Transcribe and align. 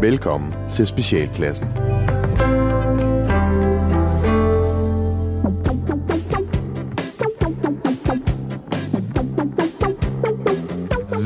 Velkommen 0.00 0.54
til 0.70 0.86
Specialklassen. 0.86 1.66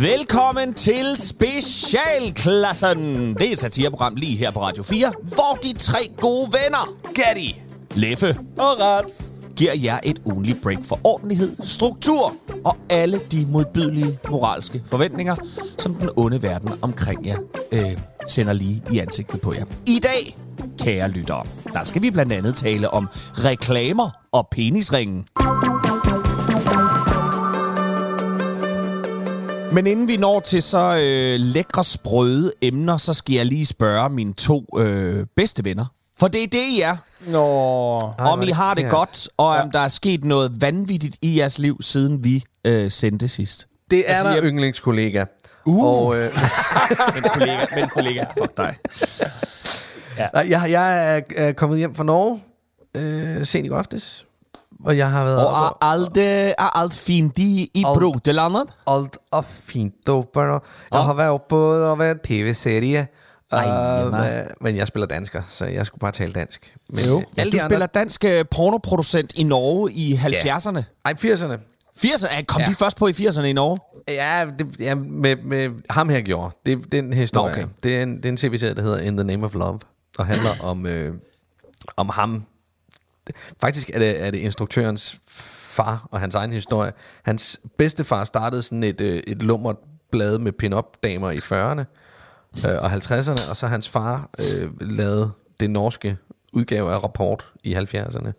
Velkommen 0.02 0.74
til 0.74 1.16
Specialklassen. 1.16 3.34
Det 3.34 3.48
er 3.48 3.52
et 3.52 3.59
satireprogram 3.59 4.14
lige 4.14 4.37
her 4.37 4.50
på 4.50 4.62
Radio 4.62 4.82
4, 4.82 5.12
hvor 5.22 5.59
de 5.62 5.72
tre 5.79 5.98
gode 6.20 6.52
venner, 6.52 6.96
Gatti, 7.14 7.61
Leffe 7.95 8.36
Og 8.59 8.80
Rats 8.80 9.34
giver 9.57 9.75
jer 9.75 9.98
et 10.02 10.23
ugenligt 10.25 10.62
break 10.62 10.79
for 10.84 11.00
ordentlighed, 11.05 11.57
struktur 11.62 12.34
og 12.64 12.77
alle 12.91 13.20
de 13.32 13.46
modbydelige 13.46 14.19
moralske 14.30 14.82
forventninger, 14.87 15.37
som 15.79 15.95
den 15.95 16.11
onde 16.16 16.43
verden 16.43 16.70
omkring 16.83 17.27
jer 17.27 17.38
øh, 17.73 17.98
sender 18.28 18.52
lige 18.52 18.83
i 18.92 18.98
ansigtet 18.98 19.41
på 19.41 19.52
jer. 19.52 19.64
I 19.87 19.98
dag, 20.02 20.37
kære 20.78 21.11
lyttere, 21.11 21.47
der 21.73 21.84
skal 21.84 22.02
vi 22.02 22.11
blandt 22.11 22.33
andet 22.33 22.56
tale 22.56 22.91
om 22.91 23.09
reklamer 23.33 24.11
og 24.33 24.48
penisringen. 24.51 25.25
Men 29.75 29.86
inden 29.86 30.09
vi 30.09 30.16
når 30.16 30.41
til 30.41 30.62
så 30.62 30.97
øh, 30.97 31.41
lækre, 31.41 31.84
sprøde 31.84 32.52
emner, 32.62 32.97
så 32.97 33.14
skal 33.14 33.34
jeg 33.34 33.47
lige 33.47 33.66
spørge 33.66 34.11
mine 34.11 34.33
to 34.33 34.66
øh, 34.78 35.27
bedste 35.36 35.64
venner. 35.64 35.86
For 36.18 36.28
det 36.28 36.42
er 36.42 36.46
det, 36.46 36.59
I 36.68 36.80
er. 36.80 36.96
Nå. 37.27 37.42
om 38.18 38.42
I 38.42 38.50
har 38.50 38.74
det 38.74 38.82
ja. 38.82 38.88
godt, 38.88 39.28
og 39.36 39.46
om 39.46 39.70
der 39.70 39.78
er 39.80 39.88
sket 39.88 40.24
noget 40.24 40.60
vanvittigt 40.60 41.16
i 41.22 41.38
jeres 41.38 41.59
liv, 41.59 41.77
siden 41.82 42.24
vi 42.24 42.45
øh, 42.64 42.91
sendte 42.91 43.28
sidst. 43.28 43.66
Det 43.91 43.98
er 43.98 44.05
Altså, 44.10 44.28
der, 44.28 44.34
jeg- 44.34 44.45
yndlingskollega. 44.45 45.24
Uh. 45.66 45.84
Og, 45.84 46.16
øh, 46.16 46.30
Men 47.14 47.22
kollega, 47.22 47.66
men 47.77 47.88
kollega, 47.88 48.24
fuck 48.38 48.56
dig. 48.56 48.77
nej, 50.34 50.47
jeg, 50.50 50.70
jeg 50.70 51.20
er, 51.36 51.52
kommet 51.52 51.78
hjem 51.78 51.94
fra 51.94 52.05
Norge 52.05 52.42
øh, 52.94 53.46
sent 53.46 53.67
i 53.67 53.69
går 53.69 53.77
aftes. 53.78 54.24
Og 54.84 54.96
jeg 54.98 55.11
har 55.11 55.24
været 55.24 55.46
Og 55.46 55.52
er 55.52 55.84
alt, 55.84 56.17
øh, 56.17 56.24
er 56.58 56.78
alt 56.78 56.94
fint 56.94 57.39
i, 57.39 57.70
i 57.74 57.84
Alt. 57.86 57.98
broderlandet? 57.98 58.64
alt 58.86 59.19
er 59.33 59.41
fint 59.41 60.08
oppe. 60.08 60.41
Og 60.41 60.62
jeg 60.92 60.98
Ja. 60.98 61.00
har 61.02 61.12
været 61.14 61.30
oppe 61.30 61.56
og 61.56 61.98
været 61.98 62.20
tv-serie. 62.24 63.06
Ej, 63.56 64.05
Øh, 64.05 64.10
nej. 64.10 64.34
men- 64.36 64.47
men 64.60 64.77
jeg 64.77 64.86
spiller 64.86 65.06
dansker, 65.06 65.42
så 65.48 65.66
jeg 65.66 65.86
skulle 65.86 66.00
bare 66.00 66.12
tale 66.12 66.33
dansk. 66.33 66.74
Men, 66.91 67.05
Jo. 67.05 67.19
øh, 67.19 67.24
Ja, 67.36 67.41
alle 67.41 67.52
du 67.52 67.56
de 67.56 67.61
spiller 67.61 67.74
andre, 67.74 67.86
dansk 68.00 68.24
øh, 68.24 68.44
pornoproducent 68.50 69.33
i 69.34 69.42
Norge 69.42 69.92
i 69.92 70.12
70'erne. 70.14 70.83
Ej, 71.05 71.14
80'erne. 71.14 71.58
80'erne? 71.98 72.36
Ja, 72.36 72.42
kom 72.42 72.61
Ja. 72.62 72.66
de 72.66 72.74
først 72.74 72.96
på 72.96 73.06
i 73.08 73.12
80'erne 73.12 73.42
i 73.44 73.52
Norge? 73.52 73.78
Ja, 74.08 74.46
det, 74.58 74.80
ja 74.80 74.94
med, 74.94 75.36
med 75.36 75.70
ham 75.91 76.08
her 76.08 76.20
gjorde. 76.20 76.56
Det, 76.66 76.84
det 76.92 76.98
er 76.98 77.02
en 77.02 77.12
historie. 77.12 77.52
Okay. 77.52 77.66
Det, 77.83 77.96
er 77.98 78.02
en, 78.02 78.16
det 78.16 78.24
er 78.24 78.28
en 78.28 78.36
tv-serie, 78.36 78.74
der 78.74 78.83
hedder 78.83 78.98
In 78.98 79.16
the 79.16 79.24
Name 79.27 79.46
of 79.46 79.55
Love, 79.55 79.80
og 80.18 80.27
handler 80.27 80.50
om, 80.62 80.86
øh, 80.86 81.14
om 81.96 82.08
ham. 82.08 82.44
Faktisk 83.61 83.91
er 83.94 83.98
det, 83.98 84.22
er 84.27 84.30
det 84.30 84.39
instruktørens 84.39 85.16
far 85.28 86.08
og 86.11 86.20
hans 86.20 86.34
egen 86.34 86.52
historie. 86.52 86.92
Hans 87.22 87.61
bedstefar 87.78 88.24
startede 88.24 88.62
sådan 88.62 88.83
et, 88.83 89.00
øh, 89.00 89.22
et 89.27 89.42
lummert 89.42 89.77
blad 90.11 90.39
med 90.39 90.52
pin-up 90.52 90.84
damer 91.02 91.30
i 91.30 91.36
40'erne 91.36 91.84
øh, 92.69 92.83
og 92.83 92.92
50'erne, 92.92 93.50
og 93.50 93.56
så 93.56 93.66
hans 93.66 93.88
far 93.88 94.30
øh, 94.38 94.70
lavede 94.80 95.30
det 95.60 95.70
norske 95.70 96.16
udgave 96.52 96.92
af 96.92 97.02
Rapport 97.02 97.52
i 97.64 97.74
70'erne. 97.74 98.33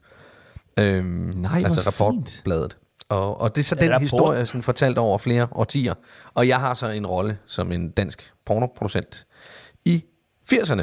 Øhm, 0.79 1.05
Nej, 1.37 1.61
altså. 1.65 1.81
Rapportbladet. 1.89 2.77
Og, 3.09 3.41
og 3.41 3.55
det 3.55 3.61
er 3.61 3.65
så 3.65 3.75
den 3.75 3.89
Rapport. 3.89 4.01
historie, 4.01 4.45
sådan 4.45 4.61
fortalt 4.63 4.97
over 4.97 5.17
flere 5.17 5.47
årtier. 5.51 5.93
Og 6.33 6.47
jeg 6.47 6.59
har 6.59 6.73
så 6.73 6.87
en 6.87 7.07
rolle 7.07 7.37
som 7.45 7.71
en 7.71 7.89
dansk 7.91 8.33
pornoproducent 8.45 9.25
i 9.85 10.03
80'erne, 10.53 10.81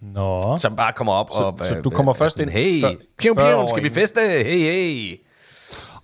Nå. 0.00 0.56
som 0.56 0.76
bare 0.76 0.92
kommer 0.92 1.12
op 1.12 1.30
Så- 1.30 1.42
og... 1.44 1.58
så 1.62 1.76
øh, 1.76 1.84
du 1.84 1.90
kommer 1.90 2.12
er 2.12 2.16
først 2.16 2.38
sådan, 2.38 2.52
ind 2.54 2.58
Hey, 2.62 2.96
pion, 3.18 3.36
40 3.36 3.52
pion, 3.52 3.68
skal 3.68 3.82
vi 3.82 3.86
inden." 3.88 4.00
feste? 4.00 4.20
Hey, 4.20 4.58
hey. 4.58 5.16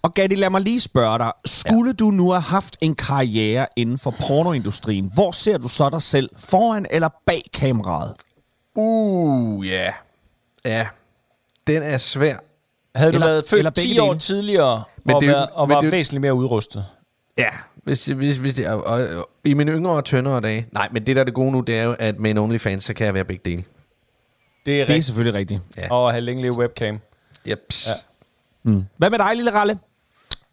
Og 0.04 0.12
Gatti, 0.14 0.34
lad 0.34 0.50
mig 0.50 0.60
lige 0.60 0.80
spørge 0.80 1.18
dig. 1.18 1.32
Skulle 1.44 1.88
ja. 1.90 1.92
du 1.92 2.10
nu 2.10 2.30
have 2.30 2.40
haft 2.42 2.76
en 2.80 2.94
karriere 2.94 3.66
inden 3.76 3.98
for 3.98 4.14
pornoindustrien, 4.28 5.10
hvor 5.14 5.30
ser 5.30 5.58
du 5.58 5.68
så 5.68 5.90
dig 5.90 6.02
selv? 6.02 6.30
Foran 6.38 6.86
eller 6.90 7.08
bag 7.26 7.42
kameraet? 7.52 8.14
Uh, 8.74 9.68
ja. 9.68 9.92
Ja. 10.64 10.86
Den 11.66 11.82
er 11.82 11.96
svær. 11.96 12.36
Havde 12.94 13.12
du 13.12 13.16
Eller- 13.16 13.26
været 13.26 13.44
født 13.50 13.58
eller 13.58 13.70
begge 13.70 13.94
10 13.94 13.98
år 13.98 14.08
dele. 14.08 14.18
tidligere 14.20 14.84
Men 15.04 15.14
og, 15.14 15.20
det 15.20 15.28
været, 15.28 15.48
og 15.52 15.68
men 15.68 15.74
var 15.74 15.80
det 15.80 15.92
væsentligt 15.92 16.20
mere 16.20 16.34
udrustet? 16.34 16.86
Ja, 17.38 17.48
hvis, 17.74 18.06
hvis, 18.06 18.36
hvis 18.36 18.60
og, 18.60 18.84
og, 18.84 19.08
og, 19.08 19.28
i 19.44 19.54
mine 19.54 19.72
yngre 19.72 19.92
og 19.92 20.04
tyndere 20.04 20.40
dage. 20.40 20.66
Nej, 20.72 20.88
men 20.92 21.06
det 21.06 21.16
der 21.16 21.20
er 21.22 21.24
det 21.24 21.34
gode 21.34 21.52
nu, 21.52 21.60
det 21.60 21.78
er 21.78 21.82
jo, 21.82 21.96
at 21.98 22.18
med 22.18 22.30
en 22.30 22.38
OnlyFans, 22.38 22.84
så 22.84 22.94
kan 22.94 23.06
jeg 23.06 23.14
være 23.14 23.24
begge 23.24 23.50
dele. 23.50 23.64
Det 24.66 24.80
er 24.80 24.86
Det 24.86 24.96
er 24.96 25.00
selvfølgelig 25.00 25.34
rigtigt. 25.38 25.60
Ja. 25.76 25.90
Og 25.90 26.10
have 26.10 26.20
længe 26.20 26.42
leve 26.42 26.58
webcam. 26.58 27.00
Jeps. 27.46 27.88
Ja. 27.88 27.92
Ja. 28.72 28.80
Hvad 28.96 29.10
med 29.10 29.18
dig, 29.18 29.36
lille 29.36 29.52
Ralle? 29.52 29.78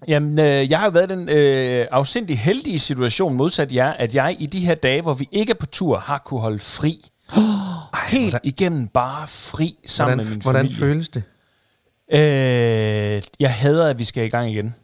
Jamen, 0.08 0.40
øh, 0.40 0.72
jeg 0.72 0.80
har 0.80 0.86
jo 0.86 0.92
været 0.92 1.10
den 1.10 1.30
øh, 1.30 1.88
afsindig 1.92 2.40
heldige 2.40 2.80
situation, 2.80 3.34
modsat 3.34 3.74
jer, 3.74 3.92
at 3.92 4.16
jeg 4.16 4.36
i 4.40 4.46
de 4.46 4.60
her 4.60 4.76
dage, 4.76 5.02
hvor 5.02 5.14
vi 5.14 5.30
ikke 5.32 5.52
er 5.52 5.56
på 5.56 5.66
tur, 5.66 5.98
har 5.98 6.18
kunne 6.18 6.40
holde 6.40 6.60
fri. 6.60 7.10
Helt 8.08 8.24
hvordan- 8.24 8.40
igennem 8.44 8.88
bare 8.88 9.28
fri 9.28 9.76
sammen 9.86 10.14
Hvordan, 10.16 10.26
med 10.30 10.36
min 10.36 10.42
hvordan 10.42 10.62
familie. 10.66 10.78
føles 10.80 11.10
det? 11.10 11.24
Øh, 12.14 13.22
jeg 13.40 13.54
hader, 13.54 13.88
at 13.88 14.00
vi 14.00 14.04
skal 14.04 14.26
i 14.26 14.30
gang 14.30 14.52
igen. 14.52 14.76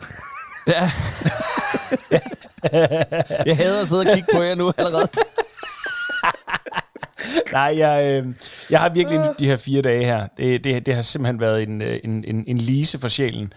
Jeg 3.45 3.57
hader 3.57 3.81
at 3.81 3.87
sidde 3.87 4.05
og 4.07 4.13
kigge 4.13 4.27
på 4.35 4.41
jer 4.41 4.55
nu 4.55 4.71
allerede. 4.77 5.07
Nej, 7.51 7.73
jeg, 7.77 8.03
øh, 8.23 8.27
jeg 8.69 8.79
har 8.79 8.89
virkelig 8.89 9.19
nydt 9.19 9.39
de 9.39 9.45
her 9.47 9.57
fire 9.57 9.81
dage 9.81 10.03
her. 10.05 10.27
Det, 10.37 10.63
det, 10.63 10.85
det 10.85 10.95
har 10.95 11.01
simpelthen 11.01 11.39
været 11.39 11.63
en, 11.63 11.81
øh, 11.81 11.99
en, 12.03 12.23
en, 12.27 12.43
en 12.47 12.57
lise 12.57 12.97
for 12.99 13.07
sjælen. 13.07 13.53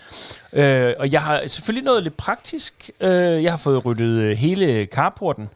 Øh, 0.52 0.94
og 0.98 1.12
jeg 1.12 1.22
har 1.22 1.42
selvfølgelig 1.46 1.84
noget 1.84 2.02
lidt 2.02 2.16
praktisk. 2.16 2.90
Øh, 3.00 3.42
jeg 3.42 3.52
har 3.52 3.56
fået 3.58 3.84
ryddet 3.84 4.20
øh, 4.22 4.36
hele 4.36 4.84
carporten. 4.86 5.48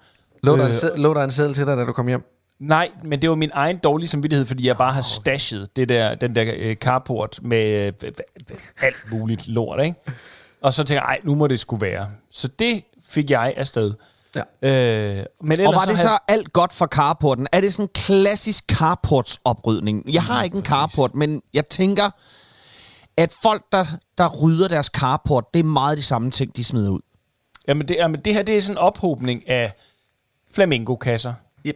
Lå 0.42 0.52
der, 0.56 0.62
Øh, 0.62 0.66
en, 0.68 0.74
sæd- 0.74 0.96
lå 0.96 1.14
der 1.14 1.24
en 1.24 1.30
seddel 1.30 1.54
til 1.54 1.66
dig, 1.66 1.76
da 1.76 1.84
du 1.84 1.92
kom 1.92 2.06
hjem? 2.08 2.22
Nej, 2.60 2.90
men 3.04 3.22
det 3.22 3.30
var 3.30 3.36
min 3.36 3.50
egen 3.54 3.76
dårlige 3.78 4.08
samvittighed, 4.08 4.46
fordi 4.46 4.66
jeg 4.66 4.76
bare 4.76 4.92
har 4.92 5.00
stashet 5.00 5.76
det 5.76 5.88
der, 5.88 6.14
den 6.14 6.34
der 6.36 6.52
øh, 6.56 6.76
carport 6.76 7.38
med 7.42 7.92
øh, 8.04 8.12
alt 8.82 8.96
muligt 9.10 9.48
lort, 9.48 9.80
ikke? 9.84 9.94
Og 10.62 10.72
så 10.74 10.84
tænkte 10.84 10.94
jeg, 10.94 11.02
ej, 11.08 11.20
nu 11.22 11.34
må 11.34 11.46
det 11.46 11.60
skulle 11.60 11.80
være. 11.86 12.08
Så 12.30 12.48
det 12.58 12.82
fik 13.08 13.30
jeg 13.30 13.54
afsted. 13.56 13.92
Ja. 14.36 14.68
Øh, 15.18 15.24
men 15.42 15.60
Og 15.60 15.74
var 15.74 15.80
det 15.80 15.96
havde- 15.96 15.96
så 16.08 16.18
alt 16.28 16.52
godt 16.52 16.72
for 16.72 16.86
carporten? 16.86 17.46
Er 17.52 17.60
det 17.60 17.74
sådan 17.74 17.84
en 17.84 17.88
klassisk 17.94 18.64
carportsoprydning? 18.72 20.14
Jeg 20.14 20.22
har 20.22 20.42
ikke 20.42 20.56
en 20.56 20.64
carport, 20.64 21.14
men 21.14 21.42
jeg 21.54 21.66
tænker, 21.68 22.10
at 23.16 23.34
folk, 23.42 23.62
der, 23.72 23.84
der 24.18 24.28
rydder 24.28 24.68
deres 24.68 24.86
carport, 24.86 25.44
det 25.54 25.60
er 25.60 25.64
meget 25.64 25.98
de 25.98 26.02
samme 26.02 26.30
ting, 26.30 26.56
de 26.56 26.64
smider 26.64 26.90
ud. 26.90 27.00
Jamen 27.68 27.88
det, 27.88 27.96
jamen 27.96 28.20
det 28.20 28.34
her, 28.34 28.42
det 28.42 28.56
er 28.56 28.60
sådan 28.60 28.74
en 28.74 28.78
ophobning 28.78 29.48
af 29.48 29.72
flamingokasser. 30.52 31.34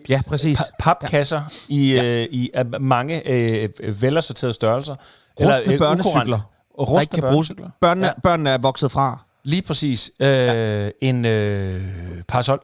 Ja, 0.08 0.20
præcis. 0.28 0.60
Pa- 0.60 0.70
papkasser 0.78 1.42
i, 1.68 1.94
ja. 1.94 2.04
øh, 2.04 2.22
i 2.30 2.50
af 2.54 2.80
mange 2.80 3.28
øh, 3.28 3.68
velassorterede 4.02 4.54
størrelser. 4.54 4.94
Rustne 5.40 5.72
øh, 5.72 5.78
børnecykler. 5.78 6.24
der 6.24 6.80
ikke 6.80 6.92
rustne 6.92 7.20
kan 7.20 7.30
bruges. 7.30 7.48
børnecykler. 7.48 7.70
Børnene, 7.80 8.06
Ja. 8.06 8.12
ja. 8.16 8.20
børnene 8.20 8.50
er 8.50 8.58
vokset 8.58 8.90
fra. 8.92 9.24
Lige 9.48 9.62
præcis. 9.62 10.10
Øh, 10.20 10.28
ja. 10.28 10.90
En 11.00 11.24
øh, 11.24 11.82
parasol. 12.28 12.60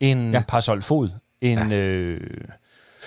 En 0.00 0.30
ja. 0.32 0.38
Ja. 0.38 0.44
parasolfod. 0.48 1.08
En, 1.40 1.70
ja. 1.70 1.76
øh, 1.76 2.20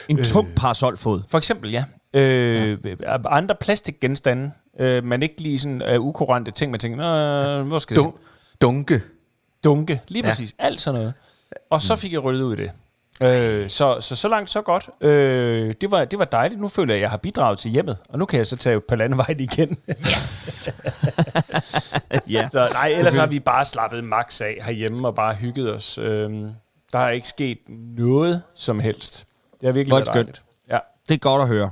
En 0.09 0.23
tung 0.23 0.47
parasolfod. 0.55 1.21
for 1.29 1.37
eksempel, 1.37 1.71
ja. 1.71 1.83
Øh, 2.13 2.77
ja. 3.01 3.17
Andre 3.25 3.55
plastikgenstande, 3.61 4.51
øh, 4.79 5.03
man 5.03 5.23
ikke 5.23 5.41
lige 5.41 5.59
sådan 5.59 5.81
er 5.81 5.97
ukurante 5.97 6.51
ting, 6.51 6.71
man 6.71 6.79
tænker, 6.79 6.97
Nå, 7.57 7.63
hvor 7.63 7.79
skal 7.79 7.97
det 7.97 8.03
Dun- 8.03 8.19
dunke. 8.61 9.01
dunke, 9.63 10.01
lige 10.07 10.23
Ja. 10.25 10.29
præcis, 10.29 10.55
alt 10.59 10.81
sådan 10.81 10.99
noget. 10.99 11.13
Og 11.69 11.81
så 11.81 11.95
fik 11.95 12.13
jeg 12.13 12.23
ryddet 12.23 12.41
ud 12.43 12.53
i 12.53 12.61
det. 12.61 12.71
Øh, 13.21 13.69
så, 13.69 13.97
så 14.01 14.15
så 14.15 14.27
langt, 14.27 14.49
så 14.49 14.61
godt. 14.61 14.89
Øh, 15.01 15.73
det, 15.81 15.91
var, 15.91 16.05
det 16.05 16.19
var 16.19 16.25
dejligt. 16.25 16.61
Nu 16.61 16.67
føler 16.67 16.93
jeg, 16.93 16.97
at 16.97 17.01
jeg 17.01 17.09
har 17.09 17.17
bidraget 17.17 17.59
til 17.59 17.71
hjemmet, 17.71 17.97
og 18.09 18.19
nu 18.19 18.25
kan 18.25 18.37
jeg 18.37 18.47
så 18.47 18.55
tage 18.55 18.81
på 18.81 18.95
landevejen 18.95 19.39
igen. 19.39 19.77
Yes! 19.89 20.69
ja. 22.27 22.49
så 22.51 22.69
nej, 22.73 22.87
ellers 22.97 23.15
har 23.15 23.25
vi 23.25 23.39
bare 23.39 23.65
slappet 23.65 24.03
max 24.03 24.41
af 24.41 24.57
herhjemme 24.61 25.07
og 25.07 25.15
bare 25.15 25.35
hygget 25.35 25.73
os. 25.73 25.97
Øh, 25.97 26.29
der 26.91 26.97
har 26.97 27.09
ikke 27.09 27.27
sket 27.27 27.57
noget 27.97 28.41
som 28.55 28.79
helst. 28.79 29.27
Det 29.61 29.67
har 29.67 29.71
virkelig 29.71 29.91
Hvor 29.91 29.97
er 29.99 30.03
været 30.03 30.15
dejligt. 30.15 30.41
Ja. 30.69 30.77
Det 31.07 31.13
er 31.13 31.19
godt 31.19 31.41
at 31.41 31.47
høre. 31.47 31.71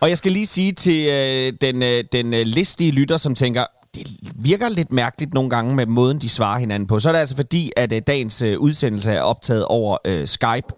Og 0.00 0.08
jeg 0.08 0.18
skal 0.18 0.32
lige 0.32 0.46
sige 0.46 0.72
til 0.72 1.08
øh, 1.08 1.52
den, 1.60 1.82
øh, 1.82 2.04
den 2.12 2.34
øh, 2.34 2.40
listige 2.40 2.92
lytter, 2.92 3.16
som 3.16 3.34
tænker, 3.34 3.64
det 3.98 4.32
virker 4.34 4.68
lidt 4.68 4.92
mærkeligt 4.92 5.34
nogle 5.34 5.50
gange 5.50 5.74
med 5.74 5.86
måden, 5.86 6.18
de 6.18 6.28
svarer 6.28 6.58
hinanden 6.58 6.86
på. 6.86 7.00
Så 7.00 7.08
er 7.08 7.12
det 7.12 7.20
altså 7.20 7.36
fordi, 7.36 7.72
at 7.76 7.92
øh, 7.92 8.02
dagens 8.06 8.42
øh, 8.42 8.58
udsendelse 8.58 9.10
er 9.12 9.20
optaget 9.20 9.64
over 9.64 9.96
øh, 10.04 10.28
Skype. 10.28 10.68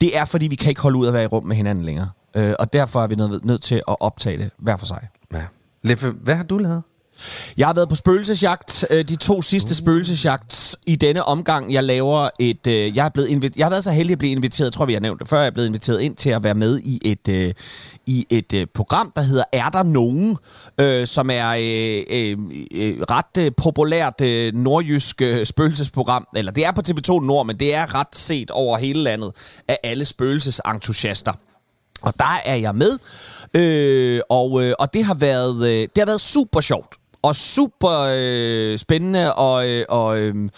Det 0.00 0.16
er 0.16 0.24
fordi, 0.24 0.46
vi 0.48 0.54
kan 0.54 0.68
ikke 0.68 0.80
holde 0.82 0.98
ud 0.98 1.06
at 1.06 1.12
være 1.12 1.24
i 1.24 1.26
rum 1.26 1.44
med 1.44 1.56
hinanden 1.56 1.84
længere. 1.84 2.10
Øh, 2.36 2.54
og 2.58 2.72
derfor 2.72 3.02
er 3.02 3.06
vi 3.06 3.14
nødt 3.14 3.44
nødt 3.44 3.62
til 3.62 3.74
at 3.74 3.96
optage 4.00 4.38
det 4.38 4.50
hver 4.58 4.76
for 4.76 4.86
sig. 4.86 5.08
Ja. 5.34 5.42
Leffe, 5.82 6.10
hvad 6.10 6.34
har 6.34 6.44
du 6.44 6.58
lavet? 6.58 6.82
Jeg 7.56 7.66
har 7.66 7.74
været 7.74 7.88
på 7.88 7.94
spøgelsesjagt. 7.94 8.86
øh, 8.90 9.04
De 9.08 9.16
to 9.16 9.42
sidste 9.42 9.72
uh. 9.72 9.76
spøgelsesjagts 9.76 10.76
i 10.86 10.96
denne 10.96 11.24
omgang. 11.24 11.72
Jeg 11.72 11.84
laver 11.84 12.28
et... 12.38 12.66
øh, 12.66 12.96
Jeg 12.96 13.04
er 13.04 13.08
blevet 13.08 13.28
inviteret. 13.28 13.56
Jeg 13.56 13.64
har 13.66 13.70
været 13.70 13.84
så 13.84 13.90
heldig 13.90 14.12
at 14.12 14.18
blive 14.18 14.32
inviteret. 14.32 14.64
Jeg 14.66 14.72
tror, 14.72 14.86
vi 14.86 14.92
har 14.92 15.00
nævnt 15.00 15.20
det 15.20 15.28
før. 15.28 15.38
Jeg 15.38 15.46
er 15.46 15.50
blevet 15.50 15.66
inviteret 15.66 16.00
ind 16.00 16.16
til 16.16 16.30
at 16.30 16.44
være 16.44 16.54
med 16.54 16.80
i 16.80 17.00
et 17.04 17.28
øh, 17.28 17.52
i 18.10 18.26
et 18.30 18.52
øh, 18.52 18.66
program, 18.74 19.12
der 19.16 19.22
hedder 19.22 19.44
Er 19.52 19.68
der 19.68 19.82
nogen? 19.82 20.36
Øh, 20.80 21.06
som 21.06 21.30
er 21.30 21.48
øh, 21.48 22.04
øh, 22.10 22.38
øh, 22.74 23.00
ret 23.10 23.36
øh, 23.38 23.52
populært 23.56 24.20
øh, 24.20 24.54
nordjysk 24.54 25.22
øh, 25.22 25.46
spøgelsesprogram. 25.46 26.26
Eller 26.36 26.52
det 26.52 26.66
er 26.66 26.72
på 26.72 26.82
TV2 26.88 27.20
Nord, 27.26 27.46
men 27.46 27.56
det 27.56 27.74
er 27.74 27.94
ret 27.94 28.16
set 28.16 28.50
over 28.50 28.78
hele 28.78 29.02
landet 29.02 29.32
af 29.68 29.78
alle 29.82 30.04
spøgelsesentusiaster. 30.04 31.32
Og 32.02 32.14
der 32.18 32.40
er 32.44 32.54
jeg 32.54 32.74
med, 32.74 32.98
øh, 33.54 34.20
og, 34.30 34.64
øh, 34.64 34.74
og 34.78 34.94
det 34.94 35.04
har 35.04 35.14
været 35.14 35.66
øh, 35.66 35.80
det 35.82 35.98
har 35.98 36.06
været 36.06 36.20
super 36.20 36.60
sjovt 36.60 36.96
og 37.22 37.36
super 37.36 38.08
øh, 38.10 38.78
spændende 38.78 39.34
og 39.34 39.68
øh, 39.68 39.84
og 39.88 40.18
øh, 40.18 40.48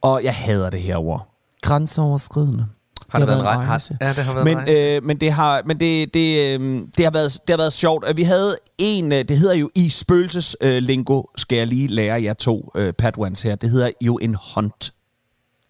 og 0.00 0.24
jeg 0.24 0.34
hader 0.34 0.70
det 0.70 0.80
her 0.80 0.96
ord. 0.96 1.28
Grænseoverskridende. 1.62 2.66
Har 3.12 3.18
det, 3.18 3.28
været 3.28 3.38
en 3.38 3.44
en 3.44 3.48
rej- 3.48 3.56
rejse. 3.66 3.96
Ja, 4.00 4.08
det 4.08 4.16
har 4.16 4.32
været 4.32 4.44
Men, 4.44 4.52
en 4.58 4.64
rejse. 4.64 4.72
øh, 4.96 5.02
men 5.04 5.20
det 5.20 5.32
har, 5.32 5.62
men 5.66 5.80
det, 5.80 6.14
det, 6.14 6.60
øh, 6.60 6.82
det, 6.96 7.04
har 7.04 7.10
været, 7.12 7.32
det 7.32 7.50
har 7.50 7.56
været 7.56 7.72
sjovt. 7.72 8.04
Vi 8.16 8.22
havde 8.22 8.56
en, 8.78 9.12
øh, 9.12 9.24
det 9.28 9.38
hedder 9.38 9.54
jo 9.54 9.70
i 9.74 9.88
spøgelseslingo, 9.88 10.76
øh, 10.76 10.82
lingo, 10.82 11.22
skal 11.36 11.56
jeg 11.58 11.66
lige 11.66 11.88
lære 11.88 12.22
jer 12.22 12.32
to 12.32 12.70
øh, 12.74 12.92
padwans 12.92 13.42
her. 13.42 13.54
Det 13.54 13.70
hedder 13.70 13.90
jo 14.00 14.18
en 14.18 14.36
hunt. 14.54 14.92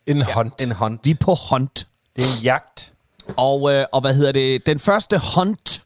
En 0.06 0.18
ja, 0.18 0.24
hunt. 0.34 0.62
En 0.62 0.72
hånd. 0.72 0.98
Vi 1.04 1.10
er 1.10 1.14
på 1.20 1.36
hunt. 1.50 1.86
Det 2.16 2.24
er 2.24 2.28
en 2.38 2.42
jagt. 2.42 2.92
Og, 3.36 3.72
øh, 3.74 3.84
og 3.92 4.00
hvad 4.00 4.14
hedder 4.14 4.32
det? 4.32 4.66
Den 4.66 4.78
første 4.78 5.20
hunt 5.36 5.82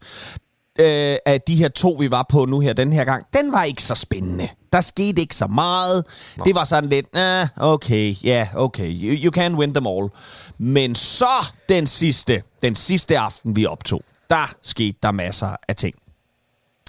øh, 0.79 1.17
af 1.25 1.41
de 1.47 1.55
her 1.55 1.67
to, 1.67 1.89
vi 1.99 2.11
var 2.11 2.25
på 2.29 2.45
nu 2.45 2.59
her, 2.59 2.73
den 2.73 2.93
her 2.93 3.03
gang, 3.03 3.25
den 3.33 3.51
var 3.51 3.63
ikke 3.63 3.83
så 3.83 3.95
spændende. 3.95 4.47
Der 4.73 4.81
skete 4.81 5.21
ikke 5.21 5.35
så 5.35 5.47
meget. 5.47 6.05
Nå. 6.37 6.43
Det 6.43 6.55
var 6.55 6.63
sådan 6.63 6.89
lidt, 6.89 7.05
ah, 7.15 7.47
okay, 7.57 8.15
ja, 8.23 8.29
yeah, 8.29 8.55
okay, 8.55 8.89
you, 9.03 9.23
you 9.23 9.31
can 9.31 9.55
win 9.55 9.73
them 9.73 9.87
all. 9.87 10.09
Men 10.57 10.95
så 10.95 11.45
den 11.69 11.87
sidste, 11.87 12.43
den 12.63 12.75
sidste 12.75 13.19
aften, 13.19 13.55
vi 13.55 13.65
optog, 13.65 14.01
der 14.29 14.53
skete 14.61 14.97
der 15.03 15.11
masser 15.11 15.55
af 15.67 15.75
ting. 15.75 15.95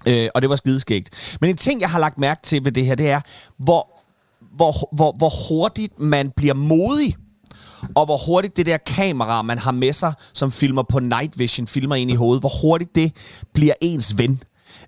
Øh, 0.07 0.29
og 0.35 0.43
det 0.43 0.51
var 0.51 0.57
skideskægt. 0.57 1.39
Men 1.41 1.51
en 1.51 1.57
ting, 1.57 1.81
jeg 1.81 1.91
har 1.91 1.99
lagt 1.99 2.19
mærke 2.19 2.43
til 2.43 2.65
ved 2.65 2.73
det 2.73 2.87
her, 2.87 2.95
det 2.95 3.11
er, 3.11 3.21
hvor, 3.57 3.89
hvor, 4.57 4.89
hvor, 4.93 5.15
hvor 5.19 5.49
hurtigt 5.49 6.01
man 6.01 6.31
bliver 6.37 6.55
modig 6.55 7.17
og 7.95 8.05
hvor 8.05 8.17
hurtigt 8.27 8.57
det 8.57 8.67
der 8.67 8.77
kamera, 8.77 9.43
man 9.43 9.59
har 9.59 9.71
med 9.71 9.93
sig, 9.93 10.13
som 10.33 10.53
filmer 10.53 10.83
på 10.83 10.99
night 10.99 11.39
vision, 11.39 11.67
filmer 11.67 11.97
ind 11.97 12.11
i 12.11 12.15
hovedet, 12.15 12.43
hvor 12.43 12.61
hurtigt 12.61 12.95
det 12.95 13.13
bliver 13.55 13.75
ens 13.81 14.19
ven. 14.19 14.43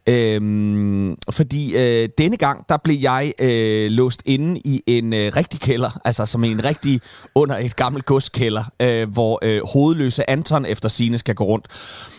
Øhm, 0.08 1.16
fordi 1.30 1.76
øh, 1.76 2.08
denne 2.18 2.36
gang, 2.36 2.64
der 2.68 2.76
blev 2.76 2.96
jeg 3.00 3.32
øh, 3.38 3.90
låst 3.90 4.22
inde 4.24 4.60
i 4.64 4.82
en 4.86 5.12
øh, 5.12 5.32
rigtig 5.36 5.60
kælder, 5.60 6.00
altså 6.04 6.26
som 6.26 6.44
en 6.44 6.64
rigtig 6.64 7.00
under 7.34 7.56
et 7.56 7.76
gammelt 7.76 8.04
godskælder, 8.04 8.64
øh, 8.82 9.12
hvor 9.12 9.38
øh, 9.42 9.60
hovedløse 9.72 10.30
Anton 10.30 10.64
efter 10.66 10.88
sine 10.88 11.18
skal 11.18 11.34
gå 11.34 11.44
rundt. 11.44 11.66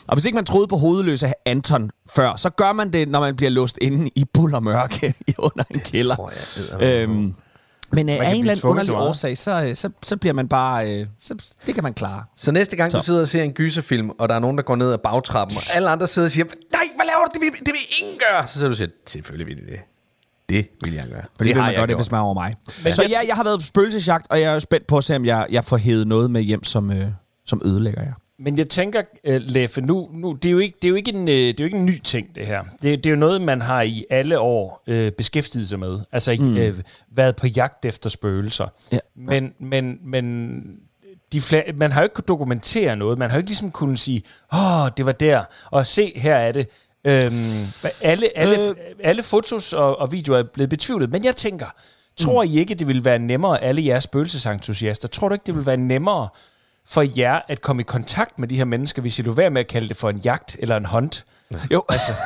Og 0.07 0.15
hvis 0.15 0.25
ikke 0.25 0.35
man 0.35 0.45
troede 0.45 0.67
på 0.67 0.77
hovedløse 0.77 1.27
Anton 1.45 1.89
før, 2.15 2.35
så 2.35 2.49
gør 2.49 2.73
man 2.73 2.93
det, 2.93 3.07
når 3.07 3.19
man 3.19 3.35
bliver 3.35 3.49
låst 3.49 3.77
inde 3.81 4.09
i 4.15 4.25
bullermørke 4.33 5.13
under 5.37 5.63
en 5.73 5.79
kælder. 5.79 6.15
tror 6.15 6.31
jeg, 6.79 7.03
Øhm, 7.03 7.33
men 7.93 8.09
øh, 8.09 8.15
af 8.15 8.31
en 8.33 8.39
eller 8.39 8.51
anden 8.51 8.69
underlig 8.69 8.93
årsag, 8.95 9.37
så, 9.37 9.63
øh, 9.65 9.75
så, 9.75 9.89
så 10.03 10.17
bliver 10.17 10.33
man 10.33 10.47
bare... 10.47 10.91
Øh, 11.01 11.07
så, 11.21 11.53
det 11.65 11.75
kan 11.75 11.83
man 11.83 11.93
klare. 11.93 12.23
Så 12.35 12.51
næste 12.51 12.75
gang, 12.75 12.91
Så. 12.91 12.97
du 12.97 13.03
sidder 13.03 13.21
og 13.21 13.27
ser 13.27 13.43
en 13.43 13.51
gyserfilm, 13.53 14.09
og 14.19 14.29
der 14.29 14.35
er 14.35 14.39
nogen, 14.39 14.57
der 14.57 14.63
går 14.63 14.75
ned 14.75 14.93
ad 14.93 14.97
bagtrappen, 14.97 15.57
og 15.57 15.75
alle 15.75 15.89
andre 15.89 16.07
sidder 16.07 16.27
og 16.27 16.31
siger, 16.31 16.45
nej, 16.45 16.81
hvad 16.95 17.05
laver 17.05 17.25
du? 17.25 17.31
Det 17.33 17.41
vil, 17.41 17.59
det 17.59 17.67
vil 17.73 18.01
ingen 18.01 18.19
gøre. 18.31 18.47
Så 18.47 18.53
sidder 18.53 18.67
du 18.67 18.71
og 18.73 18.77
siger, 18.77 18.89
selvfølgelig 19.07 19.47
vil 19.47 19.57
de 19.67 19.71
det. 19.71 19.79
Det 20.49 20.67
vil 20.83 20.93
jeg 20.93 21.03
gøre. 21.11 21.21
For 21.21 21.37
det, 21.37 21.45
vil 21.45 21.53
har 21.53 21.61
man 21.61 21.73
jeg 21.79 21.87
det, 21.87 21.95
hvis 21.95 22.11
man 22.11 22.17
er 22.19 22.23
over 22.23 22.33
mig. 22.33 22.55
Men 22.83 22.93
så 22.93 23.01
jeg- 23.01 23.11
ja, 23.11 23.17
jeg 23.27 23.35
har 23.35 23.43
været 23.43 23.59
på 23.59 23.65
spøgelsesjagt, 23.65 24.27
og 24.29 24.41
jeg 24.41 24.55
er 24.55 24.59
spændt 24.59 24.87
på 24.87 24.97
at 24.97 25.03
se, 25.03 25.15
om 25.15 25.25
jeg, 25.25 25.47
jeg 25.49 25.63
får 25.65 25.77
hævet 25.77 26.07
noget 26.07 26.31
med 26.31 26.41
hjem, 26.41 26.63
som, 26.63 26.91
øh, 26.91 27.05
som 27.45 27.61
ødelægger 27.65 28.01
jer. 28.01 28.13
Men 28.43 28.57
jeg 28.57 28.69
tænker, 28.69 29.01
uh, 29.27 29.35
Leffe, 29.35 29.81
nu, 29.81 30.09
nu, 30.13 30.33
det, 30.33 30.49
er 30.49 30.51
jo 30.51 30.59
ikke, 30.59 30.77
det, 30.81 30.87
er 30.87 30.89
jo 30.89 30.95
ikke 30.95 31.11
en, 31.11 31.21
uh, 31.21 31.27
det 31.27 31.49
er 31.49 31.53
jo 31.59 31.65
ikke 31.65 31.77
en 31.77 31.85
ny 31.85 31.99
ting, 31.99 32.35
det 32.35 32.47
her. 32.47 32.63
Det, 32.81 33.03
det 33.03 33.05
er 33.05 33.09
jo 33.09 33.15
noget, 33.15 33.41
man 33.41 33.61
har 33.61 33.81
i 33.81 34.05
alle 34.09 34.39
år 34.39 34.83
uh, 34.87 35.09
beskæftiget 35.09 35.69
sig 35.69 35.79
med. 35.79 35.99
Altså 36.11 36.37
mm. 36.39 36.57
uh, 36.57 36.79
været 37.11 37.35
på 37.35 37.47
jagt 37.47 37.85
efter 37.85 38.09
spøgelser. 38.09 38.67
Ja. 38.91 38.99
Men, 39.15 39.53
men, 39.59 39.97
men 40.03 40.63
de 41.33 41.37
fla- 41.37 41.73
man 41.75 41.91
har 41.91 42.01
jo 42.01 42.03
ikke 42.03 42.13
kunnet 42.13 42.27
dokumentere 42.27 42.95
noget. 42.95 43.17
Man 43.17 43.29
har 43.29 43.37
jo 43.37 43.39
ikke 43.39 43.49
ligesom 43.49 43.71
kunnet 43.71 43.99
sige, 43.99 44.23
åh, 44.53 44.89
det 44.97 45.05
var 45.05 45.11
der, 45.11 45.43
og 45.71 45.85
se, 45.85 46.13
her 46.15 46.35
er 46.35 46.51
det. 46.51 46.69
Øhm, 47.05 47.65
alle, 48.01 48.37
alle, 48.37 48.69
øh. 48.69 48.75
alle 49.03 49.23
fotos 49.23 49.73
og, 49.73 49.99
og 49.99 50.11
videoer 50.11 50.39
er 50.39 50.43
blevet 50.43 50.69
betvivlet. 50.69 51.11
Men 51.11 51.23
jeg 51.25 51.35
tænker, 51.35 51.65
tror 52.17 52.43
I 52.43 52.59
ikke, 52.59 52.75
det 52.75 52.87
ville 52.87 53.05
være 53.05 53.19
nemmere, 53.19 53.63
alle 53.63 53.85
jeres 53.85 54.03
spøgelsesentusiaster, 54.03 55.07
tror 55.07 55.29
du 55.29 55.33
ikke, 55.33 55.43
det 55.45 55.55
ville 55.55 55.65
være 55.65 55.77
nemmere 55.77 56.29
for 56.89 57.05
jer 57.17 57.39
at 57.47 57.61
komme 57.61 57.81
i 57.81 57.83
kontakt 57.83 58.39
med 58.39 58.47
de 58.47 58.57
her 58.57 58.65
mennesker, 58.65 59.01
hvis 59.01 59.19
I 59.19 59.21
du 59.21 59.31
være 59.31 59.49
med 59.49 59.61
at 59.61 59.67
kalde 59.67 59.87
det 59.87 59.97
for 59.97 60.09
en 60.09 60.17
jagt 60.17 60.55
eller 60.59 60.77
en 60.77 60.85
hunt? 60.85 61.25
Jo, 61.71 61.83
altså, 61.89 62.11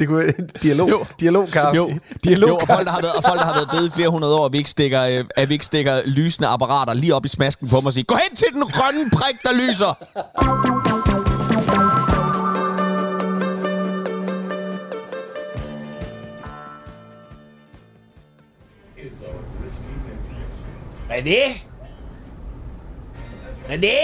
Det 0.00 0.08
kunne 0.08 0.32
dialog, 0.62 0.88
Jo. 0.90 1.06
dialog, 1.20 1.48
Karl. 1.52 1.76
jo, 1.76 1.90
Dialog- 2.26 2.48
jo 2.48 2.54
og, 2.56 2.66
folk, 2.68 2.86
der 2.86 2.92
har 2.92 3.00
været, 3.00 3.14
og 3.14 3.22
folk, 3.24 3.38
der 3.38 3.44
har 3.46 3.54
været 3.54 3.68
døde 3.72 3.86
i 3.86 3.90
flere 3.90 4.08
hundrede 4.08 4.34
år, 4.36 4.46
at 4.46 4.52
vi 4.52 4.58
ikke 4.58 4.70
stikker, 4.70 5.02
øh, 5.02 5.24
at 5.36 5.48
vi 5.48 5.54
ikke 5.54 5.66
stikker 5.66 6.02
lysende 6.06 6.48
apparater 6.48 6.94
lige 6.94 7.14
op 7.14 7.24
i 7.24 7.28
smasken 7.28 7.68
på 7.68 7.76
mig 7.76 7.86
og 7.86 7.92
siger, 7.92 8.04
gå 8.04 8.14
hen 8.28 8.36
til 8.36 8.46
den 8.52 8.62
grønne 8.62 9.10
prik, 9.10 9.42
der 9.42 9.52
lyser! 9.52 10.91
René? 21.12 21.62
René? 23.68 23.96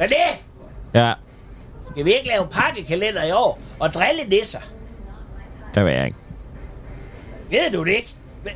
René? 0.00 0.24
Ja, 0.94 1.14
Skal 1.90 2.04
vi 2.04 2.12
ikke 2.14 2.28
lave 2.28 2.46
pakkekalender 2.48 3.22
i 3.22 3.32
år 3.32 3.58
og 3.80 3.94
drille 3.94 4.24
nisser? 4.28 4.60
det 5.74 5.84
vil 5.84 5.92
jeg 5.92 6.06
ikke. 6.06 6.18
Ved 7.50 7.70
du 7.72 7.84
det 7.84 7.90
ikke? 7.94 8.14
Men, 8.44 8.52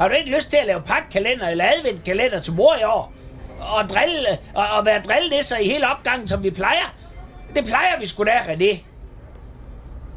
har 0.00 0.08
du 0.08 0.14
ikke 0.14 0.30
lyst 0.36 0.50
til 0.50 0.56
at 0.56 0.66
lave 0.66 0.82
pakkekalender 0.82 1.48
eller 1.48 1.64
adventkalender 1.64 2.38
til 2.38 2.52
mor 2.52 2.74
i 2.80 2.84
år? 2.84 3.12
Og, 3.60 3.88
drille, 3.88 4.38
og, 4.54 4.64
og 4.78 4.86
være 4.86 5.02
drillenisser 5.02 5.56
i 5.56 5.68
hele 5.68 5.88
opgangen, 5.90 6.28
som 6.28 6.42
vi 6.42 6.50
plejer? 6.50 6.94
Det 7.54 7.64
plejer 7.64 7.98
vi 8.00 8.06
sgu 8.06 8.24
da, 8.24 8.38
René. 8.38 8.78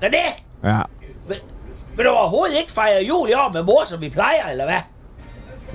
René? 0.03 0.41
Ja, 0.63 0.81
Vil, 1.27 1.41
vil 1.95 2.05
du 2.05 2.09
overhovedet 2.11 2.57
ikke 2.57 2.71
fejre 2.71 3.03
jul 3.03 3.29
i 3.29 3.33
år 3.33 3.51
med 3.53 3.63
mor, 3.63 3.83
som 3.85 4.01
vi 4.01 4.09
plejer, 4.09 4.47
eller 4.49 4.65
hvad? 4.65 4.81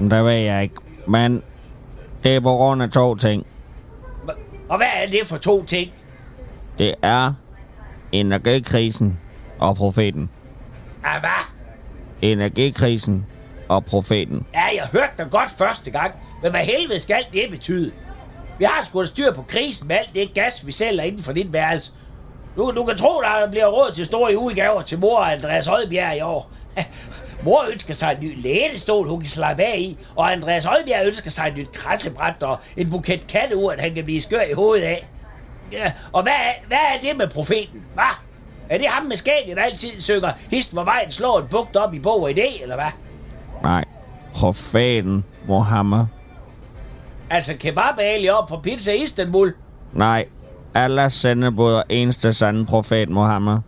Det 0.00 0.25
vil 0.25 0.32
jeg 0.34 0.62
ikke. 0.62 0.75
Men 1.06 1.43
det 2.25 2.37
er 2.37 2.40
på 2.40 2.50
grund 2.50 2.82
af 2.82 2.90
to 2.90 3.14
ting. 3.14 3.47
Og 4.68 4.76
hvad 4.76 4.87
er 5.02 5.06
det 5.06 5.21
for 5.26 5.37
to 5.37 5.64
ting? 5.64 5.92
Det 6.78 6.94
er 7.02 7.32
energikrisen 8.12 9.18
og 9.59 9.76
profeten. 9.76 10.30
Ah, 11.04 11.21
hvad? 11.21 11.30
Energikrisen 12.23 13.26
og 13.68 13.85
profeten. 13.85 14.47
Ja, 14.54 14.64
jeg 14.75 14.88
hørte 14.92 15.12
dig 15.18 15.26
godt 15.30 15.50
første 15.50 15.90
gang, 15.90 16.14
men 16.42 16.50
hvad 16.50 16.61
helvede 16.61 17.00
skal 17.00 17.25
det 17.32 17.50
betyde? 17.50 17.92
Vi 18.59 18.64
har 18.64 18.85
sgu 18.85 19.00
da 19.00 19.06
styr 19.06 19.32
på 19.35 19.42
krisen 19.42 19.88
med 19.88 19.97
alt 19.97 20.14
det 20.14 20.35
gas, 20.35 20.66
vi 20.66 20.73
sælger 20.73 21.02
inden 21.02 21.23
for 21.23 21.32
dit 21.32 21.52
værelse. 21.52 21.92
Du, 22.56 22.73
du 22.76 22.85
kan 22.85 22.97
tro, 22.97 23.21
der 23.21 23.50
bliver 23.50 23.66
råd 23.66 23.92
til 23.92 24.04
store 24.04 24.32
julegaver 24.32 24.82
til 24.82 24.99
mor 24.99 25.21
Andreas 25.21 25.66
Højbjerg 25.66 26.16
i 26.16 26.21
år. 26.21 26.50
Mor 27.47 27.65
ønsker 27.73 27.95
sig 27.95 28.12
en 28.12 28.29
ny 28.29 28.43
lænestol, 28.43 29.09
hun 29.09 29.21
kan 29.21 29.29
slappe 29.29 29.62
af 29.62 29.79
i, 29.79 29.99
og 30.17 30.33
Andreas 30.33 30.65
Højbjerg 30.65 31.07
ønsker 31.07 31.31
sig 31.31 31.49
et 31.49 31.57
nyt 31.57 31.73
krassebræt 31.73 32.43
og 32.43 32.59
en 32.76 32.91
buket 32.91 33.26
katteur, 33.26 33.71
at 33.73 33.81
han 33.81 33.95
kan 33.95 34.05
blive 34.05 34.21
skør 34.21 34.43
i 34.43 34.53
hovedet 34.53 34.85
af. 34.85 35.09
Ja, 35.73 35.93
og 36.12 36.23
hvad 36.23 36.33
er, 36.33 36.67
hvad 36.67 36.79
er 36.95 37.00
det 37.03 37.17
med 37.17 37.29
profeten, 37.29 37.83
hva? 37.95 38.03
Er 38.69 38.79
det 38.79 38.87
ham 38.87 39.07
med 39.07 39.17
skægget, 39.17 39.57
der 39.57 39.62
altid 39.62 40.00
synger 40.00 40.33
Hist, 40.50 40.73
hvor 40.73 40.85
vejen 40.85 41.12
slår 41.12 41.41
en 41.41 41.47
bugt 41.50 41.76
op 41.76 41.95
i 41.95 41.99
bog 41.99 42.23
og 42.23 42.31
idé, 42.31 42.62
eller 42.62 42.75
hvad? 42.75 42.91
Nej, 43.62 43.85
profeten 44.35 45.25
Mohammed. 45.47 46.05
Altså 47.31 47.55
kebab 47.55 47.99
Ali 47.99 48.29
op 48.29 48.49
fra 48.49 48.61
Pizza 48.61 48.93
Istanbul. 48.93 49.55
Nej, 49.93 50.26
Allahs 50.75 51.15
sendebud 51.15 51.73
og 51.73 51.85
eneste 51.88 52.33
sande 52.33 52.67
profet 52.67 53.09
Mohammed. 53.09 53.59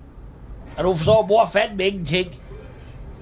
Og 0.77 0.85
du 0.85 0.95
forstår 0.95 1.27
mor 1.27 1.49
fandme 1.53 1.87
ingenting. 1.87 2.35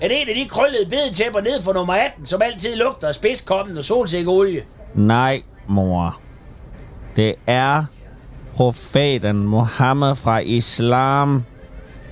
Er 0.00 0.08
det 0.08 0.22
en 0.22 0.28
af 0.28 0.34
de 0.34 0.48
krøllede 0.48 0.86
bedetæpper 0.90 1.40
ned 1.40 1.62
for 1.62 1.72
nummer 1.72 1.94
18, 1.94 2.26
som 2.26 2.42
altid 2.42 2.76
lugter 2.76 3.08
af 3.08 3.14
spidskommen 3.14 3.78
og 3.78 3.84
solsikkeolie? 3.84 4.62
Nej, 4.94 5.42
mor. 5.66 6.20
Det 7.16 7.34
er 7.46 7.84
profeten 8.54 9.36
Mohammed 9.36 10.14
fra 10.14 10.38
Islam. 10.38 11.44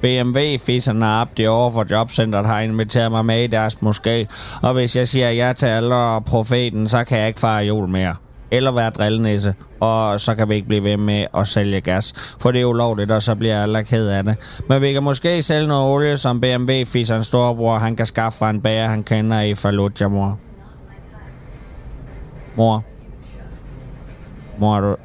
BMW-fisserne 0.01 1.09
op 1.09 1.37
det 1.37 1.49
over 1.49 1.71
for 1.71 1.87
jobcentret 1.91 2.47
har 2.47 2.61
inviteret 2.61 3.11
mig 3.11 3.25
med 3.25 3.45
i 3.45 3.47
deres 3.47 3.75
moské. 3.75 4.27
Og 4.63 4.73
hvis 4.73 4.97
jeg 4.97 5.09
siger 5.09 5.31
ja 5.31 5.53
til 5.53 5.67
Allah 5.67 6.15
og 6.15 6.25
profeten, 6.25 6.89
så 6.89 7.05
kan 7.05 7.19
jeg 7.19 7.29
ikke 7.29 7.41
fejre 7.41 7.65
jul 7.65 7.89
mere 7.89 8.15
eller 8.51 8.71
være 8.71 8.91
drillnæse, 8.91 9.55
og 9.81 10.21
så 10.21 10.35
kan 10.35 10.49
vi 10.49 10.55
ikke 10.55 10.69
blive 10.69 10.85
ved 10.85 10.97
med 10.97 11.27
at 11.37 11.49
sælge 11.49 11.81
gas, 11.81 12.35
for 12.41 12.51
det 12.51 12.61
er 12.61 12.65
ulovligt, 12.65 13.11
og 13.11 13.23
så 13.23 13.35
bliver 13.35 13.63
alle 13.63 13.85
ked 13.85 14.09
af 14.09 14.25
det. 14.25 14.37
Men 14.69 14.83
vi 14.83 14.93
kan 14.93 15.03
måske 15.03 15.43
sælge 15.43 15.69
noget 15.69 15.95
olie, 15.95 16.19
som 16.19 16.41
BMW 16.41 16.85
Fisserens 16.87 17.27
storebror, 17.27 17.79
han 17.79 17.97
kan 17.97 18.07
skaffe 18.07 18.39
fra 18.39 18.51
en 18.51 18.61
bager, 18.61 18.87
han 18.87 19.03
kender 19.03 19.41
i 19.41 19.55
Fallujah, 19.55 20.11
mor. 20.11 20.39
Mor. 22.55 22.85
Mor, 24.59 24.77
er 24.77 24.81
du... 24.81 24.97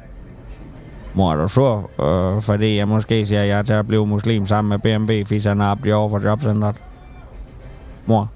Mor, 1.14 1.32
er 1.32 1.36
du 1.36 1.48
sur, 1.48 1.90
øh, 2.02 2.42
fordi 2.42 2.76
jeg 2.76 2.88
måske 2.88 3.26
siger 3.26 3.44
ja 3.44 3.62
til 3.62 3.72
at 3.72 3.86
blive 3.86 4.06
muslim 4.06 4.46
sammen 4.46 4.68
med 4.68 4.78
BMW 4.78 5.24
Fisseren 5.24 5.60
Abdi 5.60 5.92
over 5.92 6.08
for 6.08 6.20
jobcentret? 6.28 6.76
Mor. 8.06 8.30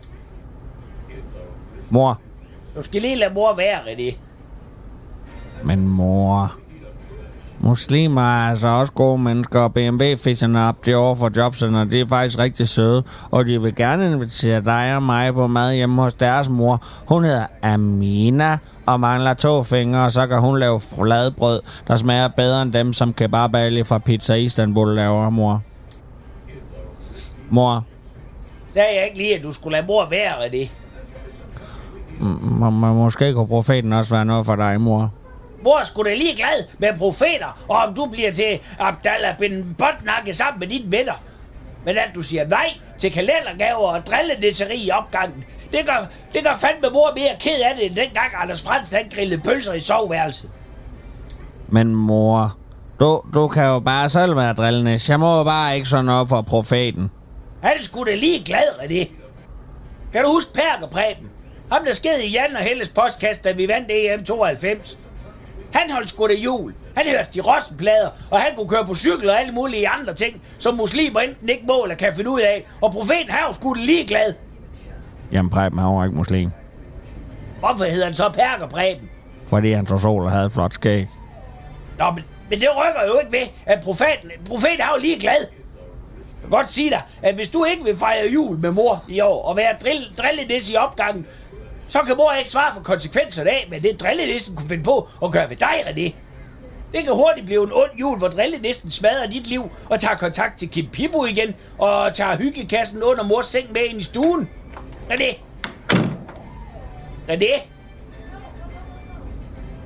Mor. 1.91 2.21
Du 2.77 2.83
skal 2.83 3.01
lige 3.01 3.17
lade 3.17 3.35
mor 3.35 3.57
være, 3.57 3.79
René. 3.79 4.15
Men 5.64 5.88
mor... 5.88 6.52
Muslimer 7.61 8.23
er 8.23 8.50
altså 8.50 8.68
også 8.68 8.92
gode 8.92 9.18
mennesker, 9.18 9.61
og 9.61 9.75
BMW-fisserne 9.75 10.68
op 10.68 10.85
det 10.87 10.97
over 10.97 11.14
for 11.14 11.30
jobcenter, 11.37 11.85
det 11.85 12.00
er 12.00 12.06
faktisk 12.06 12.38
rigtig 12.38 12.68
søde. 12.68 13.02
Og 13.30 13.47
de 13.47 13.62
vil 13.62 13.75
gerne 13.75 14.12
invitere 14.12 14.61
dig 14.61 14.97
og 14.97 15.02
mig 15.02 15.35
på 15.35 15.47
mad 15.47 15.75
hjemme 15.75 16.02
hos 16.02 16.14
deres 16.14 16.49
mor. 16.49 16.83
Hun 17.09 17.25
hedder 17.25 17.47
Amina 17.62 18.59
og 18.87 19.00
mangler 19.00 19.35
to 19.35 19.62
fingre, 19.62 20.04
og 20.04 20.12
så 20.12 20.26
kan 20.26 20.40
hun 20.40 20.59
lave 20.59 20.80
fladbrød, 20.80 21.61
der 21.88 21.97
smager 21.97 22.28
bedre 22.28 22.62
end 22.62 22.73
dem, 22.73 22.92
som 22.92 23.12
kebab 23.12 23.54
Ali 23.54 23.85
fra 23.85 23.99
Pizza 23.99 24.35
Istanbul 24.35 24.94
laver, 24.94 25.30
mor. 25.30 25.62
Mor, 27.50 27.85
Sagde 28.75 28.88
jeg 28.97 29.04
ikke 29.04 29.18
lige, 29.18 29.37
at 29.37 29.42
du 29.42 29.52
skulle 29.52 29.76
lade 29.76 29.87
mor 29.87 30.09
være, 30.11 30.33
René? 30.33 30.68
må, 32.21 32.71
må, 32.71 32.94
måske 32.94 33.33
kunne 33.33 33.49
profeten 33.49 33.92
også 33.92 34.14
være 34.14 34.25
noget 34.25 34.47
for 34.47 34.56
dig, 34.56 34.80
mor. 34.80 35.12
Mor 35.64 35.83
sgu 35.85 36.02
da 36.02 36.14
lige 36.14 36.37
glad 36.37 36.64
med 36.78 36.99
profeter, 36.99 37.64
og 37.68 37.76
om 37.76 37.94
du 37.94 38.06
bliver 38.06 38.33
til 38.33 38.61
Abdallah 38.78 39.38
bin 39.38 39.75
Botnakke 39.78 40.35
sammen 40.35 40.61
med 40.61 40.68
dine 40.68 40.92
venner. 40.92 41.23
Men 41.85 41.97
at 41.97 42.11
du 42.14 42.23
siger 42.23 42.49
nej 42.49 42.68
til 42.99 43.12
kalendergaver 43.12 43.88
og 43.88 44.06
drillenisseri 44.06 44.76
i 44.76 44.90
opgangen, 44.90 45.44
det 45.73 45.87
gør, 45.87 46.06
det 46.33 46.44
gør 46.44 46.54
fandme 46.54 46.90
mor 46.92 47.12
mere 47.14 47.37
ked 47.40 47.61
af 47.64 47.75
det, 47.76 47.87
end 47.87 47.94
dengang 47.94 48.33
Anders 48.42 48.62
Frans 48.62 48.90
han 48.90 49.11
grillede 49.14 49.40
pølser 49.42 49.73
i 49.73 49.80
soveværelset. 49.80 50.50
Men 51.68 51.94
mor, 51.94 52.56
du, 53.00 53.23
du 53.35 53.49
kan 53.49 53.64
jo 53.64 53.80
bare 53.80 54.11
selv 54.11 54.37
være 54.37 54.52
drillende. 54.52 55.00
Jeg 55.09 55.21
må 55.21 55.37
jo 55.37 55.44
bare 55.44 55.75
ikke 55.75 55.88
sådan 55.88 56.09
op 56.09 56.28
for 56.28 56.42
profeten. 56.42 57.11
Han 57.62 57.85
sgu 57.85 58.04
da 58.04 58.14
lige 58.14 58.44
glad, 58.44 58.68
René. 58.80 59.09
Kan 60.12 60.25
du 60.25 60.30
huske 60.30 60.52
Perker 60.52 60.87
Preben? 60.90 61.30
Ham 61.73 61.85
der 61.85 61.92
sked 61.92 62.18
i 62.18 62.30
Jan 62.30 62.56
og 62.56 62.62
Helles 62.62 62.88
postkasse, 62.88 63.42
da 63.42 63.52
vi 63.52 63.68
vandt 63.68 63.88
EM 63.90 64.25
92. 64.25 64.99
Han 65.75 65.90
holdt 65.90 66.09
sgu 66.09 66.26
da 66.26 66.35
jul. 66.35 66.75
Han 66.97 67.07
hørte 67.07 67.28
de 67.35 67.40
rostenplader, 67.40 68.11
og 68.31 68.40
han 68.40 68.57
kunne 68.57 68.69
køre 68.69 68.87
på 68.87 68.95
cykel 68.95 69.31
og 69.31 69.40
alle 69.40 69.52
mulige 69.52 69.88
andre 69.88 70.14
ting, 70.14 70.43
som 70.59 70.75
muslimer 70.75 71.21
enten 71.21 71.49
ikke 71.49 71.64
må 71.66 71.83
eller 71.83 71.97
kan 71.97 72.14
finde 72.16 72.31
ud 72.31 72.40
af. 72.40 72.64
Og 72.83 72.90
profeten 72.93 73.31
han 73.31 73.40
var 73.47 73.52
sgu 73.52 73.75
da 73.75 73.81
lige 73.81 74.07
glad. 74.07 74.35
Jamen, 75.33 75.50
Preben, 75.50 75.78
han 75.78 75.88
var 75.88 76.04
ikke 76.04 76.16
muslim. 76.16 76.50
Hvorfor 77.59 77.85
hedder 77.85 78.04
han 78.04 78.14
så 78.14 78.28
Perker 78.28 78.69
Preben? 78.69 79.11
Fordi 79.47 79.73
han 79.73 79.87
tog 79.87 80.00
sol 80.00 80.23
og 80.25 80.31
havde 80.31 80.47
et 80.47 80.52
flot 80.52 80.75
skæg. 80.75 81.09
Nå, 81.99 82.11
men, 82.11 82.25
men 82.50 82.61
det 82.61 82.69
rykker 82.76 83.12
jo 83.14 83.19
ikke 83.19 83.33
ved, 83.33 83.47
at 83.66 83.81
profeten, 83.81 84.31
profeten 84.49 84.81
er 84.81 84.88
jo 84.95 85.00
lige 85.00 85.21
glad. 85.21 85.37
Jeg 85.40 86.50
kan 86.50 86.50
godt 86.50 86.71
sige 86.71 86.90
dig, 86.90 87.02
at 87.23 87.35
hvis 87.35 87.49
du 87.49 87.64
ikke 87.64 87.85
vil 87.85 87.97
fejre 87.97 88.28
jul 88.33 88.59
med 88.59 88.71
mor 88.71 89.04
i 89.09 89.21
år 89.21 89.43
og 89.43 89.57
være 89.57 89.76
drill, 89.85 90.12
drillenisse 90.19 90.73
i 90.73 90.76
opgangen, 90.76 91.26
så 91.88 92.03
kan 92.03 92.17
mor 92.17 92.33
ikke 92.33 92.50
svare 92.50 92.75
for 92.75 92.83
konsekvenserne 92.83 93.50
af, 93.50 93.67
men 93.71 93.83
det 93.83 94.00
drillenissen 94.00 94.57
kunne 94.57 94.69
finde 94.69 94.85
på 94.85 95.09
at 95.25 95.33
gøre 95.33 95.50
ved 95.50 95.57
dig, 95.57 95.75
René. 95.87 96.14
Det 96.93 97.05
kan 97.05 97.14
hurtigt 97.14 97.47
blive 97.47 97.64
en 97.64 97.73
ond 97.73 97.91
jul, 98.00 98.19
hvor 98.19 98.29
drillenissen 98.29 98.91
smadrer 98.91 99.26
dit 99.26 99.47
liv 99.47 99.71
og 99.91 100.00
tager 100.00 100.17
kontakt 100.17 100.59
til 100.59 100.69
Kim 100.69 100.88
Pibu 100.93 101.25
igen 101.25 101.55
og 101.79 102.14
tager 102.14 102.37
hyggekassen 102.37 103.03
under 103.03 103.23
mors 103.23 103.47
seng 103.47 103.73
med 103.73 103.83
ind 103.85 104.00
i 104.00 104.05
stuen. 104.05 104.50
René! 105.11 105.37
René! 107.29 107.62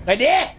René! 0.09 0.58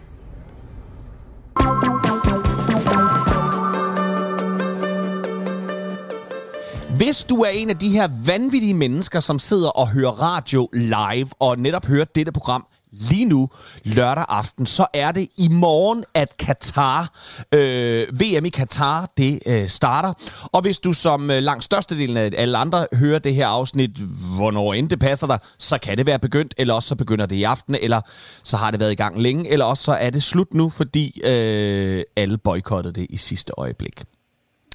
Hvis 7.10 7.24
du 7.24 7.36
er 7.36 7.48
en 7.48 7.70
af 7.70 7.78
de 7.78 7.90
her 7.90 8.08
vanvittige 8.24 8.74
mennesker, 8.74 9.20
som 9.20 9.38
sidder 9.38 9.68
og 9.68 9.88
hører 9.88 10.10
radio 10.10 10.68
live, 10.72 11.28
og 11.38 11.58
netop 11.58 11.86
hører 11.86 12.04
dette 12.04 12.32
program 12.32 12.66
lige 12.92 13.24
nu, 13.24 13.48
lørdag 13.84 14.24
aften, 14.28 14.66
så 14.66 14.86
er 14.94 15.12
det 15.12 15.28
i 15.36 15.48
morgen, 15.48 16.04
at 16.14 16.36
Katar, 16.36 17.18
øh, 17.54 18.20
VM 18.20 18.44
i 18.44 18.48
Katar, 18.48 19.12
det 19.16 19.40
øh, 19.46 19.68
starter. 19.68 20.12
Og 20.52 20.62
hvis 20.62 20.78
du 20.78 20.92
som 20.92 21.30
øh, 21.30 21.42
langt 21.42 21.64
størstedelen 21.64 22.16
af 22.16 22.30
alle 22.36 22.58
andre 22.58 22.86
hører 22.92 23.18
det 23.18 23.34
her 23.34 23.46
afsnit, 23.46 23.98
hvornår 24.36 24.74
end 24.74 24.88
det 24.88 25.00
passer 25.00 25.26
dig, 25.26 25.38
så 25.58 25.78
kan 25.78 25.98
det 25.98 26.06
være 26.06 26.18
begyndt, 26.18 26.54
eller 26.58 26.74
også 26.74 26.88
så 26.88 26.96
begynder 26.96 27.26
det 27.26 27.36
i 27.36 27.42
aften, 27.42 27.76
eller 27.80 28.00
så 28.42 28.56
har 28.56 28.70
det 28.70 28.80
været 28.80 28.92
i 28.92 28.94
gang 28.94 29.22
længe, 29.22 29.48
eller 29.48 29.64
også 29.64 29.84
så 29.84 29.92
er 29.92 30.10
det 30.10 30.22
slut 30.22 30.54
nu, 30.54 30.70
fordi 30.70 31.20
øh, 31.24 32.02
alle 32.16 32.38
boykottede 32.38 33.00
det 33.00 33.06
i 33.10 33.16
sidste 33.16 33.52
øjeblik. 33.56 34.04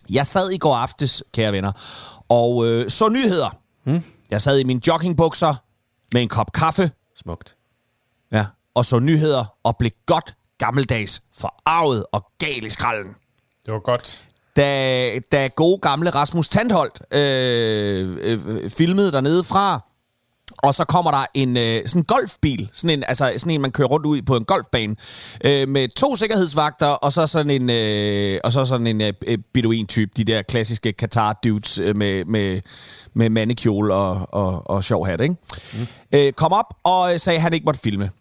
Jeg 0.09 0.27
sad 0.27 0.51
i 0.51 0.57
går 0.57 0.75
aftes, 0.75 1.23
kære 1.33 1.51
venner, 1.51 1.71
og 2.29 2.67
øh, 2.67 2.89
så 2.89 3.09
nyheder. 3.09 3.57
Hmm? 3.83 4.03
Jeg 4.31 4.41
sad 4.41 4.59
i 4.59 4.63
mine 4.63 4.81
joggingbukser 4.87 5.55
med 6.13 6.21
en 6.21 6.27
kop 6.29 6.51
kaffe, 6.53 6.91
Smukt. 7.15 7.55
ja, 8.31 8.45
og 8.75 8.85
så 8.85 8.99
nyheder 8.99 9.45
og 9.63 9.77
blev 9.77 9.91
godt 10.05 10.35
gammeldags 10.57 11.21
forarvet 11.37 12.05
og 12.11 12.25
gal 12.39 12.65
i 12.65 12.69
skralden. 12.69 13.15
Det 13.65 13.73
var 13.73 13.79
godt. 13.79 14.23
Da, 14.55 15.19
da 15.31 15.47
gode 15.47 15.77
gamle 15.77 16.09
Rasmus 16.09 16.49
Tandholt 16.49 17.01
øh, 17.11 18.17
øh, 18.21 18.69
filmede 18.69 19.11
dernede 19.11 19.43
fra, 19.43 19.79
og 20.57 20.75
så 20.75 20.85
kommer 20.85 21.11
der 21.11 21.25
en 21.33 21.57
øh, 21.57 21.87
sådan 21.87 21.99
en 21.99 22.05
golfbil, 22.05 22.69
sådan 22.71 22.97
en, 22.99 23.03
altså 23.07 23.33
sådan 23.37 23.51
en, 23.51 23.61
man 23.61 23.71
kører 23.71 23.87
rundt 23.87 24.05
ud 24.05 24.21
på 24.21 24.35
en 24.35 24.45
golfbane, 24.45 24.95
øh, 25.45 25.69
med 25.69 25.87
to 25.87 26.15
sikkerhedsvagter, 26.15 26.87
og 26.87 27.13
så 27.13 27.27
sådan 27.27 27.61
en, 27.61 27.69
øh, 27.69 28.39
og 28.43 28.51
så 28.51 28.65
sådan 28.65 28.87
en 28.87 29.01
øh, 29.01 29.37
beduin-type, 29.53 30.11
de 30.17 30.23
der 30.23 30.41
klassiske 30.41 30.93
Qatar-dudes 31.01 31.79
øh, 31.79 31.95
med, 31.95 32.25
med, 32.25 32.61
med 33.13 33.29
mandekjole 33.29 33.93
og, 33.93 34.33
og, 34.33 34.69
og 34.69 34.83
sjov 34.83 35.07
hat, 35.07 35.21
ikke? 35.21 35.35
Mm. 35.73 35.87
Øh, 36.13 36.33
kom 36.33 36.53
op 36.53 36.73
og 36.83 37.21
sagde, 37.21 37.37
at 37.37 37.41
han 37.41 37.53
ikke 37.53 37.65
måtte 37.65 37.79
filme. 37.79 38.11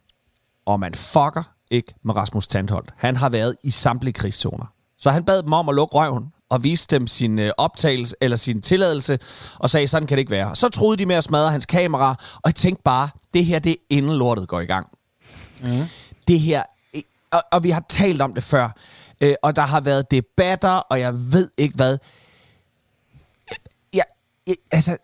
Og 0.66 0.80
man 0.80 0.94
fucker 0.94 1.42
ikke 1.70 1.94
med 2.04 2.16
Rasmus 2.16 2.46
Tandholt. 2.46 2.90
Han 2.96 3.16
har 3.16 3.28
været 3.28 3.56
i 3.64 3.70
samtlige 3.70 4.12
krigszoner. 4.12 4.66
Så 4.98 5.10
han 5.10 5.24
bad 5.24 5.42
dem 5.42 5.52
om 5.52 5.68
at 5.68 5.74
lukke 5.74 5.94
røven 5.94 6.24
og 6.54 6.64
viste 6.64 6.96
dem 6.96 7.06
sin 7.06 7.38
øh, 7.38 7.50
optagelse 7.56 8.16
eller 8.20 8.36
sin 8.36 8.62
tilladelse, 8.62 9.18
og 9.58 9.70
sagde, 9.70 9.88
sådan 9.88 10.06
kan 10.06 10.16
det 10.16 10.20
ikke 10.20 10.30
være. 10.30 10.56
Så 10.56 10.68
troede 10.68 10.96
de 10.96 11.06
med 11.06 11.16
at 11.16 11.24
smadre 11.24 11.50
hans 11.50 11.66
kamera, 11.66 12.10
og 12.34 12.42
jeg 12.44 12.54
tænkte 12.54 12.82
bare, 12.82 13.08
det 13.34 13.44
her, 13.44 13.58
det 13.58 13.72
er 13.72 13.76
inden 13.90 14.16
lortet 14.16 14.48
går 14.48 14.60
i 14.60 14.66
gang. 14.66 14.86
Mm. 15.62 15.84
Det 16.28 16.40
her, 16.40 16.62
og, 17.30 17.42
og 17.52 17.64
vi 17.64 17.70
har 17.70 17.84
talt 17.88 18.22
om 18.22 18.34
det 18.34 18.42
før, 18.42 18.70
øh, 19.20 19.34
og 19.42 19.56
der 19.56 19.62
har 19.62 19.80
været 19.80 20.10
debatter, 20.10 20.70
og 20.70 21.00
jeg 21.00 21.32
ved 21.32 21.50
ikke 21.58 21.76
hvad. 21.76 21.98
Ja, 23.92 24.02
altså, 24.72 24.96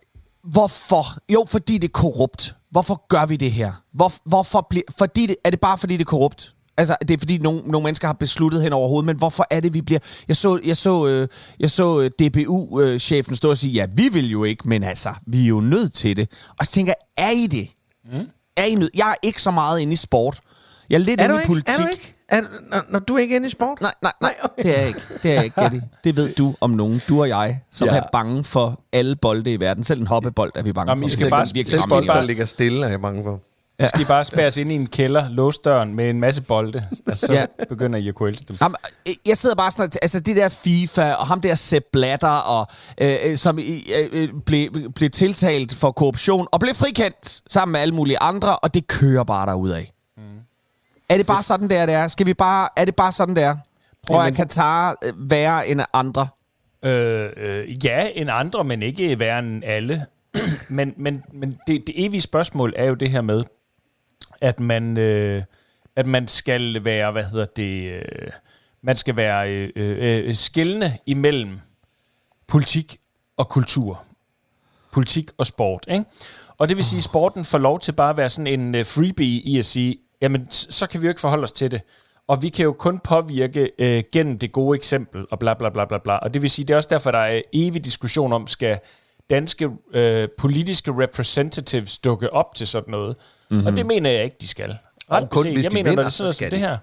hvorfor? 0.43 1.05
Jo, 1.29 1.45
fordi 1.49 1.77
det 1.77 1.87
er 1.87 1.91
korrupt. 1.91 2.55
Hvorfor 2.69 3.05
gør 3.07 3.25
vi 3.25 3.35
det 3.35 3.51
her? 3.51 3.73
Hvor, 3.91 4.11
hvorfor 4.25 4.67
bliver, 4.69 4.83
fordi 4.97 5.27
det, 5.27 5.35
er 5.43 5.49
det 5.49 5.59
bare 5.59 5.77
fordi 5.77 5.93
det 5.93 6.01
er 6.01 6.09
korrupt? 6.09 6.55
Altså, 6.77 6.95
det 7.01 7.11
er 7.11 7.17
fordi 7.19 7.37
nogle, 7.37 7.61
nogle 7.65 7.83
mennesker 7.83 8.07
har 8.07 8.13
besluttet 8.13 8.61
hen 8.61 8.73
over 8.73 8.87
hovedet, 8.87 9.05
men 9.05 9.15
hvorfor 9.15 9.45
er 9.51 9.59
det, 9.59 9.73
vi 9.73 9.81
bliver... 9.81 9.99
Jeg 10.27 10.35
så, 10.35 10.59
jeg 10.65 10.77
så, 10.77 11.07
øh, 11.07 11.27
jeg 11.59 11.71
så 11.71 11.99
øh, 11.99 12.11
DBU-chefen 12.19 13.35
stå 13.35 13.49
og 13.49 13.57
sige, 13.57 13.73
ja, 13.73 13.87
vi 13.95 14.09
vil 14.13 14.29
jo 14.29 14.43
ikke, 14.43 14.69
men 14.69 14.83
altså, 14.83 15.09
vi 15.27 15.43
er 15.43 15.47
jo 15.47 15.61
nødt 15.61 15.93
til 15.93 16.17
det. 16.17 16.31
Og 16.59 16.65
så 16.65 16.71
tænker 16.71 16.93
jeg, 17.17 17.25
er 17.27 17.31
I 17.31 17.47
det? 17.47 17.67
Mm. 18.13 18.19
Er 18.57 18.63
I 18.63 18.75
nødt? 18.75 18.91
Jeg 18.95 19.09
er 19.09 19.15
ikke 19.27 19.41
så 19.41 19.51
meget 19.51 19.79
inde 19.79 19.93
i 19.93 19.95
sport. 19.95 20.39
Jeg 20.89 20.95
er 20.95 20.99
lidt 20.99 21.19
Er 21.19 21.23
inde 21.23 21.33
du 21.33 21.39
i 21.39 21.41
ikke? 21.41 21.47
politik. 21.47 21.79
Er 21.79 21.83
du 21.83 21.87
ikke? 21.91 22.15
Er, 22.29 22.41
når, 22.71 22.81
når 22.89 22.99
du 22.99 23.15
er 23.15 23.19
ikke 23.19 23.35
inde 23.35 23.47
i 23.47 23.49
sport? 23.51 23.81
Nej, 23.81 23.93
nej, 24.01 24.11
nej, 24.21 24.35
Nej, 24.43 24.49
okay. 24.51 24.63
det 24.63 24.75
er 24.75 24.79
jeg 24.79 24.87
ikke. 24.87 24.99
Det 25.23 25.31
er 25.31 25.35
jeg 25.35 25.43
ikke, 25.43 25.61
Getty. 25.61 25.77
Det 26.03 26.15
ved 26.15 26.33
du 26.33 26.55
om 26.61 26.69
nogen. 26.69 27.01
Du 27.09 27.21
og 27.21 27.27
jeg, 27.29 27.59
som 27.71 27.87
Ja. 27.87 27.95
er 27.97 28.03
bange 28.11 28.43
for 28.43 28.81
alle 28.93 29.15
bolde 29.15 29.53
i 29.53 29.59
verden. 29.59 29.83
Selv 29.83 30.01
en 30.01 30.07
hoppebold 30.07 30.51
er 30.55 30.63
vi 30.63 30.73
bange 30.73 30.87
Nå, 30.89 30.95
men 30.95 30.99
for. 30.99 31.03
I 31.03 31.07
Vi 31.07 31.11
skal 31.11 31.29
bare 31.29 31.45
Selv 31.45 31.79
ramme 31.81 31.89
bold, 31.89 32.03
en. 32.03 32.09
der 32.09 32.21
ligger 32.21 32.45
stille, 32.45 32.85
er 32.85 32.89
jeg 32.89 33.01
bange 33.01 33.23
for. 33.23 33.39
Ja. 33.81 33.87
Skal 33.87 34.01
I 34.01 34.05
bare 34.05 34.23
spæres 34.23 34.57
ind 34.57 34.71
i 34.71 34.75
en 34.75 34.87
kælder, 34.87 35.29
låse 35.29 35.59
døren 35.65 35.93
med 35.95 36.09
en 36.09 36.19
masse 36.19 36.41
bolde, 36.41 36.87
og 37.07 37.17
så 37.17 37.33
Ja. 37.33 37.45
begynder 37.69 37.99
I 37.99 38.07
at 38.07 38.15
kunne 38.15 38.29
elske 38.29 38.45
dem. 38.47 38.57
Jamen, 38.61 38.75
øh, 39.07 39.13
jeg 39.25 39.37
sidder 39.37 39.55
bare 39.55 39.71
sådan, 39.71 39.89
altså 40.01 40.19
det 40.19 40.35
der 40.35 40.49
FIFA, 40.49 41.13
og 41.13 41.27
ham 41.27 41.41
der 41.41 41.55
Sepp 41.55 41.85
Blatter, 41.91 42.27
og, 42.27 42.67
øh, 43.01 43.15
øh, 43.25 43.37
som 43.37 43.59
øh, 43.59 43.65
øh, 44.11 44.29
blev, 44.45 44.91
blev 44.95 45.09
tiltalt 45.09 45.73
for 45.75 45.91
korruption, 45.91 46.47
og 46.51 46.59
blev 46.59 46.73
frikendt 46.75 47.41
sammen 47.53 47.71
med 47.71 47.79
alle 47.79 47.93
mulige 47.95 48.19
andre, 48.21 48.59
og 48.59 48.73
det 48.73 48.87
kører 48.87 49.23
bare 49.23 49.45
derud 49.45 49.69
af. 49.69 49.91
Mm. 50.17 50.23
Er 51.09 51.17
det 51.17 51.25
bare 51.25 51.43
sådan 51.43 51.69
der, 51.69 51.85
det 51.85 51.95
er? 51.95 52.07
Skal 52.07 52.25
vi 52.25 52.33
bare, 52.33 52.69
er 52.77 52.85
det 52.85 52.95
bare 52.95 53.11
sådan 53.11 53.35
der? 53.35 53.55
Og 54.09 54.27
er 54.27 54.31
Katar 54.31 54.95
værre 55.17 55.67
end 55.67 55.81
andre? 55.93 56.27
Øh, 56.85 57.29
øh, 57.37 57.85
ja, 57.85 58.07
end 58.15 58.29
andre, 58.31 58.63
men 58.63 58.83
ikke 58.83 59.19
værre 59.19 59.39
end 59.39 59.63
alle. 59.65 60.05
men 60.69 60.93
men, 60.97 61.23
men 61.33 61.57
det, 61.67 61.83
det 61.87 62.05
evige 62.05 62.21
spørgsmål 62.21 62.73
er 62.75 62.85
jo 62.85 62.93
det 62.93 63.09
her 63.11 63.21
med, 63.21 63.43
at 64.41 64.59
man, 64.59 64.97
øh, 64.97 65.43
at 65.95 66.07
man 66.07 66.27
skal 66.27 66.83
være, 66.83 67.11
hvad 67.11 67.23
hedder 67.23 67.45
det, 67.45 67.91
øh, 67.91 68.31
man 68.81 68.95
skal 68.95 69.15
være 69.15 69.51
øh, 69.51 69.69
øh, 70.27 70.35
skillende 70.35 70.97
imellem 71.05 71.59
politik 72.47 72.97
og 73.37 73.49
kultur. 73.49 74.03
Politik 74.91 75.31
og 75.37 75.47
sport, 75.47 75.85
ikke? 75.91 76.05
Og 76.57 76.69
det 76.69 76.77
vil 76.77 76.85
sige, 76.85 76.97
at 76.97 77.03
sporten 77.03 77.45
får 77.45 77.57
lov 77.57 77.79
til 77.79 77.91
bare 77.91 78.09
at 78.09 78.17
være 78.17 78.29
sådan 78.29 78.59
en 78.59 78.75
uh, 78.75 78.85
freebie 78.85 79.41
i 79.41 79.57
at 79.57 79.65
sige, 79.65 79.97
jamen, 80.21 80.51
så 80.51 80.87
kan 80.87 81.01
vi 81.01 81.05
jo 81.05 81.09
ikke 81.09 81.21
forholde 81.21 81.43
os 81.43 81.51
til 81.51 81.71
det. 81.71 81.81
Og 82.27 82.41
vi 82.41 82.49
kan 82.49 82.63
jo 82.63 82.73
kun 82.73 82.99
påvirke 82.99 83.71
øh, 83.79 84.03
gennem 84.11 84.39
det 84.39 84.51
gode 84.51 84.75
eksempel, 84.75 85.25
og 85.31 85.39
bla 85.39 85.53
bla 85.53 85.69
bla 85.69 85.85
bla 85.85 85.97
bla. 85.97 86.17
Og 86.17 86.33
det 86.33 86.41
vil 86.41 86.49
sige, 86.49 86.65
det 86.67 86.73
er 86.73 86.77
også 86.77 86.89
derfor, 86.91 87.11
der 87.11 87.19
er 87.19 87.41
evig 87.53 87.85
diskussion 87.85 88.33
om, 88.33 88.47
skal 88.47 88.79
danske 89.31 89.69
øh, 89.93 90.27
politiske 90.37 90.91
representatives 90.91 91.97
dukke 91.99 92.33
op 92.33 92.55
til 92.55 92.67
sådan 92.67 92.91
noget. 92.91 93.15
Mm-hmm. 93.49 93.67
Og 93.67 93.77
det 93.77 93.85
mener 93.85 94.09
jeg 94.09 94.23
ikke, 94.23 94.37
de 94.41 94.47
skal. 94.47 94.77
Ret 95.11 95.29
kun 95.29 95.43
hvis 95.53 95.63
jeg 95.63 95.71
de 95.71 95.75
mener, 95.75 95.89
vinder, 95.89 96.03
når 96.03 96.09
det 96.09 96.13
så 96.13 96.17
sidder 96.17 96.31
som 96.31 96.35
skal 96.35 96.51
det 96.51 96.59
de. 96.59 96.67
her, 96.67 96.77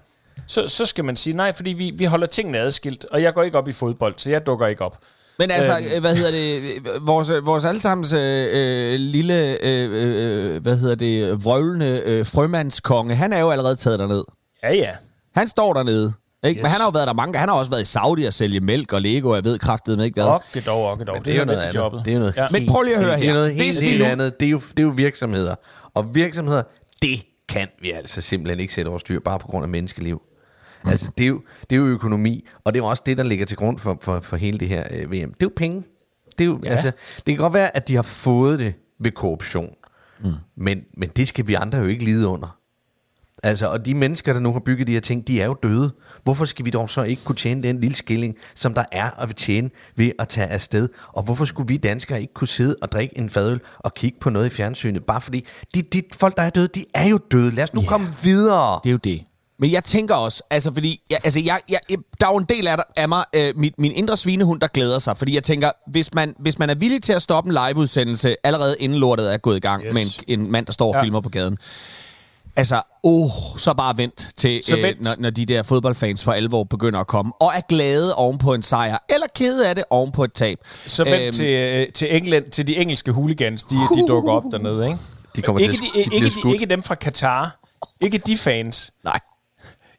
så, 0.47 0.67
så 0.67 0.85
skal 0.85 1.05
man 1.05 1.15
sige 1.15 1.35
nej, 1.35 1.51
fordi 1.51 1.69
vi, 1.73 1.91
vi 1.95 2.05
holder 2.05 2.27
tingene 2.27 2.57
adskilt, 2.57 3.05
og 3.11 3.21
jeg 3.21 3.33
går 3.33 3.43
ikke 3.43 3.57
op 3.57 3.67
i 3.67 3.73
fodbold, 3.73 4.13
så 4.17 4.29
jeg 4.29 4.45
dukker 4.45 4.67
ikke 4.67 4.85
op. 4.85 4.97
Men 5.39 5.51
altså, 5.51 5.77
Øhm. 5.77 5.87
øh, 5.95 5.99
hvad 6.01 6.15
hedder 6.15 6.31
det, 6.31 6.81
vores, 7.01 7.31
vores 7.43 7.65
allesammens 7.65 8.13
øh, 8.13 8.47
øh, 8.51 8.99
lille, 8.99 9.63
øh, 9.65 9.89
øh, 10.55 10.61
hvad 10.61 10.77
hedder 10.77 10.95
det, 10.95 11.43
vrøvlende 11.43 12.01
øh, 12.05 12.25
frømandskonge, 12.25 13.15
han 13.15 13.33
er 13.33 13.39
jo 13.39 13.49
allerede 13.51 13.75
taget 13.75 13.99
derned. 13.99 14.23
Ja, 14.63 14.73
ja. 14.73 14.91
Han 15.35 15.47
står 15.47 15.73
dernede. 15.73 16.13
Ikke? 16.43 16.59
Yes. 16.59 16.63
Men 16.63 16.71
han 16.71 16.79
har 16.79 16.87
jo 16.87 16.91
været 16.91 17.07
der 17.07 17.13
mange. 17.13 17.37
Han 17.37 17.49
har 17.49 17.55
også 17.55 17.71
været 17.71 17.81
i 17.81 17.85
Saudi 17.85 18.23
og 18.23 18.33
sælge 18.33 18.59
mælk 18.59 18.93
og 18.93 19.01
Lego, 19.01 19.29
og 19.29 19.35
jeg 19.35 19.43
ved 19.43 19.59
kraftedeme 19.59 20.05
ikke 20.05 20.21
hvad. 20.21 20.31
Okke 20.31 20.61
dog, 20.65 20.91
okke 20.91 21.05
dog. 21.05 21.25
Det, 21.25 21.33
er 21.33 21.39
jo 21.39 21.45
noget 21.45 21.75
jobbet. 21.75 22.05
Det 22.05 22.13
er 22.13 22.19
noget 22.19 22.33
Ja. 22.37 22.47
Men 22.51 22.67
prøv 22.67 22.81
lige 22.81 22.95
at 22.95 23.03
høre 23.03 23.15
Det 23.15 23.19
er 23.21 23.25
her. 23.25 23.33
noget 23.33 23.49
helt, 23.53 23.63
Hvis 23.63 23.81
vi 23.81 23.87
helt 23.87 24.03
andet. 24.03 24.39
Det 24.39 24.45
er, 24.45 24.49
jo, 24.49 24.59
det 24.59 24.79
er 24.79 24.83
jo 24.83 24.93
virksomheder. 24.95 25.55
Og 25.93 26.15
virksomheder, 26.15 26.63
det 27.01 27.25
kan 27.49 27.67
vi 27.81 27.91
altså 27.91 28.21
simpelthen 28.21 28.59
ikke 28.59 28.73
sætte 28.73 28.89
over 28.89 28.97
styr, 28.97 29.19
bare 29.19 29.39
på 29.39 29.47
grund 29.47 29.63
af 29.63 29.69
menneskeliv. 29.69 30.21
Altså, 30.85 31.11
det 31.17 31.23
er, 31.23 31.27
jo, 31.27 31.41
det 31.69 31.75
er 31.75 31.79
jo 31.79 31.85
økonomi, 31.85 32.47
og 32.63 32.73
det 32.73 32.79
er 32.79 32.83
jo 32.83 32.89
også 32.89 33.03
det, 33.05 33.17
der 33.17 33.23
ligger 33.23 33.45
til 33.45 33.57
grund 33.57 33.79
for, 33.79 33.97
for, 34.01 34.19
for 34.19 34.37
hele 34.37 34.57
det 34.57 34.67
her 34.67 34.87
øh, 34.91 35.11
VM. 35.11 35.11
Det 35.11 35.19
er 35.19 35.27
jo 35.43 35.51
penge. 35.55 35.83
Det, 36.37 36.41
er 36.41 36.45
jo, 36.45 36.59
ja. 36.63 36.69
altså, 36.69 36.91
det 37.15 37.25
kan 37.25 37.37
godt 37.37 37.53
være, 37.53 37.75
at 37.75 37.87
de 37.87 37.95
har 37.95 38.01
fået 38.01 38.59
det 38.59 38.73
ved 38.99 39.11
korruption, 39.11 39.69
mm. 40.19 40.31
men, 40.57 40.79
men 40.97 41.09
det 41.09 41.27
skal 41.27 41.47
vi 41.47 41.53
andre 41.53 41.77
jo 41.77 41.85
ikke 41.85 42.05
lide 42.05 42.27
under. 42.27 42.58
Altså, 43.43 43.67
og 43.67 43.85
de 43.85 43.93
mennesker, 43.95 44.33
der 44.33 44.39
nu 44.39 44.53
har 44.53 44.59
bygget 44.59 44.87
de 44.87 44.93
her 44.93 44.99
ting, 44.99 45.27
de 45.27 45.41
er 45.41 45.45
jo 45.45 45.55
døde. 45.63 45.91
Hvorfor 46.23 46.45
skal 46.45 46.65
vi 46.65 46.69
dog 46.69 46.89
så 46.89 47.03
ikke 47.03 47.23
kunne 47.23 47.35
tjene 47.35 47.63
den 47.63 47.79
lille 47.79 47.95
skilling, 47.95 48.35
som 48.55 48.73
der 48.73 48.83
er 48.91 49.09
at 49.19 49.35
tjene 49.35 49.69
ved 49.95 50.11
at 50.19 50.27
tage 50.27 50.47
afsted? 50.47 50.89
Og 51.13 51.23
hvorfor 51.23 51.45
skulle 51.45 51.67
vi 51.67 51.77
danskere 51.77 52.21
ikke 52.21 52.33
kunne 52.33 52.47
sidde 52.47 52.75
og 52.81 52.91
drikke 52.91 53.17
en 53.17 53.29
fadøl 53.29 53.59
og 53.79 53.93
kigge 53.93 54.17
på 54.21 54.29
noget 54.29 54.45
i 54.45 54.49
fjernsynet? 54.49 55.03
Bare 55.05 55.21
fordi 55.21 55.45
de, 55.75 55.81
de 55.81 56.03
folk, 56.13 56.37
der 56.37 56.43
er 56.43 56.49
døde, 56.49 56.67
de 56.67 56.85
er 56.93 57.07
jo 57.07 57.19
døde. 57.31 57.51
Lad 57.51 57.63
os 57.63 57.73
nu 57.73 57.81
yeah. 57.81 57.89
komme 57.89 58.07
videre. 58.23 58.79
Det 58.83 58.89
er 58.89 58.91
jo 58.91 58.97
det. 58.97 59.23
Men 59.61 59.71
jeg 59.71 59.83
tænker 59.83 60.15
også, 60.15 60.43
altså 60.49 60.73
fordi, 60.73 61.01
jeg, 61.09 61.19
altså 61.23 61.39
jeg, 61.39 61.59
jeg, 61.69 61.79
der 62.19 62.27
er 62.27 62.31
jo 62.31 62.37
en 62.37 62.45
del 62.49 62.67
af, 62.67 62.77
af 62.95 63.09
mig, 63.09 63.25
øh, 63.35 63.53
min, 63.57 63.73
min 63.77 63.91
indre 63.91 64.17
svinehund, 64.17 64.61
der 64.61 64.67
glæder 64.67 64.99
sig. 64.99 65.17
Fordi 65.17 65.35
jeg 65.35 65.43
tænker, 65.43 65.71
hvis 65.87 66.13
man, 66.13 66.35
hvis 66.39 66.59
man 66.59 66.69
er 66.69 66.75
villig 66.75 67.03
til 67.03 67.13
at 67.13 67.21
stoppe 67.21 67.49
en 67.49 67.57
liveudsendelse, 67.67 68.35
allerede 68.43 68.75
inden 68.79 68.97
lortet 68.97 69.33
er 69.33 69.37
gået 69.37 69.57
i 69.57 69.59
gang, 69.59 69.83
Yes. 69.85 69.93
med 69.93 70.01
en, 70.27 70.39
en 70.41 70.51
mand, 70.51 70.65
der 70.65 70.71
står 70.73 70.87
og 70.87 70.95
ja. 70.95 71.03
filmer 71.03 71.21
på 71.21 71.29
gaden. 71.29 71.57
Altså, 72.59 72.81
oh, 73.03 73.29
så 73.57 73.73
bare 73.73 73.97
vent 73.97 74.27
til, 74.37 74.63
Så 74.63 74.77
øh, 74.77 74.83
vent. 74.83 75.01
når, 75.01 75.11
når 75.19 75.29
de 75.29 75.45
der 75.45 75.63
fodboldfans 75.63 76.23
for 76.23 76.31
alvor 76.31 76.63
begynder 76.63 76.99
at 76.99 77.07
komme, 77.07 77.31
og 77.39 77.51
er 77.55 77.61
glade 77.69 78.15
oven 78.15 78.37
på 78.37 78.53
en 78.53 78.61
sejr, 78.63 78.97
eller 79.09 79.27
kede 79.35 79.69
af 79.69 79.75
det 79.75 79.83
oven 79.89 80.11
på 80.11 80.23
et 80.23 80.33
tab. 80.33 80.57
Så 80.65 81.03
vent 81.03 81.21
Øhm, 81.21 81.31
til, 81.33 81.45
øh, 81.45 81.87
til, 81.93 82.15
England, 82.15 82.51
til 82.51 82.67
de 82.67 82.75
engelske 82.77 83.11
hooligans, 83.11 83.63
de, 83.63 83.75
de 83.75 84.07
dukker 84.07 84.31
op 84.31 84.43
dernede, 84.51 84.85
ikke? 84.85 84.97
De 85.35 85.41
kommer 85.41 85.61
Ikke, 85.61 85.73
til 85.73 85.81
de, 85.81 85.87
de 85.93 86.15
ikke, 86.15 86.31
de, 86.43 86.53
ikke 86.53 86.65
dem 86.65 86.83
fra 86.83 86.95
Qatar. 86.95 87.59
Ikke 88.01 88.17
de 88.17 88.37
fans. 88.37 88.91
Nej. 89.03 89.19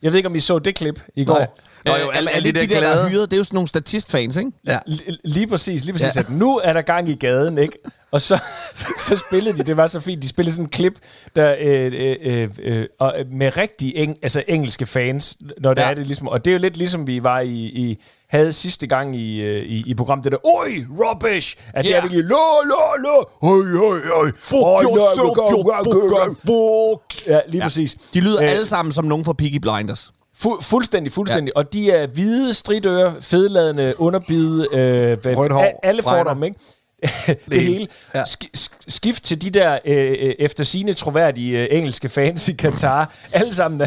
Jeg 0.03 0.13
ved 0.13 0.17
ikke, 0.19 0.29
om 0.29 0.35
I 0.35 0.41
så 0.41 0.59
det 0.59 0.75
klip 0.75 1.01
i 1.17 1.25
går. 1.25 1.39
Nej. 1.39 1.47
Nå, 1.85 1.93
jo, 1.93 2.11
Øh, 2.11 2.17
alle- 2.17 2.31
er, 2.31 2.33
er 2.33 2.37
alle 2.37 2.47
det 2.53 2.55
de 2.55 2.61
de 2.67 2.75
der, 2.75 2.81
der 2.81 2.89
er 2.89 3.09
hyret? 3.09 3.31
Det 3.31 3.37
er 3.37 3.39
jo 3.39 3.45
sådan 3.45 3.55
nogle 3.57 3.69
statistfans, 3.69 4.37
ikke? 4.37 4.51
Ja. 4.67 4.79
L- 4.89 5.17
lige 5.25 5.47
præcis, 5.47 5.85
lige 5.85 5.93
præcis. 5.93 6.17
Ja. 6.17 6.21
Ja. 6.21 6.33
At 6.33 6.39
nu 6.39 6.57
er 6.65 6.73
der 6.73 6.83
gang 6.83 7.09
i 7.09 7.15
gaden, 7.15 7.59
ikke? 7.59 7.79
Og 8.13 8.21
så, 8.21 8.43
så 9.07 9.17
spillede 9.17 9.57
de, 9.57 9.63
det 9.63 9.77
var 9.77 9.87
så 9.87 10.01
fint, 10.01 10.23
de 10.23 10.29
spillede 10.29 10.55
sådan 10.57 10.67
en 10.67 10.71
klip, 10.71 10.93
der, 11.37 11.57
øh, 11.61 11.93
øh, 11.97 12.17
øh, 12.23 12.49
øh, 12.63 12.87
og 13.01 13.15
med 13.33 13.57
rigtig 13.57 13.93
eng, 13.97 14.17
altså 14.23 14.43
engelske 14.49 14.87
fans, 14.87 15.37
når 15.61 15.75
det 15.75 15.83
Ja. 15.83 15.91
er 15.91 15.95
det 15.95 16.07
ligesom. 16.07 16.29
Og 16.29 16.45
det 16.45 16.51
er 16.51 16.53
jo 16.55 16.61
lidt 16.61 16.77
ligesom 16.77 17.07
vi 17.07 17.23
var 17.25 17.41
i, 17.41 17.55
i 17.55 18.03
havde 18.29 18.53
sidste 18.53 18.87
gang 18.87 19.17
i, 19.17 19.41
øh, 19.41 19.63
i, 19.65 19.85
i 19.87 19.95
programmet, 19.95 20.25
det 20.25 20.33
der, 20.33 20.39
oi, 20.47 20.85
rubbish! 21.01 21.57
At 21.75 21.85
det 21.85 21.91
Ja. 21.91 21.97
er 21.97 22.01
virkelig, 22.03 22.25
lo, 22.25 22.37
lo, 22.65 22.77
lo, 23.03 23.25
hoi, 23.49 23.63
hoi, 23.77 24.01
hoi. 24.15 24.31
Fuck 24.39 24.53
no, 24.61 24.81
yourself, 24.83 25.53
you 25.53 25.63
go. 25.63 25.83
fucking 25.83 26.37
fucks. 26.47 27.29
Ja, 27.29 27.41
lige 27.49 27.63
præcis. 27.63 27.97
De 28.15 28.21
lyder 28.21 28.43
Øh, 28.43 28.51
alle 28.51 28.67
sammen 28.67 28.93
som 28.93 29.05
nogen 29.05 29.25
fra 29.25 29.33
Peaky 29.33 29.57
Blinders. 29.57 30.13
Fu- 30.43 30.63
fuldstændig, 30.63 31.13
fuldstændig. 31.13 31.53
Ja. 31.57 31.59
Og 31.61 31.73
de 31.73 31.91
er 31.91 32.07
hvide, 32.07 32.55
stridører, 32.55 33.13
fedladende, 33.21 33.95
underbide, 33.99 34.67
øh, 34.73 35.19
hvad, 35.23 35.37
Rødt 35.37 35.53
hår, 35.53 35.63
a- 35.65 35.73
alle 35.89 36.03
fordomme, 36.03 36.47
ikke? 36.47 36.59
det, 37.51 37.63
hele. 37.63 37.89
Ja. 38.15 38.19
Ja. 38.19 38.25
Sk- 38.25 38.51
sk- 38.59 38.79
skift 38.89 39.25
til 39.25 39.43
de 39.43 39.51
der 39.51 39.79
øh, 39.85 40.09
øh, 40.21 40.35
efter 40.39 40.65
sine 40.65 40.93
troværdige 40.93 41.59
øh, 41.63 41.69
engelske 41.71 42.09
fans 42.09 42.49
i 42.49 42.53
Katar. 42.53 43.13
alle 43.33 43.55
sammen 43.55 43.81
er, 43.81 43.87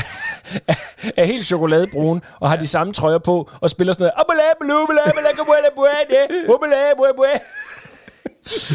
er, 1.18 1.24
helt 1.26 1.46
chokoladebrune 1.46 2.22
og 2.40 2.50
har 2.50 2.56
de 2.58 2.68
samme 2.68 2.94
trøjer 2.94 3.18
på 3.18 3.50
og 3.62 3.70
spiller 3.70 3.94
sådan 3.94 4.04
noget. 4.04 4.14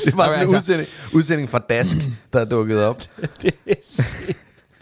Det 0.05 0.17
var 0.17 0.25
sådan 0.29 0.35
en 0.35 0.41
Altså- 0.41 0.57
udsending, 0.57 0.89
udsending 1.15 1.51
fra 1.51 1.59
Dask, 1.59 1.97
der 2.33 2.41
er 2.41 2.45
dukket 2.45 2.85
op. 2.85 3.03
Det 3.43 3.55
er. 3.67 3.75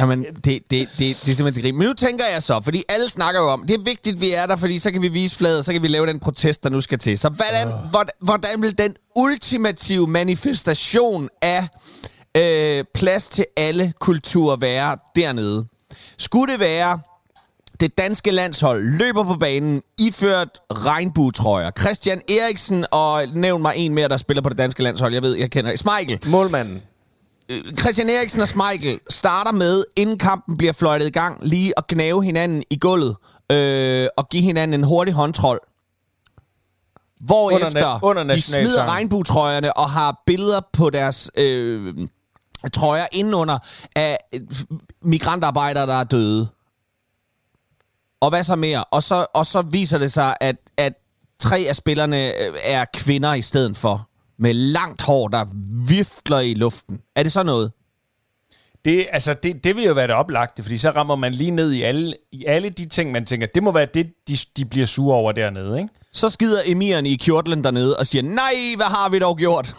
Jamen, 0.01 0.25
det, 0.25 0.45
det, 0.45 0.65
det, 0.71 0.89
det 0.99 1.11
er 1.11 1.15
simpelthen 1.15 1.55
til 1.55 1.63
grin. 1.63 1.77
Men 1.77 1.87
nu 1.89 1.95
tænker 1.95 2.25
jeg 2.33 2.43
så, 2.43 2.61
fordi 2.65 2.85
alle 2.89 3.09
snakker 3.09 3.41
jo 3.41 3.49
om, 3.49 3.65
det 3.69 3.75
er 3.75 3.85
vigtigt, 3.85 4.21
vi 4.21 4.33
er 4.33 4.47
der, 4.47 4.57
fordi 4.57 4.79
så 4.79 4.91
kan 4.91 5.03
vi 5.03 5.09
vise 5.09 5.37
fladet, 5.37 5.65
så 5.65 5.73
kan 5.73 5.83
vi 5.83 5.89
lave 5.89 6.07
den 6.07 6.21
protest, 6.21 6.65
der 6.65 6.71
nu 6.71 6.81
skal 6.81 6.99
til. 6.99 7.19
Så 7.19 7.29
hvordan, 7.29 7.69
oh. 7.69 7.91
hvordan, 7.91 8.13
hvordan 8.21 8.63
vil 8.63 8.79
den 8.79 8.95
ultimative 9.17 10.07
manifestation 10.07 11.29
af 11.43 11.69
øh, 12.37 12.85
plads 12.95 13.29
til 13.29 13.47
alle 13.57 13.93
kulturer 14.01 14.57
være 14.57 14.97
dernede? 15.17 15.67
Skulle 16.19 16.53
det 16.53 16.61
være, 16.61 17.01
det 17.81 17.99
danske 17.99 18.31
landshold 18.31 18.99
løber 18.99 19.25
på 19.25 19.35
banen, 19.35 19.83
iført 19.99 20.49
regnbuetrøjer. 20.71 21.71
Christian 21.79 22.21
Eriksen 22.29 22.87
og 22.91 23.23
nævn 23.35 23.63
mig 23.63 23.73
en 23.77 23.95
mere, 23.95 24.09
der 24.09 24.17
spiller 24.17 24.43
på 24.43 24.49
det 24.49 24.59
danske 24.59 24.83
landshold. 24.83 25.13
Jeg 25.13 25.23
ved, 25.23 25.37
jeg 25.37 25.51
kender 25.51 25.77
Smeichel. 25.77 26.21
Målmanden. 26.27 26.83
Christian 27.79 28.11
Eriksen 28.11 28.41
og 28.41 28.49
Smeichel 28.49 29.01
starter 29.11 29.53
med, 29.53 29.85
inden 29.97 30.19
kampen 30.19 30.57
bliver 30.57 30.73
fløjtet 30.73 31.07
i 31.07 31.11
gang, 31.11 31.47
lige 31.47 31.73
at 31.77 31.87
gnave 31.87 32.25
hinanden 32.25 32.63
i 32.71 32.79
gulvet 32.79 33.17
øh, 33.53 34.09
og 34.17 34.29
give 34.29 34.43
hinanden 34.43 34.81
en 34.81 34.85
hurtig 34.85 35.15
håndtrol. 35.15 35.59
Hvorefter 37.21 37.67
Under 37.69 37.97
na- 37.97 38.21
under 38.21 38.35
de 38.35 38.43
smider 38.43 38.87
regnbuetrøjerne 38.87 39.77
og 39.77 39.91
har 39.91 40.23
billeder 40.27 40.61
på 40.73 40.91
deres 40.91 41.31
øh, 41.39 41.95
trøjer 42.73 43.07
indenunder 43.13 43.59
af 43.97 44.19
øh, 44.35 44.41
migrantarbejdere, 45.03 45.87
der 45.87 45.95
er 45.95 46.05
døde. 46.05 46.49
Og 48.21 48.29
hvad 48.29 48.43
så 48.45 48.57
mere? 48.57 48.85
Og 48.85 49.03
så, 49.03 49.27
og 49.35 49.47
så 49.47 49.63
viser 49.63 49.99
det 49.99 50.13
sig, 50.13 50.37
at, 50.41 50.57
at 50.77 50.93
tre 51.39 51.67
af 51.69 51.77
spillerne 51.77 52.27
øh, 52.27 52.55
er 52.63 52.85
kvinder 52.95 53.35
i 53.35 53.43
stedet 53.43 53.77
for. 53.77 54.09
Med 54.39 54.55
langt 54.55 55.03
hår, 55.03 55.29
der 55.29 55.45
vifler 55.89 56.41
i 56.41 56.55
luften. 56.55 56.99
Er 57.17 57.23
det 57.23 57.33
så 57.33 57.43
noget? 57.43 57.73
Det, 58.85 59.07
altså, 59.13 59.35
det, 59.35 59.65
det 59.65 59.77
vil 59.77 59.85
jo 59.85 59.93
være 59.93 60.07
det 60.07 60.15
oplagte, 60.15 60.63
fordi 60.63 60.77
så 60.79 60.91
rammer 60.91 61.17
man 61.17 61.35
lige 61.35 61.51
ned 61.51 61.73
i 61.73 61.83
alle, 61.83 62.15
i 62.33 62.45
alle 62.45 62.71
de 62.71 62.89
ting, 62.89 63.13
man 63.13 63.27
tænker, 63.27 63.47
det 63.55 63.63
må 63.63 63.73
være 63.73 63.87
det, 63.95 64.07
de, 64.29 64.37
de 64.57 64.65
bliver 64.65 64.87
sure 64.87 65.17
over 65.17 65.33
dernede, 65.33 65.79
ikke? 65.79 65.89
Så 66.13 66.29
skider 66.29 66.63
emiren 66.65 67.07
i 67.07 67.17
kjortlen 67.17 67.65
dernede 67.65 67.97
og 67.99 68.07
siger, 68.07 68.23
nej, 68.23 68.55
hvad 68.77 68.87
har 68.87 69.09
vi 69.09 69.19
dog 69.19 69.37
gjort? 69.39 69.75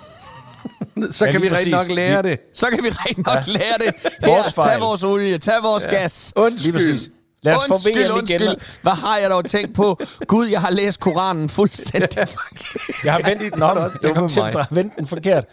Så 1.12 1.26
Ja, 1.26 1.32
kan 1.32 1.42
vi 1.42 1.50
rigtig 1.50 1.72
nok 1.72 1.88
lære 1.90 2.24
Vi- 2.24 2.30
det. 2.30 2.40
Så 2.54 2.68
kan 2.70 2.84
vi 2.84 2.90
rigtig 2.90 3.18
nok 3.26 3.48
ja. 3.48 3.52
lære 3.52 3.78
det. 3.80 3.94
Her, 4.22 4.28
Vores 4.28 4.46
tag 4.54 4.54
fejl. 4.64 4.80
vores 4.80 5.04
olie, 5.04 5.38
tag 5.38 5.54
vores 5.64 5.84
ja. 5.84 5.90
gas. 5.90 6.34
Lige 6.58 6.74
præcis. 6.74 7.10
Lad 7.48 7.56
os 7.56 7.70
undskyld, 7.70 8.08
få 8.08 8.12
VM 8.14 8.18
undskyld. 8.20 8.42
igen. 8.42 8.56
Hvad 8.82 8.92
har 8.94 9.18
jeg 9.18 9.30
dog 9.30 9.46
tænkt 9.46 9.76
på? 9.76 10.00
Gud, 10.28 10.46
jeg 10.48 10.62
har 10.62 10.70
læst 10.72 11.00
Koranen 11.00 11.50
fuldstændig. 11.50 12.10
Jeg 13.04 13.14
har 13.14 13.22
vendt 13.26 13.54
den 13.54 13.64
om. 13.64 13.78
Jeg 14.04 14.16
kom 14.16 14.30
til 14.30 14.42
at 14.42 14.68
vente 14.72 14.96
den 15.00 15.08
forkert. 15.08 15.46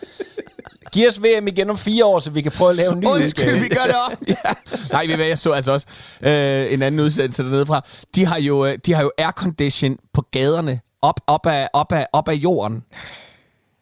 Giv 0.93 1.09
os 1.09 1.23
VM 1.23 1.47
igen 1.49 1.71
om 1.71 1.79
fire 1.79 2.05
år, 2.05 2.19
så 2.19 2.31
vi 2.31 2.43
kan 2.43 2.53
prøve 2.59 2.71
at 2.71 2.77
lave 2.77 2.93
en 2.93 3.01
ny 3.01 3.05
Undskyld, 3.07 3.45
udgave. 3.45 3.61
vi 3.61 3.69
gør 3.69 3.85
det 3.85 3.95
om. 3.95 4.13
Ja. 4.29 4.35
Nej, 4.93 5.03
ved 5.07 5.13
I 5.13 5.17
hvad, 5.17 5.27
jeg 5.27 5.39
så 5.39 5.51
altså 5.51 5.73
også 5.73 5.87
øh, 6.23 6.73
en 6.73 6.83
anden 6.83 7.01
udsendelse 7.01 7.43
dernede 7.43 7.67
fra. 7.67 7.81
De 8.15 8.27
har 8.27 8.39
jo, 8.39 8.67
øh, 8.67 8.79
de 8.87 8.93
har 8.93 9.03
jo 9.03 9.11
aircondition 9.19 9.97
på 10.15 10.25
gaderne 10.33 10.81
op, 11.03 11.21
op, 11.27 11.47
af, 11.47 11.69
op, 11.73 11.93
af, 11.93 12.07
op 12.13 12.29
af 12.29 12.35
jorden. 12.35 12.83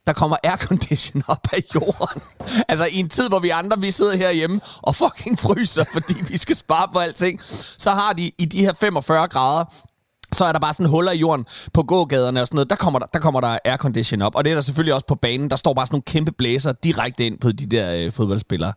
Der 0.07 0.12
kommer 0.12 0.37
aircondition 0.45 1.23
op 1.29 1.49
af 1.53 1.65
jorden. 1.75 2.23
Altså 2.69 2.85
i 2.85 2.97
en 2.97 3.09
tid, 3.09 3.29
hvor 3.29 3.38
vi 3.38 3.49
andre, 3.49 3.81
vi 3.81 3.91
sidder 3.91 4.17
herhjemme 4.17 4.61
og 4.83 4.95
fucking 4.95 5.38
fryser, 5.38 5.85
fordi 5.97 6.15
vi 6.29 6.37
skal 6.37 6.57
spare 6.57 6.88
på 6.93 6.99
alting, 6.99 7.41
så 7.79 7.91
har 7.91 8.12
de 8.12 8.33
i 8.38 8.45
de 8.45 8.61
her 8.61 8.73
45 8.81 9.29
grader, 9.29 9.65
så 10.33 10.45
er 10.45 10.53
der 10.53 10.59
bare 10.59 10.73
sådan 10.73 10.87
huller 10.87 11.12
i 11.12 11.19
jorden 11.19 11.47
på 11.75 11.83
gågaderne 11.83 12.41
og 12.41 12.47
sådan 12.47 12.57
noget. 12.57 12.71
Der 12.71 12.77
kommer 12.77 12.99
der, 12.99 13.07
der, 13.07 13.19
kommer 13.19 13.41
der 13.41 13.59
aircondition 13.65 14.23
op. 14.23 14.35
Og 14.35 14.45
det 14.45 14.51
er 14.51 14.55
der 14.55 14.62
selvfølgelig 14.62 14.95
også 14.95 15.07
på 15.07 15.15
banen. 15.15 15.51
Der 15.51 15.57
står 15.57 15.75
bare 15.75 15.87
sådan 15.87 15.95
nogle 15.95 16.03
kæmpe 16.03 16.33
blæser 16.33 16.73
direkte 16.73 17.27
ind 17.27 17.38
på 17.41 17.53
de 17.53 17.67
der 17.67 17.95
øh, 17.95 18.12
fodboldspillere. 18.12 18.73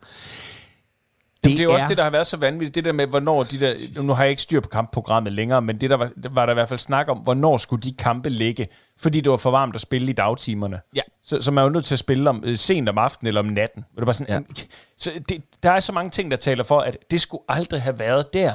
Det, 1.50 1.58
det 1.58 1.60
er 1.60 1.64
jo 1.64 1.74
også 1.74 1.88
det, 1.88 1.98
der 1.98 2.04
har 2.04 2.10
været 2.10 2.28
så 2.28 2.38
vanvittigt. 2.38 2.76
Det 2.76 2.86
der 2.86 2.92
med, 2.92 3.08
hvornår 3.08 3.44
de 3.44 3.60
der... 3.60 4.02
Nu 4.02 4.14
har 4.14 4.24
jeg 4.24 4.30
ikke 4.30 4.42
styr 4.42 4.60
på 4.60 4.70
kampprogrammet 4.70 5.34
længere, 5.34 5.62
men 5.62 5.82
det 5.82 5.90
der 5.90 5.98
var, 5.98 6.10
der 6.24 6.30
var 6.30 6.46
der 6.46 6.54
i 6.54 6.56
hvert 6.56 6.70
fald 6.70 6.80
snak 6.80 7.10
om, 7.10 7.18
hvornår 7.18 7.58
skulle 7.58 7.82
de 7.82 7.94
kampe 7.94 8.30
ligge, 8.30 8.68
fordi 9.00 9.22
det 9.22 9.32
var 9.32 9.38
for 9.38 9.52
varmt 9.52 9.76
at 9.76 9.82
spille 9.82 10.10
i 10.10 10.14
dagtimerne. 10.14 10.80
Ja. 10.96 11.02
Så, 11.24 11.42
så 11.42 11.52
man 11.52 11.62
er 11.62 11.66
jo 11.66 11.70
nødt 11.70 11.86
til 11.86 11.96
at 11.96 12.00
spille 12.00 12.30
om 12.30 12.44
øh, 12.46 12.58
sent 12.58 12.90
om 12.90 12.98
aftenen 12.98 13.28
eller 13.28 13.42
om 13.42 13.46
natten. 13.46 13.86
Og 13.96 14.02
det 14.02 14.08
var 14.08 14.14
sådan, 14.14 14.46
ja. 14.50 14.66
så 14.98 15.12
det, 15.30 15.42
der 15.64 15.72
er 15.72 15.80
så 15.80 15.92
mange 15.92 16.10
ting, 16.10 16.32
der 16.32 16.38
taler 16.38 16.64
for, 16.64 16.80
at 16.80 16.98
det 17.12 17.22
skulle 17.22 17.44
aldrig 17.50 17.82
have 17.82 18.00
været 18.00 18.34
der. 18.34 18.54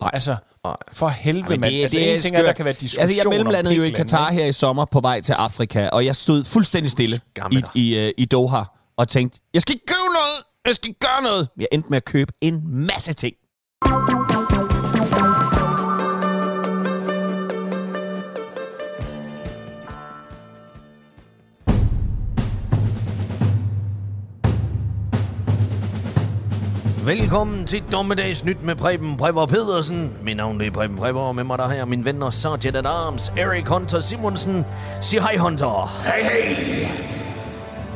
Nej. 0.00 0.10
Altså, 0.12 0.36
for 0.92 1.08
helvede, 1.08 1.48
mand. 1.48 1.72
det, 1.72 1.82
Altså, 1.82 1.98
det 1.98 2.10
er 2.10 2.14
en 2.14 2.20
ting 2.20 2.36
er, 2.36 2.42
der 2.42 2.52
kan 2.52 2.64
være 2.64 2.74
diskussion 2.74 3.00
Altså, 3.00 3.16
jeg 3.16 3.30
mellemlandede 3.30 3.74
jo 3.74 3.82
i 3.82 3.90
Katar 3.90 4.32
her 4.32 4.46
i 4.46 4.52
sommer 4.52 4.84
på 4.84 5.00
vej 5.00 5.20
til 5.20 5.32
Afrika, 5.32 5.88
og 5.88 6.04
jeg 6.04 6.16
stod 6.16 6.44
fuldstændig 6.44 6.90
stille 6.90 7.20
i, 7.52 7.62
i, 7.74 7.98
øh, 7.98 8.12
i 8.18 8.24
Doha 8.24 8.62
og 8.96 9.08
tænkte, 9.08 9.40
jeg 9.54 9.62
skal 9.62 9.74
ikke 9.74 9.86
købe 9.86 10.12
noget! 10.14 10.47
Jeg 10.68 10.76
skal 10.76 10.94
gøre 10.94 11.22
noget! 11.22 11.48
Jeg 11.56 11.66
endte 11.72 11.88
med 11.88 11.96
at 11.96 12.04
købe 12.04 12.32
en 12.40 12.62
masse 12.66 13.12
ting. 13.12 13.34
Velkommen 27.06 27.66
til 27.66 27.82
Dommedags 27.92 28.44
Nyt 28.44 28.62
med 28.62 28.76
Preben 28.76 29.16
Prepper 29.16 29.46
Pedersen. 29.46 30.18
Mit 30.22 30.36
navn 30.36 30.60
er 30.60 30.70
Preben 30.70 30.96
Prepper, 30.96 31.20
og 31.20 31.34
med 31.34 31.44
mig 31.44 31.58
der 31.58 31.68
her 31.68 31.84
min 31.84 32.04
venner 32.04 32.30
Sergeant 32.30 32.76
at 32.76 32.86
Arms, 32.86 33.32
Erik 33.36 33.66
Hunter 33.66 34.00
Simonsen. 34.00 34.64
Sig 35.00 35.20
hej 35.20 35.36
Hunter. 35.36 36.02
Hej 36.04 36.22
hej. 36.22 37.27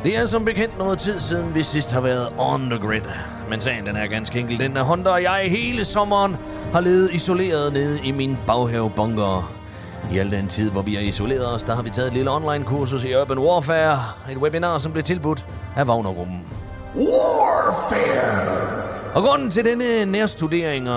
Det 0.03 0.17
er 0.17 0.25
som 0.25 0.45
bekendt 0.45 0.77
noget 0.77 0.99
tid 0.99 1.19
siden, 1.19 1.55
vi 1.55 1.63
sidst 1.63 1.91
har 1.91 2.01
været 2.01 2.29
on 2.37 2.69
the 2.69 2.79
grid. 2.79 3.01
Men 3.49 3.61
sagen 3.61 3.85
den 3.85 3.95
er 3.95 4.07
ganske 4.07 4.39
enkelt 4.39 4.59
den, 4.59 4.77
at 4.77 4.85
Hunter 4.85 5.11
og 5.11 5.23
jeg 5.23 5.45
hele 5.49 5.85
sommeren 5.85 6.37
har 6.73 6.81
levet 6.81 7.11
isoleret 7.11 7.73
nede 7.73 7.99
i 8.03 8.11
min 8.11 8.37
baghavebunker. 8.47 9.53
I 10.13 10.17
al 10.17 10.31
den 10.31 10.47
tid, 10.47 10.71
hvor 10.71 10.81
vi 10.81 10.95
har 10.95 11.01
isoleret 11.01 11.55
os, 11.55 11.63
der 11.63 11.75
har 11.75 11.81
vi 11.81 11.89
taget 11.89 12.07
et 12.07 12.13
lille 12.13 12.31
online-kursus 12.31 13.03
i 13.03 13.15
Urban 13.15 13.39
Warfare. 13.39 13.99
Et 14.31 14.37
webinar, 14.37 14.77
som 14.77 14.91
blev 14.91 15.03
tilbudt 15.03 15.45
af 15.77 15.85
Wagnergruppen. 15.85 16.41
Og 19.15 19.23
grunden 19.23 19.49
til 19.49 19.65
denne 19.65 20.05
nærstudering 20.05 20.87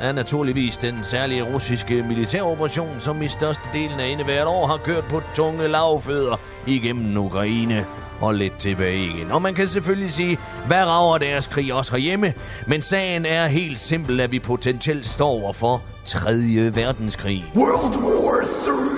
er 0.00 0.12
naturligvis 0.12 0.76
den 0.76 0.98
særlige 1.02 1.42
russiske 1.42 2.02
militæroperation, 2.08 2.96
som 2.98 3.22
i 3.22 3.28
største 3.28 3.62
delen 3.72 4.00
af 4.00 4.08
indeværende 4.08 4.52
år 4.52 4.66
har 4.66 4.76
kørt 4.76 5.04
på 5.04 5.22
tunge 5.34 5.68
lavfødder 5.68 6.36
igennem 6.66 7.16
Ukraine 7.16 7.86
og 8.20 8.34
lidt 8.34 8.58
tilbage 8.58 9.04
igen. 9.06 9.30
Og 9.30 9.42
man 9.42 9.54
kan 9.54 9.68
selvfølgelig 9.68 10.12
sige, 10.12 10.38
hvad 10.66 10.84
rager 10.84 11.18
deres 11.18 11.46
krig 11.46 11.74
også 11.74 11.92
herhjemme? 11.92 12.34
Men 12.66 12.82
sagen 12.82 13.26
er 13.26 13.46
helt 13.46 13.80
simpel, 13.80 14.20
at 14.20 14.32
vi 14.32 14.38
potentielt 14.38 15.06
står 15.06 15.28
over 15.28 15.52
for 15.52 15.82
3. 16.04 16.30
verdenskrig. 16.74 17.44
World 17.56 17.96
War 17.96 18.40
3! 18.64 18.90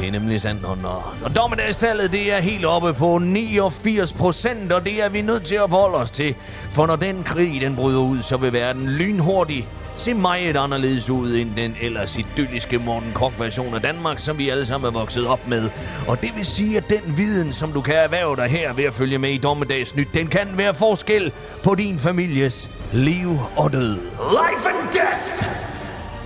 Det 0.00 0.08
er 0.08 0.12
nemlig 0.12 0.40
sandt, 0.40 0.66
Hunter. 0.66 1.16
Og 1.24 1.36
dommedagstallet, 1.36 2.12
det 2.12 2.32
er 2.32 2.38
helt 2.38 2.64
oppe 2.64 2.94
på 2.94 3.18
89 3.18 4.12
procent, 4.12 4.72
og 4.72 4.84
det 4.84 5.02
er 5.02 5.08
vi 5.08 5.22
nødt 5.22 5.42
til 5.42 5.54
at 5.54 5.70
forholde 5.70 5.96
os 5.96 6.10
til. 6.10 6.34
For 6.70 6.86
når 6.86 6.96
den 6.96 7.22
krig, 7.22 7.60
den 7.60 7.76
bryder 7.76 8.00
ud, 8.00 8.22
så 8.22 8.36
vil 8.36 8.52
verden 8.52 8.86
lynhurtigt 8.86 9.68
se 9.96 10.14
meget 10.14 10.56
anderledes 10.56 11.10
ud 11.10 11.34
end 11.34 11.56
den 11.56 11.76
ellers 11.80 12.18
idylliske 12.18 12.78
Morten 12.78 13.12
Krok-version 13.14 13.74
af 13.74 13.82
Danmark, 13.82 14.18
som 14.18 14.38
vi 14.38 14.48
alle 14.48 14.66
sammen 14.66 14.86
er 14.86 14.90
vokset 14.90 15.26
op 15.26 15.48
med. 15.48 15.70
Og 16.08 16.22
det 16.22 16.36
vil 16.36 16.46
sige, 16.46 16.76
at 16.76 16.90
den 16.90 17.16
viden, 17.16 17.52
som 17.52 17.72
du 17.72 17.80
kan 17.80 17.94
erhverve 17.94 18.36
dig 18.36 18.46
her 18.46 18.72
ved 18.72 18.84
at 18.84 18.94
følge 18.94 19.18
med 19.18 19.30
i 19.30 19.38
Dommedagsnyt, 19.38 20.08
den 20.14 20.26
kan 20.26 20.48
være 20.54 20.74
forskel 20.74 21.32
på 21.62 21.74
din 21.74 21.98
families 21.98 22.70
liv 22.92 23.38
og 23.56 23.72
død. 23.72 23.94
Life 23.94 24.68
and 24.68 24.92
death! 24.92 25.56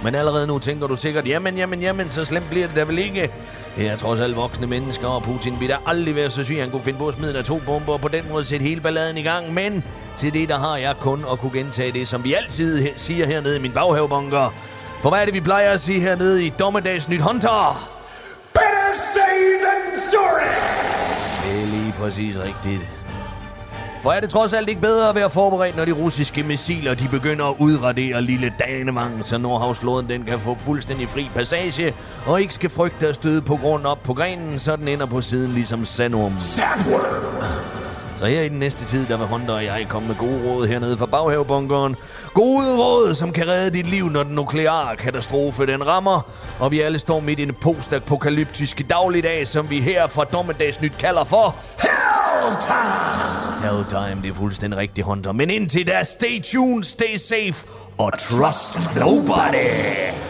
Men 0.03 0.15
allerede 0.15 0.47
nu 0.47 0.59
tænker 0.59 0.87
du 0.87 0.97
sikkert, 0.97 1.29
jamen, 1.29 1.57
jamen, 1.57 1.83
jamen, 1.83 2.11
så 2.11 2.25
slemt 2.25 2.51
bliver 2.51 2.67
det 2.67 2.77
da 2.77 2.83
vel 2.83 2.99
ikke. 2.99 3.31
Det 3.77 3.87
er 3.87 3.97
trods 3.97 4.21
alt 4.21 4.37
voksne 4.37 4.67
mennesker, 4.67 5.09
og 5.09 5.23
Putin 5.23 5.61
vil 5.61 5.69
da 5.69 5.77
aldrig 5.87 6.17
være 6.17 6.31
så 6.31 6.45
syg, 6.45 6.55
at 6.55 6.61
han 6.61 6.71
kunne 6.71 6.83
finde 6.83 6.99
på 6.99 7.09
at 7.09 7.15
smide 7.15 7.31
en 7.31 7.37
atombombe 7.37 7.93
og 7.93 8.01
på 8.01 8.09
den 8.09 8.25
måde 8.31 8.45
sætte 8.45 8.65
hele 8.67 8.81
balladen 8.81 9.17
i 9.17 9.23
gang. 9.23 9.55
Men 9.55 9.85
til 10.21 10.35
det, 10.35 10.49
der 10.49 10.59
har 10.59 10.77
jeg 10.77 10.95
kun 11.01 11.25
at 11.33 11.39
kunne 11.39 11.53
gentage 11.59 11.93
det, 11.93 12.09
som 12.09 12.25
vi 12.25 12.35
altid 12.35 12.87
he- 12.87 12.93
siger 12.97 13.27
hernede 13.27 13.57
i 13.57 13.59
min 13.59 13.73
baghavebunker. 13.73 14.55
For 15.03 15.09
hvad 15.11 15.21
er 15.21 15.25
det, 15.25 15.35
vi 15.35 15.41
plejer 15.41 15.71
at 15.73 15.81
sige 15.81 16.01
hernede 16.01 16.47
i 16.47 16.53
Dommedagsnyt 16.59 17.21
Hunter? 17.21 17.89
Better 18.53 18.93
safe 19.15 19.57
than 19.67 20.01
sorry! 20.13 20.47
Det 21.53 21.63
er 21.63 21.67
lige 21.67 21.95
præcis 21.99 22.37
rigtigt. 22.39 22.89
For 24.03 24.13
er 24.13 24.21
det 24.21 24.31
trods 24.31 24.53
alt 24.53 24.69
ikke 24.69 24.81
bedre 24.81 25.09
at 25.09 25.15
være 25.15 25.31
forberedt, 25.31 25.77
når 25.77 25.85
de 25.85 25.93
russiske 25.93 26.43
missiler 26.43 26.95
de 26.95 27.09
begynder 27.09 27.45
at 27.47 27.55
udradere 27.59 28.23
lille 28.23 28.53
Danemang, 28.59 29.25
så 29.25 29.39
Nordhavsflåden 29.39 30.09
den 30.09 30.25
kan 30.25 30.41
få 30.41 30.57
fuldstændig 30.67 31.09
fri 31.09 31.31
passage, 31.35 31.95
og 32.27 32.41
ikke 32.41 32.55
skal 32.55 32.71
frygte 32.71 33.09
at 33.09 33.15
støde 33.15 33.43
på 33.43 33.57
grund 33.57 33.87
op 33.87 34.03
på 34.03 34.15
grenen, 34.15 34.59
så 34.59 34.77
den 34.77 34.89
ender 34.89 35.07
på 35.07 35.21
siden 35.21 35.53
ligesom 35.53 35.85
sandorm. 35.85 36.35
Sandworm! 36.41 37.70
Så 38.21 38.27
her 38.27 38.43
i 38.43 38.49
den 38.49 38.59
næste 38.59 38.85
tid, 38.85 39.07
der 39.07 39.17
vil 39.17 39.27
Hunter 39.27 39.55
og 39.55 39.65
jeg 39.65 39.87
komme 39.89 40.09
med 40.09 40.17
gode 40.17 40.45
råd 40.45 40.67
hernede 40.67 40.99
fra 40.99 41.07
baghavebunkeren. 41.07 41.97
Gode 42.35 42.79
råd, 42.79 43.15
som 43.15 43.33
kan 43.33 43.49
redde 43.49 43.79
dit 43.79 43.87
liv, 43.87 44.09
når 44.11 44.23
den 44.23 44.35
nukleare 44.35 44.97
katastrofe 44.97 45.67
den 45.67 45.87
rammer. 45.87 46.21
Og 46.59 46.71
vi 46.71 46.81
alle 46.81 46.99
står 46.99 47.21
midt 47.21 47.39
i 47.39 47.43
en 47.43 47.55
postapokalyptiske 47.63 48.83
dagligdag, 48.83 49.47
som 49.47 49.71
vi 49.71 49.81
her 49.81 50.07
fra 50.07 50.25
Dommedagsnyt 50.25 50.99
kalder 50.99 51.25
for 51.25 51.55
Hell 51.81 52.57
time! 52.61 53.71
Hell 53.71 53.85
time, 53.89 54.23
det 54.23 54.31
er 54.31 54.35
fuldstændig 54.35 54.79
rigtigt, 54.79 55.07
Hunter. 55.07 55.33
Men 55.33 55.51
indtil 55.51 55.87
da, 55.87 56.03
stay 56.03 56.43
tuned, 56.43 56.83
stay 56.83 57.17
safe, 57.17 57.69
og 57.99 58.13
trust 58.19 58.79
nobody. 58.97 60.30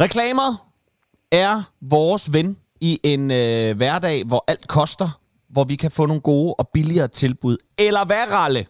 Reklamer 0.00 0.70
er 1.32 1.62
vores 1.80 2.32
ven 2.32 2.56
i 2.80 3.00
en 3.02 3.30
øh, 3.30 3.76
hverdag, 3.76 4.24
hvor 4.24 4.44
alt 4.48 4.68
koster, 4.68 5.20
hvor 5.48 5.64
vi 5.64 5.76
kan 5.76 5.90
få 5.90 6.06
nogle 6.06 6.20
gode 6.20 6.54
og 6.54 6.68
billigere 6.74 7.08
tilbud. 7.08 7.56
Eller 7.78 8.04
hvad, 8.04 8.32
Ralle? 8.32 8.66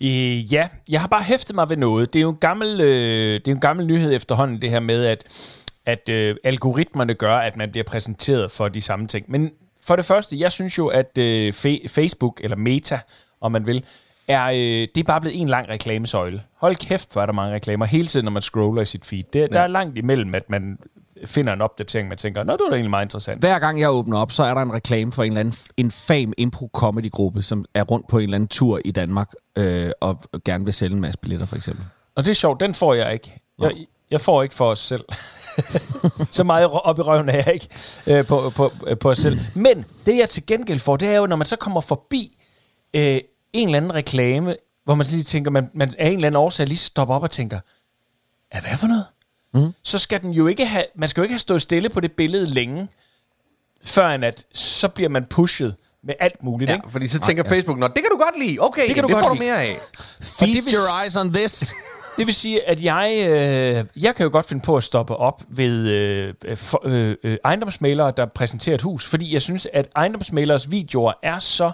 Øh, 0.00 0.52
ja, 0.52 0.68
jeg 0.88 1.00
har 1.00 1.08
bare 1.08 1.22
hæftet 1.22 1.54
mig 1.54 1.68
ved 1.70 1.76
noget. 1.76 2.12
Det 2.12 2.18
er 2.18 2.22
jo 2.22 2.30
en 2.30 2.36
gammel, 2.36 2.80
øh, 2.80 3.34
det 3.40 3.48
er 3.48 3.52
en 3.52 3.60
gammel 3.60 3.86
nyhed 3.86 4.12
efterhånden, 4.12 4.62
det 4.62 4.70
her 4.70 4.80
med, 4.80 5.04
at, 5.04 5.24
at 5.86 6.08
øh, 6.08 6.36
algoritmerne 6.44 7.14
gør, 7.14 7.36
at 7.36 7.56
man 7.56 7.70
bliver 7.70 7.84
præsenteret 7.84 8.50
for 8.50 8.68
de 8.68 8.80
samme 8.80 9.06
ting. 9.06 9.26
Men 9.28 9.50
for 9.84 9.96
det 9.96 10.04
første, 10.04 10.38
jeg 10.40 10.52
synes 10.52 10.78
jo, 10.78 10.86
at 10.86 11.18
øh, 11.18 11.48
fe- 11.48 11.88
Facebook, 11.88 12.40
eller 12.44 12.56
Meta, 12.56 13.00
om 13.40 13.52
man 13.52 13.66
vil, 13.66 13.84
er, 14.32 14.46
øh, 14.46 14.88
det 14.94 14.96
er 14.96 15.04
bare 15.04 15.20
blevet 15.20 15.40
en 15.40 15.48
lang 15.48 15.68
reklamesøjle. 15.68 16.42
Hold 16.56 16.76
kæft, 16.76 17.12
hvor 17.12 17.22
er 17.22 17.26
der 17.26 17.32
mange 17.32 17.54
reklamer 17.54 17.86
hele 17.86 18.06
tiden, 18.06 18.24
når 18.24 18.32
man 18.32 18.42
scroller 18.42 18.82
i 18.82 18.84
sit 18.84 19.04
feed. 19.04 19.24
Det, 19.32 19.40
ja. 19.40 19.46
Der 19.46 19.60
er 19.60 19.66
langt 19.66 19.98
imellem, 19.98 20.34
at 20.34 20.50
man 20.50 20.78
finder 21.24 21.52
en 21.52 21.60
opdatering, 21.60 22.08
man 22.08 22.18
tænker, 22.18 22.42
nå, 22.42 22.52
det 22.52 22.60
var 22.60 22.68
da 22.70 22.74
egentlig 22.74 22.90
meget 22.90 23.06
interessant. 23.06 23.40
Hver 23.40 23.58
gang 23.58 23.80
jeg 23.80 23.90
åbner 23.90 24.18
op, 24.18 24.32
så 24.32 24.42
er 24.42 24.54
der 24.54 24.60
en 24.60 24.72
reklame 24.72 25.12
for 25.12 25.22
en 25.22 25.32
eller 25.32 25.40
anden 25.40 25.54
infam 25.76 26.32
impro-comedy-gruppe, 26.38 27.42
som 27.42 27.64
er 27.74 27.82
rundt 27.82 28.08
på 28.08 28.18
en 28.18 28.24
eller 28.24 28.34
anden 28.34 28.48
tur 28.48 28.80
i 28.84 28.90
Danmark, 28.90 29.32
øh, 29.58 29.90
og 30.00 30.20
gerne 30.44 30.64
vil 30.64 30.74
sælge 30.74 30.94
en 30.94 31.00
masse 31.00 31.18
billetter, 31.18 31.46
for 31.46 31.56
eksempel. 31.56 31.84
Og 32.16 32.24
det 32.24 32.30
er 32.30 32.34
sjovt, 32.34 32.60
den 32.60 32.74
får 32.74 32.94
jeg 32.94 33.12
ikke. 33.12 33.32
Jeg, 33.58 33.72
jeg 34.10 34.20
får 34.20 34.42
ikke 34.42 34.54
for 34.54 34.70
os 34.70 34.78
selv. 34.78 35.04
så 36.36 36.44
meget 36.44 36.66
op 36.66 36.98
i 36.98 37.02
røven 37.02 37.28
er 37.28 37.32
jeg 37.32 37.54
ikke 37.54 37.68
øh, 38.06 38.26
på, 38.26 38.50
på, 38.56 38.72
på 39.00 39.10
os 39.10 39.18
selv. 39.18 39.38
Men 39.54 39.84
det 40.06 40.16
jeg 40.16 40.28
til 40.28 40.46
gengæld 40.46 40.78
får, 40.78 40.96
det 40.96 41.08
er 41.08 41.16
jo, 41.16 41.26
når 41.26 41.36
man 41.36 41.46
så 41.46 41.56
kommer 41.56 41.80
forbi 41.80 42.40
øh, 42.96 43.20
en 43.52 43.68
eller 43.68 43.76
anden 43.76 43.94
reklame, 43.94 44.56
hvor 44.84 44.94
man 44.94 45.06
lige 45.10 45.22
tænker, 45.22 45.50
man, 45.50 45.70
man 45.74 45.94
af 45.98 46.06
en 46.06 46.14
eller 46.14 46.26
anden 46.26 46.36
årsag 46.38 46.66
lige 46.66 46.78
stopper 46.78 47.14
op 47.14 47.22
og 47.22 47.30
tænker, 47.30 47.60
ja, 48.54 48.60
hvad 48.60 48.78
for 48.78 48.86
noget? 48.86 49.04
Mm. 49.54 49.74
Så 49.82 49.98
skal 49.98 50.22
den 50.22 50.30
jo 50.30 50.46
ikke 50.46 50.66
have, 50.66 50.84
man 50.96 51.08
skal 51.08 51.20
jo 51.20 51.22
ikke 51.22 51.32
have 51.32 51.38
stået 51.38 51.62
stille 51.62 51.88
på 51.88 52.00
det 52.00 52.12
billede 52.12 52.46
længe, 52.46 52.88
før 53.84 54.08
en 54.08 54.24
at, 54.24 54.44
så 54.54 54.88
bliver 54.88 55.08
man 55.08 55.24
pushet 55.26 55.76
med 56.04 56.14
alt 56.20 56.42
muligt, 56.42 56.68
Ja, 56.70 56.74
ikke? 56.74 56.90
fordi 56.90 57.08
så 57.08 57.20
tænker 57.20 57.48
Facebook, 57.48 57.78
Nå, 57.78 57.86
det 57.88 57.94
kan 57.94 58.06
du 58.12 58.16
godt 58.16 58.38
lide. 58.46 58.58
Okay, 58.60 58.86
Det 58.86 58.94
kan 58.94 59.02
du 59.02 59.08
det 59.08 59.14
godt 59.14 59.24
får 59.24 59.34
lide. 59.34 59.44
du 59.44 59.44
mere 59.44 59.62
af. 59.62 59.76
Feast 60.22 60.66
vil 60.66 60.74
your 60.74 61.02
eyes 61.02 61.16
on 61.16 61.32
this. 61.32 61.74
Det 62.18 62.26
vil 62.26 62.34
sige, 62.34 62.68
at 62.68 62.82
jeg, 62.82 63.12
øh, 63.28 63.84
jeg 64.04 64.14
kan 64.16 64.24
jo 64.24 64.30
godt 64.32 64.46
finde 64.46 64.62
på 64.62 64.76
at 64.76 64.82
stoppe 64.84 65.16
op 65.16 65.42
ved 65.48 65.88
øh, 65.88 66.56
for, 66.56 66.82
øh, 66.84 67.16
øh, 67.24 67.36
ejendomsmalere, 67.44 68.12
der 68.16 68.26
præsenterer 68.26 68.74
et 68.74 68.82
hus, 68.82 69.06
fordi 69.06 69.32
jeg 69.34 69.42
synes, 69.42 69.68
at 69.72 69.88
ejendomsmalers 69.96 70.70
videoer 70.70 71.12
er 71.22 71.38
så 71.38 71.72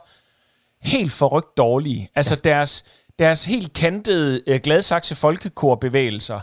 helt 0.81 1.13
forrygt 1.13 1.57
dårlige. 1.57 2.09
Altså 2.15 2.35
ja. 2.45 2.51
deres, 2.51 2.85
deres 3.19 3.45
helt 3.45 3.73
kantede 3.73 4.43
øh, 4.47 4.61
Gladsaxe 4.61 5.15
folkekorbevægelser, 5.15 6.41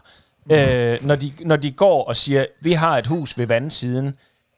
øh, 0.51 1.05
når, 1.05 1.15
de, 1.15 1.31
når 1.39 1.55
de 1.55 1.71
går 1.71 2.03
og 2.03 2.15
siger, 2.15 2.45
vi 2.61 2.73
har 2.73 2.97
et 2.97 3.07
hus 3.07 3.37
ved 3.37 3.47
vandsiden, 3.47 4.15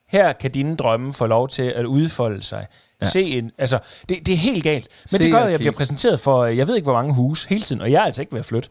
her 0.10 0.34
kan 0.34 0.52
dine 0.52 0.76
drømme 0.76 1.14
få 1.14 1.26
lov 1.26 1.48
til 1.48 1.64
at 1.64 1.86
udfolde 1.86 2.44
sig. 2.44 2.68
Ja. 3.02 3.08
Se 3.08 3.24
en, 3.24 3.52
altså, 3.58 3.80
det, 4.10 4.26
det 4.26 4.34
er 4.34 4.38
helt 4.38 4.64
galt. 4.64 4.88
Men 5.04 5.10
Se 5.10 5.24
det 5.24 5.32
gør, 5.32 5.40
at 5.40 5.52
jeg 5.52 5.60
bliver 5.60 5.74
præsenteret 5.74 6.20
for, 6.20 6.44
øh, 6.44 6.58
jeg 6.58 6.68
ved 6.68 6.76
ikke, 6.76 6.86
hvor 6.86 6.94
mange 6.94 7.14
hus 7.14 7.46
hele 7.46 7.62
tiden, 7.62 7.82
og 7.82 7.92
jeg 7.92 8.02
er 8.02 8.06
altså 8.06 8.22
ikke 8.22 8.34
ved 8.34 8.40
at 8.40 8.46
flytte. 8.46 8.70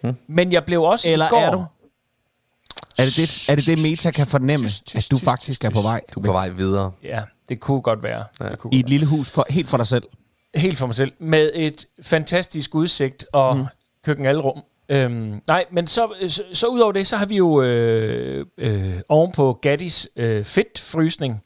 Hmm. 0.00 0.16
Men 0.26 0.52
jeg 0.52 0.64
blev 0.64 0.82
også 0.82 1.08
Eller 1.08 1.26
i 1.26 1.30
går... 1.30 1.38
er 1.38 1.50
du? 1.50 1.64
Er 2.98 3.04
det 3.04 3.16
det, 3.16 3.48
er 3.48 3.54
det, 3.54 3.66
det 3.66 3.82
Meta 3.82 4.10
kan 4.10 4.26
fornemme, 4.26 4.68
at 4.94 5.06
du 5.10 5.18
faktisk 5.18 5.64
er 5.64 5.70
på 5.70 5.80
vej? 5.82 6.00
Du 6.14 6.20
er 6.20 6.24
på 6.24 6.32
vej 6.32 6.48
videre. 6.48 6.92
Ja, 7.02 7.22
det 7.48 7.60
kunne 7.60 7.80
godt 7.80 8.02
være. 8.02 8.24
Ja. 8.40 8.48
Det 8.48 8.58
kunne 8.58 8.74
I 8.74 8.80
et 8.80 8.88
lille 8.88 9.06
hus 9.06 9.30
for, 9.30 9.46
helt 9.50 9.68
for 9.68 9.76
dig 9.76 9.86
selv. 9.86 10.04
Helt 10.56 10.78
for 10.78 10.86
mig 10.86 10.94
selv. 10.94 11.12
Med 11.18 11.50
et 11.54 11.86
fantastisk 12.02 12.74
udsigt 12.74 13.26
og 13.32 13.56
mm. 13.56 13.64
køkkenalrum. 14.04 14.62
Øhm, 14.88 15.40
nej, 15.46 15.64
men 15.70 15.86
så, 15.86 16.08
så, 16.28 16.42
så 16.52 16.66
ud 16.66 16.80
over 16.80 16.92
det, 16.92 17.06
så 17.06 17.16
har 17.16 17.26
vi 17.26 17.36
jo 17.36 17.62
øh, 17.62 18.46
øh, 18.58 18.94
oven 19.08 19.32
på 19.32 19.58
Gaddis 19.62 20.08
øh, 20.16 20.44
fedtfrysning 20.44 21.42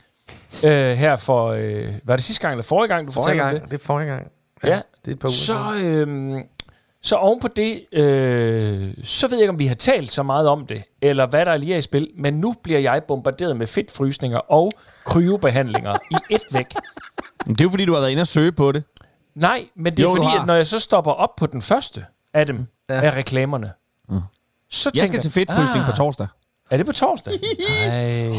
øh, 0.65 0.93
her 0.97 1.17
for, 1.17 1.49
øh, 1.49 1.95
var 2.05 2.17
det 2.17 2.25
sidste 2.25 2.43
gang 2.43 2.53
eller 2.53 2.65
forrige 2.65 2.89
gang, 2.89 3.07
du 3.07 3.13
Forrige 3.13 3.25
fortalte 3.25 3.45
gang. 3.45 3.63
det? 3.63 3.71
Det 3.71 3.81
er 3.81 3.85
forrige 3.85 4.09
gang. 4.09 4.31
Ja. 4.65 4.81
Det 5.05 5.11
er 5.11 5.13
et 5.13 5.19
par 5.19 5.29
uger 5.29 5.33
Så, 5.33 5.87
øh, 5.87 6.41
så 7.03 7.17
oven 7.17 7.41
på 7.41 7.49
det, 7.49 7.85
øh, 7.93 8.95
så 9.03 9.29
ved 9.29 9.39
jeg 9.39 9.43
ikke, 9.43 9.51
om 9.53 9.59
vi 9.59 9.67
har 9.67 9.75
talt 9.75 10.13
så 10.13 10.23
meget 10.23 10.49
om 10.49 10.67
det, 10.67 10.83
eller 11.03 11.27
hvad 11.27 11.47
der 11.47 11.57
lige 11.57 11.75
er 11.75 11.79
i 11.79 11.83
spil, 11.83 12.11
men 12.17 12.35
nu 12.35 12.55
bliver 12.63 12.81
jeg 12.81 13.03
bombarderet 13.09 13.57
med 13.57 13.67
fedtfrysninger 13.67 14.39
og 14.39 14.73
kryobehandlinger 15.05 15.95
i 16.11 16.35
et 16.35 16.43
væk. 16.53 16.67
Men 17.47 17.55
det 17.55 17.61
er 17.61 17.65
jo 17.65 17.71
fordi, 17.71 17.85
du 17.85 17.93
har 17.93 18.01
været 18.01 18.11
inde 18.11 18.21
og 18.21 18.27
søge 18.27 18.53
på 18.53 18.73
det. 18.73 18.85
Nej, 19.39 19.69
men 19.77 19.97
det 19.97 19.99
er 19.99 20.03
Jo, 20.03 20.15
fordi, 20.15 20.37
at 20.41 20.47
når 20.47 20.55
jeg 20.55 20.67
så 20.67 20.79
stopper 20.79 21.13
op 21.13 21.37
på 21.37 21.47
den 21.47 21.63
første 21.63 22.05
af 22.35 22.47
dem, 22.47 22.67
ja. 22.89 22.95
Ja. 22.95 23.01
af 23.01 23.17
reklamerne, 23.17 23.73
mm. 24.09 24.21
så 24.71 24.91
Jeg 24.95 24.99
tænker 24.99 25.07
skal 25.07 25.21
til 25.21 25.31
fedtfrysning 25.31 25.81
ah, 25.85 25.91
på 25.91 25.97
torsdag. 25.97 26.27
Er 26.71 26.77
det 26.77 26.87
på 26.87 26.93
torsdag? 26.93 27.33
Nej. 27.89 28.31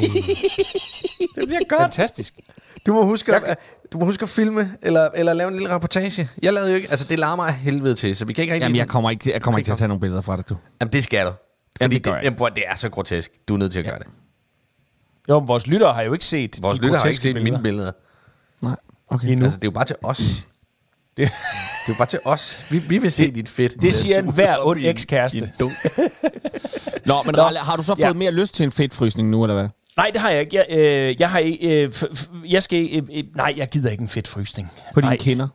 Det 1.36 1.48
bliver 1.48 1.70
godt. 1.70 1.82
Fantastisk. 1.82 2.40
Du 2.86 2.94
må 2.94 3.06
huske, 3.06 3.36
at, 3.36 3.60
du 3.94 3.98
må 3.98 4.06
huske 4.06 4.24
at 4.24 4.30
filme, 4.30 4.74
eller, 4.82 5.10
eller 5.14 5.34
lave 5.34 5.48
en 5.48 5.54
lille 5.54 5.76
reportage. 5.76 6.30
Jeg 6.42 6.54
lavede 6.54 6.70
jo 6.70 6.76
ikke, 6.76 6.92
altså 6.92 7.06
det 7.06 7.20
larmer 7.20 7.44
af 7.44 7.54
helvede 7.54 7.96
til, 7.96 8.16
så 8.16 8.26
vi 8.26 8.34
kan 8.34 8.42
ikke 8.42 8.54
rigtig... 8.54 8.64
Jamen, 8.66 8.76
jeg 8.76 8.88
kommer 8.88 9.10
ikke, 9.10 9.32
jeg 9.34 9.42
kommer 9.42 9.58
ikke 9.58 9.68
til 9.68 9.72
at 9.72 9.78
tage 9.78 9.88
nogle 9.88 10.02
billeder 10.02 10.22
fra 10.22 10.38
det, 10.38 10.50
du. 10.50 10.56
Jamen, 10.82 10.94
det 10.94 11.04
skal 11.04 11.26
du. 11.26 11.32
Jamen, 11.32 11.36
Fordi 11.82 11.96
det 11.96 12.04
gør 12.04 12.16
jeg. 12.16 12.24
Jamen, 12.24 12.40
det 12.56 12.64
er 12.68 12.76
så 12.76 12.90
grotesk. 12.90 13.32
Du 13.48 13.54
er 13.54 13.58
nødt 13.58 13.72
til 13.72 13.80
at 13.80 13.86
gøre 13.86 14.00
det. 14.00 14.08
Jo, 15.30 15.40
men 15.40 15.48
vores 15.48 15.68
lyttere 15.68 15.94
har 15.94 16.02
jo 16.02 16.14
ikke 16.14 16.26
set 16.26 16.58
Vores 16.62 16.80
de 16.80 16.86
lytter 16.86 17.00
har 17.00 17.06
ikke 17.06 17.16
set 17.16 17.24
billeder. 17.24 17.44
mine 17.44 17.64
billeder. 17.64 17.92
Nej, 18.62 18.76
okay. 19.08 19.28
Endnu. 19.28 19.46
Altså, 19.46 19.60
det 19.60 19.66
er 19.66 19.72
jo 19.72 19.74
bare 19.74 19.86
til 19.86 19.96
os. 20.04 20.44
Det- 21.20 21.32
Det 21.88 21.94
er 21.94 21.98
bare 21.98 22.08
til 22.08 22.20
os. 22.26 22.66
Vi, 22.70 22.78
vi 22.78 22.98
vil 22.98 23.12
se 23.12 23.32
dit 23.32 23.50
fedt. 23.50 23.82
Det 23.82 23.94
siger 23.94 24.20
en 24.20 24.34
hver 24.34 24.58
ond 24.68 24.80
ekskæreste. 24.84 25.40
Nå, 27.06 27.16
men 27.26 27.36
Nå. 27.36 27.42
Ralle, 27.42 27.60
har 27.60 27.76
du 27.76 27.84
så 27.84 27.96
fået 27.96 28.00
Ja. 28.00 28.14
mere 28.14 28.32
lyst 28.32 28.54
til 28.54 28.64
en 28.64 28.72
fedtfrysning 28.72 29.30
nu, 29.30 29.44
eller 29.44 29.56
hvad? 29.56 29.68
Nej, 29.98 30.10
det 30.14 30.22
har 30.22 30.30
jeg 30.30 30.40
ikke. 30.40 30.56
Jeg, 30.58 30.66
øh, 30.70 31.16
jeg 31.22 31.30
har 31.30 31.40
ikke... 31.40 31.84
Øh, 31.84 31.92
f- 31.96 32.04
f- 32.20 32.30
jeg 32.50 32.64
skal 32.64 32.80
ikke... 32.80 32.98
Øh, 33.14 33.24
nej, 33.36 33.54
jeg 33.58 33.68
gider 33.68 33.90
ikke 33.90 34.02
en 34.02 34.08
fedtfrysning. 34.08 34.72
På 34.94 35.02
dine 35.02 35.10
nej, 35.10 35.18
kinder? 35.18 35.48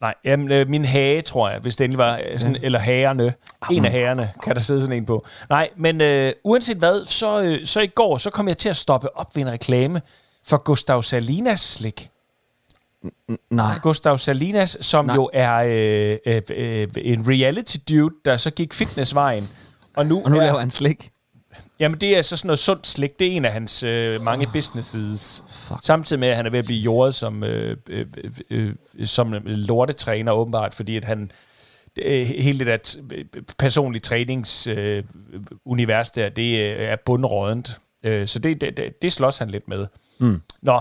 Nej, 0.00 0.14
jamen, 0.24 0.52
øh, 0.52 0.68
min 0.68 0.84
hage, 0.84 1.22
tror 1.22 1.50
jeg, 1.50 1.58
hvis 1.60 1.76
det 1.76 1.84
endelig 1.84 1.98
var 1.98 2.20
øh, 2.30 2.38
sådan, 2.38 2.56
ja. 2.56 2.60
eller 2.62 2.78
hagerne. 2.78 3.34
En 3.70 3.84
af 3.84 3.90
hagerne 3.90 4.30
kan 4.44 4.54
der 4.54 4.60
sidde 4.62 4.80
sådan 4.80 4.96
en 4.96 5.06
på. 5.06 5.26
Nej, 5.50 5.68
men 5.76 6.00
øh, 6.00 6.32
uanset 6.44 6.76
hvad, 6.76 7.04
så, 7.04 7.42
øh, 7.42 7.66
så 7.66 7.80
i 7.80 7.86
går, 7.86 8.16
så 8.18 8.30
kom 8.30 8.48
jeg 8.48 8.58
til 8.58 8.68
at 8.68 8.76
stoppe 8.76 9.16
op 9.16 9.36
ved 9.36 9.42
en 9.42 9.50
reklame 9.50 10.02
for 10.46 10.56
Gustav 10.56 11.02
Salinas 11.02 11.60
slik. 11.60 12.08
Nej. 13.50 13.78
Gustav 13.82 14.18
Salinas, 14.18 14.78
som 14.80 15.04
Nej. 15.04 15.14
Jo 15.14 15.30
er 15.32 15.54
øh, 15.54 16.18
øh, 16.34 16.42
øh, 16.50 16.88
en 16.96 17.28
reality 17.28 17.76
dude, 17.88 18.14
der 18.24 18.36
så 18.36 18.50
gik 18.50 18.74
fitnessvejen. 18.74 19.48
Og 19.96 20.06
nu, 20.06 20.22
Og 20.24 20.30
nu 20.30 20.36
er, 20.36 20.44
laver 20.44 20.58
han 20.58 20.70
slik. 20.70 21.10
Jamen, 21.80 22.00
det 22.00 22.18
er 22.18 22.22
så 22.22 22.36
sådan 22.36 22.46
noget 22.46 22.58
sundt 22.58 22.86
slik. 22.86 23.18
Det 23.18 23.26
er 23.26 23.32
en 23.32 23.44
af 23.44 23.52
hans 23.52 23.82
øh, 23.82 24.22
mange 24.22 24.46
businesses. 24.52 25.44
Samtidig 25.82 26.20
med, 26.20 26.28
at 26.28 26.36
han 26.36 26.46
er 26.46 26.50
ved 26.50 26.58
at 26.58 26.64
blive 26.64 26.80
jordet 26.80 27.14
som, 27.14 27.44
øh, 27.44 27.76
øh, 27.90 28.06
øh, 28.50 28.74
øh, 28.98 29.06
som 29.06 29.34
lortetræner, 29.44 30.32
åbenbart, 30.32 30.74
fordi 30.74 30.96
at 30.96 31.04
han 31.04 31.30
øh, 31.98 32.26
hele 32.26 32.58
det 32.58 32.66
der 32.66 33.02
personlige 33.58 34.00
træningsunivers 34.00 34.66
øh, 34.66 35.02
univers 35.64 36.10
der, 36.10 36.28
det 36.28 36.58
øh, 36.58 36.76
er 36.78 36.96
bundrådent. 37.06 37.78
Øh, 38.04 38.28
så 38.28 38.38
det, 38.38 38.60
det, 38.60 38.76
det, 38.76 39.02
det 39.02 39.12
slås 39.12 39.38
han 39.38 39.50
lidt 39.50 39.68
med. 39.68 39.86
Mm. 40.18 40.42
Nå, 40.62 40.80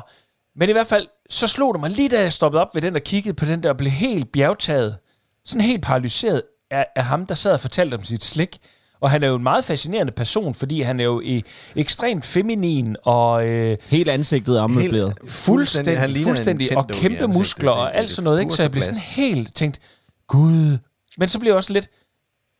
men 0.55 0.69
i 0.69 0.71
hvert 0.71 0.87
fald, 0.87 1.07
så 1.29 1.47
slog 1.47 1.73
det 1.73 1.81
mig 1.81 1.89
lige 1.89 2.09
da 2.09 2.21
jeg 2.21 2.33
stoppede 2.33 2.61
op 2.61 2.67
ved 2.73 2.81
den, 2.81 2.93
der 2.93 2.99
kiggede 2.99 3.33
på 3.33 3.45
den 3.45 3.63
der, 3.63 3.69
og 3.69 3.77
blev 3.77 3.91
helt 3.91 4.31
bjergtaget, 4.31 4.97
sådan 5.45 5.61
helt 5.65 5.83
paralyseret 5.83 6.41
af, 6.71 6.85
af 6.95 7.03
ham, 7.05 7.25
der 7.25 7.35
sad 7.35 7.51
og 7.53 7.59
fortalte 7.59 7.95
om 7.95 8.03
sit 8.03 8.23
slik. 8.23 8.57
Og 8.99 9.11
han 9.11 9.23
er 9.23 9.27
jo 9.27 9.35
en 9.35 9.43
meget 9.43 9.65
fascinerende 9.65 10.11
person, 10.11 10.53
fordi 10.53 10.81
han 10.81 10.99
er 10.99 11.03
jo 11.03 11.21
i, 11.21 11.43
ekstremt 11.75 12.25
feminin 12.25 12.95
og 13.03 13.45
øh, 13.47 13.77
Helt 13.89 14.09
ansigtet 14.09 14.57
er 14.57 14.61
ommøbleret. 14.61 15.13
fuldstændig, 15.27 15.99
han 15.99 16.09
ligner 16.09 16.27
en 16.31 16.35
fuldstændig 16.35 16.77
og 16.77 16.87
kæmpe 16.87 17.05
ansigtet. 17.05 17.29
muskler 17.29 17.71
Det- 17.71 17.81
og 17.81 17.87
det- 17.91 17.97
alt 17.99 18.09
sådan 18.09 18.23
noget. 18.23 18.39
Ikke? 18.39 18.51
Så 18.51 18.63
jeg 18.63 18.71
blev 18.71 18.83
sådan 18.83 18.99
helt 18.99 19.55
tænkt, 19.55 19.79
gud. 20.27 20.77
Men 21.17 21.27
så 21.27 21.39
blev 21.39 21.49
jeg 21.51 21.55
også 21.57 21.73
lidt, 21.73 21.89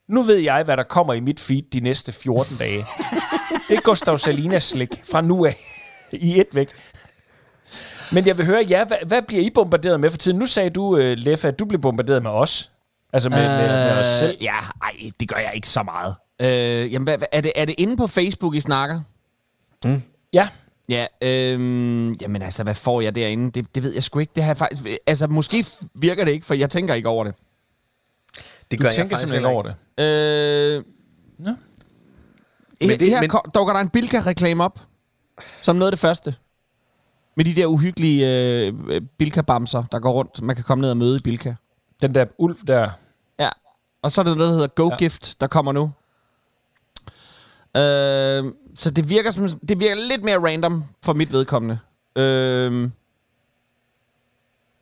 nu 0.10 0.22
ved 0.22 0.36
jeg, 0.38 0.64
hvad 0.64 0.78
der 0.78 0.84
kommer 0.84 1.14
i 1.14 1.20
mit 1.20 1.40
feed 1.40 1.62
de 1.74 1.80
næste 1.80 2.12
14 2.12 2.58
dage. 2.58 2.86
Det 3.70 3.78
er 3.78 3.82
Gustav 3.82 4.18
Salinas 4.18 4.64
slik 4.64 4.90
fra 5.12 5.22
nu 5.22 5.46
af 5.46 5.58
i 6.12 6.40
et 6.40 6.48
væk. 6.54 6.70
Men 8.14 8.28
jeg 8.28 8.38
vil 8.38 8.46
høre, 8.46 8.64
ja, 8.64 8.86
hvad, 8.86 8.98
hvad 9.06 9.22
bliver 9.22 9.44
I 9.44 9.50
bombarderet 9.50 10.00
med 10.00 10.10
for 10.10 10.18
tiden? 10.18 10.40
Nu 10.40 10.46
sagde 10.46 10.70
du, 10.70 10.84
uh, 10.84 11.00
Leffe, 11.00 11.48
at 11.48 11.60
du 11.60 11.66
blev 11.66 11.82
bombarderet 11.82 12.24
med 12.24 12.32
os. 12.32 12.72
Altså 13.14 13.30
med, 13.30 13.44
øh, 13.44 13.50
med, 13.50 13.68
med 13.68 14.00
os 14.00 14.08
selv. 14.08 14.38
Ja, 14.42 14.56
ej, 14.82 14.94
det 15.20 15.30
gør 15.30 15.38
jeg 15.38 15.52
ikke 15.56 15.70
så 15.70 15.84
meget. 15.84 16.16
Øh, 16.42 16.94
jamen, 16.94 17.04
hvad, 17.04 17.18
er, 17.32 17.42
det, 17.42 17.52
er 17.56 17.66
det 17.66 17.76
inde 17.78 17.98
på 17.98 18.08
Facebook, 18.08 18.56
I 18.56 18.60
snakker? 18.60 19.02
Ja, 20.34 20.50
Ja, 20.90 21.06
øhm, 21.22 22.14
jamen 22.14 22.42
altså, 22.42 22.64
hvad 22.64 22.76
får 22.76 23.02
jeg 23.02 23.16
derinde? 23.16 23.52
Det, 23.52 23.76
det 23.76 23.84
ved 23.84 23.94
jeg 23.94 24.04
sgu 24.04 24.20
ikke. 24.20 24.32
Det 24.36 24.44
har 24.44 24.50
jeg 24.50 24.58
faktisk, 24.58 24.84
altså, 25.08 25.28
måske 25.28 25.66
virker 25.96 26.26
det 26.26 26.32
ikke, 26.32 26.46
for 26.46 26.54
jeg 26.54 26.70
tænker 26.70 26.94
ikke 26.94 27.10
over 27.10 27.24
det. 27.24 27.36
Det 28.72 28.80
du 28.80 28.84
gør 28.84 28.90
tænker 28.90 29.16
simpelthen 29.16 29.40
ikke 29.40 29.48
over 29.48 29.64
det. 29.64 30.04
Øh, 30.04 30.84
Nå. 31.40 31.52
Men 32.80 32.88
Men 32.88 33.00
det, 33.00 33.10
her 33.10 33.22
men... 33.22 33.30
dukker 33.56 33.74
der 33.74 33.80
en 33.80 33.90
Bilka-reklame 33.90 34.64
op, 34.64 34.80
som 35.62 35.76
noget 35.76 35.88
af 35.88 35.92
det 35.92 36.00
første. 36.00 36.36
Med 37.38 37.46
de 37.46 37.54
der 37.56 37.66
uhyggelige 37.66 38.28
øh, 38.28 39.02
Bilka-bamser, 39.18 39.84
der 39.92 40.00
går 40.00 40.12
rundt. 40.12 40.42
Man 40.42 40.56
kan 40.56 40.66
komme 40.66 40.82
ned 40.82 40.90
og 40.90 40.98
møde 40.98 41.16
i 41.16 41.20
Bilka. 41.24 41.54
Den 42.02 42.16
der 42.16 42.26
ulv 42.38 42.56
der. 42.68 42.90
Ja. 43.40 43.50
Og 44.02 44.12
så 44.12 44.22
er 44.22 44.26
der 44.26 44.36
noget, 44.36 44.50
der 44.50 44.54
hedder 44.54 44.68
Go 44.68 44.90
Ja. 44.90 44.96
Gift, 44.98 45.42
der 45.42 45.48
kommer 45.48 45.72
nu. 45.72 45.92
Øh, 47.78 48.54
så 48.76 48.92
det 48.92 49.10
virker, 49.10 49.32
som, 49.32 49.50
det 49.50 49.80
virker 49.80 49.96
lidt 49.96 50.24
mere 50.24 50.38
random 50.38 50.84
for 51.04 51.14
mit 51.14 51.32
vedkommende. 51.32 51.80
Øh, 52.16 52.90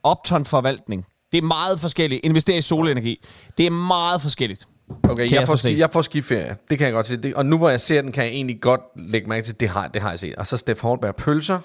Opton 0.03 0.45
forvaltning. 0.45 1.05
Det 1.31 1.37
er 1.37 1.41
meget 1.41 1.79
forskelligt. 1.79 2.25
Investere 2.25 2.57
i 2.57 2.61
solenergi. 2.61 3.25
Det 3.57 3.65
er 3.65 3.71
meget 3.71 4.21
forskelligt. 4.21 4.67
Okay, 5.03 5.23
jeg, 5.23 5.31
jeg 5.31 5.47
får 5.47 5.69
jeg 5.69 5.89
får 5.91 6.01
skiferie. 6.01 6.57
Det 6.69 6.77
kan 6.77 6.85
jeg 6.85 6.93
godt 6.93 7.07
se. 7.07 7.17
Det, 7.17 7.35
og 7.35 7.45
nu 7.45 7.57
hvor 7.57 7.69
jeg 7.69 7.81
ser 7.81 8.01
den, 8.01 8.11
kan 8.11 8.23
jeg 8.23 8.33
egentlig 8.33 8.61
godt 8.61 8.81
lægge 8.95 9.29
mærke 9.29 9.45
til, 9.45 9.59
det 9.59 9.69
har, 9.69 9.87
det 9.87 10.01
har 10.01 10.09
jeg 10.09 10.19
set. 10.19 10.35
Og 10.35 10.47
så 10.47 10.57
Steff 10.57 10.81
Holberg 10.81 11.15
pølser. 11.15 11.59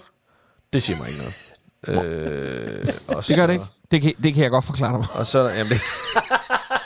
Det 0.73 0.83
siger 0.83 0.99
mig 0.99 1.09
ikke 1.09 1.21
noget. 1.21 2.05
Øh, 2.05 2.87
og 3.09 3.29
Det 3.29 3.37
gør 3.37 3.47
det 3.47 3.53
ikke. 3.55 3.65
Det 3.91 4.03
kan, 4.03 4.13
det 4.23 4.35
kan 4.35 4.43
jeg 4.43 4.51
godt 4.51 4.65
forklare 4.65 4.99
dig. 5.03 5.07
Og 5.15 5.27
så 5.27 5.39
er 5.39 5.43
der, 5.43 5.55
jamen 5.55 5.73
det, 5.73 5.81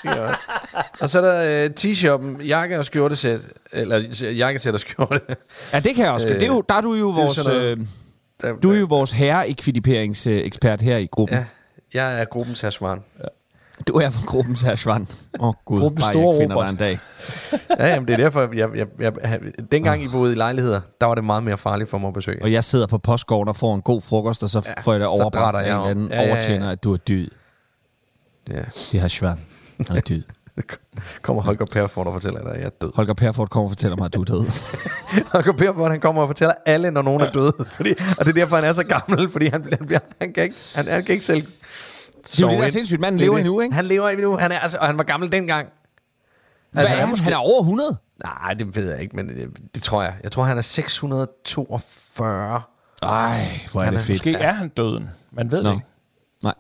jeg. 0.05 0.37
Og 1.01 1.11
så 1.11 1.21
er 1.21 1.23
der 1.23 1.65
øh, 1.65 1.71
t-shoppen, 1.81 2.43
jakke 2.47 2.79
og 2.79 2.85
skjortesæt. 2.85 3.41
Eller 3.73 4.29
jakkesæt 4.31 4.75
og 4.75 4.81
skjorte. 4.81 5.21
Ja, 5.73 5.81
det 5.81 5.95
kan 5.95 6.05
jeg 6.05 6.13
også. 6.13 6.29
Øh, 6.29 6.35
det 6.35 6.43
er 6.43 6.47
jo, 6.47 6.61
der 6.69 6.75
er 6.75 6.81
du 6.81 6.95
jo 6.95 7.09
vores, 7.09 7.47
øh, 7.49 7.77
Der, 8.43 8.57
du 8.57 8.73
er 8.73 8.79
jo 8.79 8.87
vores 8.89 9.11
herre-ekvidiperingsekspert 9.11 10.81
her 10.81 10.97
i 10.97 11.07
gruppen. 11.07 11.39
Ja, 11.39 11.45
jeg 11.95 12.21
er 12.21 12.25
gruppens 12.25 12.61
hersvaren. 12.61 13.01
Du 13.89 13.95
er 13.95 14.11
på 14.11 14.27
gruppens 14.27 14.63
herre 14.63 14.77
Svand. 14.77 15.07
Åh 15.41 15.49
oh, 15.49 15.55
gud, 15.65 15.81
Gruppens 15.81 16.05
bare 16.05 16.13
store 16.13 16.35
jeg 16.35 16.43
finder 16.43 16.63
dig 16.63 16.71
en 16.71 16.77
dag. 16.77 16.99
Ja, 17.79 17.87
jamen, 17.87 18.09
det 18.09 18.13
er 18.15 18.17
derfor, 18.17 18.41
jeg, 18.41 18.77
jeg, 18.77 18.87
jeg, 18.99 19.13
jeg, 19.23 19.41
dengang 19.73 20.05
I 20.05 20.09
boede 20.09 20.33
i 20.33 20.35
lejligheder, 20.35 20.81
der 21.01 21.07
var 21.07 21.15
det 21.15 21.25
meget 21.25 21.43
mere 21.43 21.59
farligt 21.59 21.91
for 21.91 21.99
mig 21.99 22.09
at 22.09 22.15
besøge. 22.15 22.43
Og 22.43 22.53
jeg 22.53 22.65
sidder 22.65 22.87
på 22.87 22.99
postgården 22.99 23.49
og 23.49 23.57
får 23.57 23.75
en 23.75 23.83
god 23.83 24.01
frokost, 24.01 24.43
og 24.43 24.51
så 24.51 24.63
Ja, 24.67 24.83
får 24.83 24.93
jeg 24.93 25.01
det 25.01 25.09
drætter 25.35 25.61
af 25.61 25.65
en 25.65 25.73
eller 25.73 25.85
anden 25.85 26.09
Ja, 26.09 26.17
ja, 26.17 26.23
ja. 26.23 26.31
overtjener, 26.31 26.71
at 26.71 26.85
du 26.85 26.93
er 26.93 26.97
dyd. 26.97 27.29
Ja. 28.51 28.63
Det 28.93 29.01
her 29.01 29.09
Svand. 29.09 29.39
Han 29.89 29.97
er 29.97 30.01
dyd. 30.01 30.23
kommer 31.23 31.43
Holger 31.43 31.67
Perfort 31.67 32.07
og 32.07 32.13
fortæller 32.13 32.43
dig, 32.43 32.53
at 32.53 32.59
jeg 32.59 32.67
er 32.67 32.71
død. 32.71 32.91
Holger 32.95 33.15
Perfort 33.15 33.51
kommer 33.51 33.65
og 33.65 33.71
fortæller 33.71 33.97
mig, 33.97 34.05
at 34.05 34.15
du 34.15 34.21
er 34.21 34.25
død. 34.25 34.47
Holger 35.33 35.53
Perfort, 35.53 35.91
han 35.91 36.01
kommer 36.01 36.23
og 36.23 36.29
fortæller 36.29 36.55
alle, 36.67 36.91
når 36.91 37.03
nogen 37.03 37.21
er 37.21 37.31
døde. 37.31 37.53
Fordi, 37.67 37.91
og 38.19 38.25
det 38.25 38.29
er 38.29 38.33
derfor, 38.33 38.57
han 38.57 38.65
er 38.65 38.73
så 38.73 38.85
gammel, 38.85 39.31
fordi 39.31 39.47
han, 39.47 39.65
han, 39.79 39.87
bliver, 39.87 40.01
han, 40.21 40.33
kan, 40.33 40.43
ikke, 40.43 40.57
han, 40.75 40.87
han 40.89 41.05
kan 41.05 41.13
ikke 41.13 41.27
selv 41.27 41.47
Det 42.25 42.43
er 42.43 42.47
jo 42.47 42.51
det, 42.51 42.59
der 42.59 42.65
er 42.65 42.69
sindssygt. 42.69 43.01
Manden 43.01 43.21
lever 43.21 43.39
endnu, 43.39 43.61
ikke? 43.61 43.75
Han 43.75 43.85
lever 43.85 44.09
endnu, 44.09 44.37
han 44.37 44.53
er, 44.53 44.59
altså, 44.59 44.79
og 44.79 44.87
han 44.87 44.99
var 44.99 45.05
gammel 45.05 45.33
dengang. 45.33 45.69
Hvad 46.71 46.85
Altså, 46.85 47.03
er 47.03 47.07
han? 47.07 47.17
Han 47.19 47.33
er 47.33 47.37
over 47.37 47.61
100. 47.61 47.97
Nej, 48.25 48.55
det 48.55 48.77
ved 48.77 48.91
jeg 48.91 49.01
ikke, 49.03 49.17
men 49.17 49.29
det, 49.29 49.49
det 49.75 49.83
tror 49.83 50.03
jeg. 50.03 50.15
Jeg 50.23 50.33
tror, 50.33 50.43
han 50.43 50.59
er 50.59 50.63
642. 50.63 52.63
Ej, 53.03 53.61
hvor 53.73 53.81
er 53.81 53.85
Han 53.85 53.93
det 53.95 54.01
er- 54.01 54.05
fedt. 54.05 54.19
Måske 54.19 54.33
er 54.35 54.53
han 54.53 54.69
døden. 54.69 55.11
Man 55.33 55.51
ved 55.51 55.63
Nå. 55.63 55.69
det 55.71 55.77
ikke. 55.77 55.87
Nej. 56.45 56.55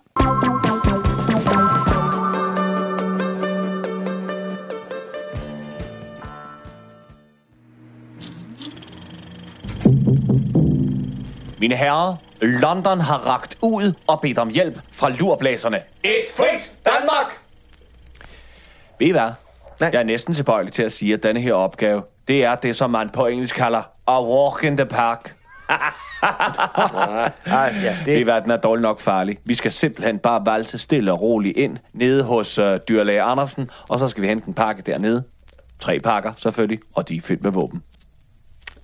Mine 11.65 11.77
herrer, 11.77 12.17
London 12.41 13.01
har 13.01 13.27
ragt 13.27 13.59
ud 13.63 13.93
og 14.07 14.21
bedt 14.21 14.39
om 14.39 14.51
hjælp 14.51 14.81
fra 14.93 15.11
lurblæserne. 15.11 15.77
Et 16.03 16.25
frit 16.37 16.73
Danmark! 16.87 17.41
Ved 18.99 19.07
I 19.07 19.11
hvad? 19.11 19.31
Nej. 19.81 19.91
Jeg 19.93 20.01
er 20.01 20.03
næsten 20.03 20.35
tilbøjelig 20.35 20.73
til 20.73 20.83
at 20.83 20.93
sige, 20.93 21.15
at 21.15 21.23
denne 21.23 21.41
her 21.41 21.55
opgave 21.55 22.03
det 22.29 22.45
er 22.45 22.55
det, 22.55 22.77
som 22.77 22.91
man 22.91 23.11
på 23.11 23.27
engelsk 23.27 23.57
kalder 23.57 23.83
a 24.07 24.25
walk 24.25 24.65
in 24.65 24.77
the 24.77 24.87
park. 24.87 25.35
Ej, 27.47 27.75
ja, 27.85 27.97
Det 27.99 28.07
det, 28.07 28.27
verden 28.27 28.51
er 28.51 28.57
dårligt 28.57 28.83
nok 28.83 29.01
farlig. 29.01 29.39
Vi 29.45 29.55
skal 29.55 29.73
simpelthen 29.73 30.19
bare 30.19 30.47
valse 30.47 30.79
stille 30.79 31.13
og 31.13 31.21
roligt 31.21 31.59
ind 31.59 31.79
nede 31.93 32.25
hos 32.25 32.59
øh, 32.59 32.79
dyrlæge 32.89 33.23
Andersen, 33.23 33.71
og 33.89 33.99
så 33.99 34.09
skal 34.09 34.23
vi 34.23 34.29
hente 34.29 34.49
en 34.49 34.55
pakke 34.55 34.83
dernede. 34.83 35.25
Tre 35.79 36.01
pakker, 36.01 36.33
selvfølgelig, 36.37 36.81
og 36.95 37.09
de 37.09 37.17
er 37.17 37.21
fyldt 37.21 37.43
med 37.43 37.53
våben. 37.53 37.83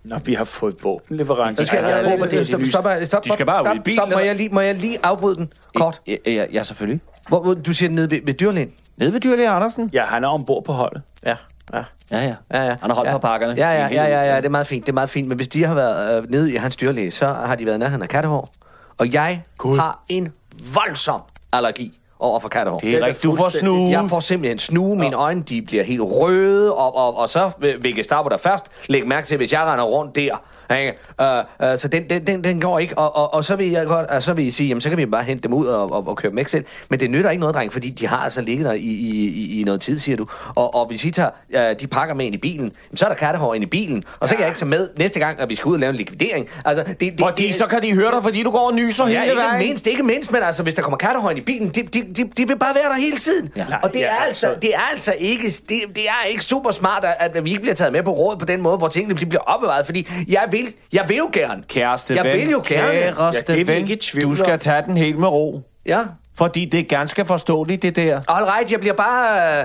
Når 0.04 0.18
vi 0.18 0.34
har 0.34 0.44
fået 0.44 0.74
våbenleverancer. 0.82 1.62
Jeg 1.62 1.68
skal, 1.68 1.84
jeg 1.84 2.10
håber, 2.10 2.26
det 2.26 2.40
er 2.40 2.44
stop, 2.44 2.60
det 2.60 2.70
stop, 2.72 2.84
nye. 2.84 2.94
stop, 2.94 3.04
stop, 3.04 3.24
De 3.24 3.32
skal 3.32 3.46
bare 3.46 3.62
ud 3.62 3.66
stop, 3.66 3.76
i 3.76 3.80
bilen, 3.80 3.98
Stop, 3.98 4.08
må 4.12 4.18
jeg, 4.18 4.36
lige, 4.36 4.48
må 4.48 4.60
jeg 4.60 4.74
lige 4.74 4.98
afbryde 5.02 5.36
den 5.36 5.52
kort? 5.74 6.00
Ja, 6.06 6.16
ja, 6.26 6.44
ja 6.52 6.62
selvfølgelig. 6.62 7.00
Hvor, 7.28 7.42
hvor, 7.42 7.54
du 7.54 7.72
siger 7.72 7.90
nede 7.90 8.10
ved, 8.10 8.20
ved 8.24 8.34
dyrlægen? 8.34 8.72
Nede 8.96 9.12
ved 9.12 9.20
dyrlæge 9.20 9.48
Andersen? 9.48 9.90
Ja, 9.92 10.04
han 10.04 10.24
er 10.24 10.28
ombord 10.28 10.64
på 10.64 10.72
holdet. 10.72 11.02
Ja, 11.24 11.36
ja. 11.74 11.84
Ja, 12.10 12.18
ja. 12.18 12.34
Ja, 12.52 12.62
ja. 12.66 12.76
Han 12.80 12.90
har 12.90 12.94
holdt 12.94 13.08
ja. 13.08 13.12
på 13.12 13.18
pakkerne. 13.18 13.54
Ja, 13.56 13.70
ja, 13.70 13.86
ja, 13.86 14.04
ja, 14.04 14.22
ja, 14.22 14.36
det 14.36 14.46
er 14.46 14.50
meget 14.50 14.66
fint, 14.66 14.86
det 14.86 14.92
er 14.92 14.94
meget 14.94 15.10
fint. 15.10 15.28
Men 15.28 15.36
hvis 15.36 15.48
de 15.48 15.64
har 15.64 15.74
været 15.74 16.22
øh, 16.22 16.30
nede 16.30 16.52
i 16.52 16.56
hans 16.56 16.76
dyrlæge, 16.76 17.10
så 17.10 17.26
har 17.26 17.54
de 17.54 17.66
været 17.66 17.78
nærheden 17.78 18.02
af 18.02 18.08
kattehår. 18.08 18.52
Og 18.98 19.12
jeg 19.12 19.42
God. 19.58 19.76
har 19.78 20.04
en 20.08 20.32
voldsom 20.74 21.20
allergi 21.52 21.99
over 22.20 22.40
for 22.40 22.48
kattehår. 22.48 22.78
Det 22.78 22.94
er 22.94 23.06
rigtigt. 23.06 23.22
Du 23.24 23.36
får 23.36 23.48
snue. 23.48 23.90
Jeg 23.90 24.04
får 24.08 24.20
simpelthen 24.20 24.58
snue, 24.58 24.96
mine 24.98 25.16
øjne 25.16 25.42
de 25.42 25.62
bliver 25.62 25.82
helt 25.82 26.00
røde, 26.04 26.74
og, 26.74 26.96
og, 26.96 27.16
og 27.18 27.28
så 27.28 27.50
vil 27.58 27.84
vil 27.84 27.96
Gestapo 27.96 28.28
der 28.28 28.36
først 28.36 28.64
lægge 28.88 29.08
mærke 29.08 29.26
til, 29.26 29.36
hvis 29.36 29.52
jeg 29.52 29.62
render 29.62 29.84
rundt 29.84 30.16
der. 30.16 30.36
Ikke? 30.78 30.92
Uh, 31.20 31.26
uh, 31.26 31.76
så 31.78 31.88
den, 31.92 32.08
den, 32.10 32.26
den, 32.26 32.44
den 32.44 32.60
går 32.60 32.78
ikke, 32.78 32.98
og, 32.98 33.16
og, 33.16 33.34
og 33.34 33.44
så 33.44 33.56
vil 33.56 33.70
jeg 33.70 33.86
godt, 33.86 34.06
uh, 34.14 34.20
så 34.20 34.32
vil 34.32 34.46
I 34.46 34.50
sige, 34.50 34.68
jamen 34.68 34.80
så 34.80 34.88
kan 34.88 34.98
vi 34.98 35.06
bare 35.06 35.22
hente 35.22 35.42
dem 35.42 35.52
ud 35.52 35.66
og, 35.66 35.92
og, 35.92 36.08
og 36.08 36.16
køre 36.16 36.30
dem 36.30 36.36
væk 36.36 36.48
selv. 36.48 36.64
Men 36.88 37.00
det 37.00 37.10
nytter 37.10 37.30
ikke 37.30 37.40
noget, 37.40 37.54
dreng, 37.56 37.72
fordi 37.72 37.90
de 37.90 38.06
har 38.06 38.16
altså 38.16 38.40
ligget 38.40 38.64
der 38.66 38.72
i, 38.72 38.78
i, 38.78 39.28
i, 39.28 39.60
i 39.60 39.64
noget 39.64 39.80
tid, 39.80 39.98
siger 39.98 40.16
du. 40.16 40.26
Og, 40.54 40.74
og 40.74 40.86
hvis 40.86 41.04
I 41.04 41.10
tager 41.10 41.30
uh, 41.54 41.60
de 41.80 41.86
pakker 41.86 42.14
med 42.14 42.26
ind 42.26 42.34
i 42.34 42.38
bilen, 42.38 42.60
jamen, 42.88 42.96
så 42.96 43.04
er 43.04 43.08
der 43.08 43.16
kattehår 43.16 43.54
ind 43.54 43.64
i 43.64 43.66
bilen, 43.66 44.02
og 44.20 44.28
så 44.28 44.34
kan 44.34 44.40
jeg 44.40 44.48
ikke 44.48 44.58
tage 44.58 44.68
med 44.68 44.88
næste 44.98 45.20
gang, 45.20 45.40
at 45.40 45.50
vi 45.50 45.54
skal 45.54 45.68
ud 45.68 45.74
og 45.74 45.80
lave 45.80 45.90
en 45.90 45.96
likvidering. 45.96 46.48
Altså, 46.64 46.82
det, 46.88 47.00
det, 47.00 47.14
Fordi 47.18 47.46
det, 47.46 47.54
så 47.54 47.66
kan 47.66 47.82
de 47.82 47.94
høre 47.94 48.10
dig, 48.14 48.22
fordi 48.22 48.42
du 48.42 48.50
går 48.50 48.66
og 48.70 48.74
nyser 48.74 49.06
Ja, 49.06 49.12
hele 49.20 49.24
ikke 49.30 49.36
vejen. 49.42 49.58
mindst, 49.66 49.86
ikke 49.86 50.02
mindst, 50.02 50.32
men 50.32 50.42
altså, 50.42 50.62
hvis 50.62 50.74
der 50.74 50.82
kommer 50.82 50.96
kattehøj 50.98 51.32
i 51.32 51.40
bilen, 51.40 51.68
de, 51.68 51.82
de, 51.82 52.02
de, 52.16 52.24
de 52.36 52.48
vil 52.48 52.58
bare 52.58 52.74
være 52.74 52.88
der 52.88 52.94
hele 53.00 53.16
tiden. 53.16 53.50
Ja. 53.56 53.66
Og 53.82 53.92
det, 53.94 54.00
Ja, 54.00 54.04
er 54.06 54.10
altså, 54.16 54.46
altså- 54.46 54.60
det 54.62 54.74
er 54.74 54.80
altså 54.92 55.14
ikke, 55.18 55.48
det, 55.68 55.82
det 55.94 56.08
er 56.08 56.26
ikke 56.28 56.44
super 56.44 56.70
smart, 56.70 57.04
at, 57.04 57.36
at 57.36 57.44
vi 57.44 57.50
ikke 57.50 57.62
bliver 57.62 57.74
taget 57.74 57.92
med 57.92 58.02
på 58.02 58.10
råd 58.10 58.36
på 58.36 58.44
den 58.44 58.60
måde, 58.62 58.76
hvor 58.76 58.88
tingene 58.88 59.14
bliver 59.14 59.42
opbevaret, 59.46 59.86
fordi 59.86 60.08
jeg 60.28 60.44
vil, 60.64 60.74
jeg 60.92 61.04
vil 61.08 61.16
jo 61.16 61.30
gerne. 61.32 61.62
Kæreste 61.68 62.14
jeg 62.14 62.24
ven, 62.24 62.32
vil 62.38 62.50
jo 62.50 62.62
gerne. 62.68 62.92
kæreste 63.16 63.52
er 63.52 63.56
vi 63.56 63.68
ven, 63.68 63.88
ikke 63.88 64.20
du 64.22 64.34
skal 64.36 64.58
tage 64.58 64.82
den 64.86 64.96
helt 64.96 65.18
med 65.18 65.28
ro. 65.28 65.62
Ja. 65.86 66.00
Fordi 66.38 66.64
det 66.64 66.80
er 66.80 66.84
ganske 66.84 67.24
forståeligt, 67.24 67.82
det 67.82 67.96
der. 67.96 68.20
All 68.28 68.44
right, 68.44 68.72
jeg 68.72 68.80
bliver 68.80 68.94
bare... 68.94 69.64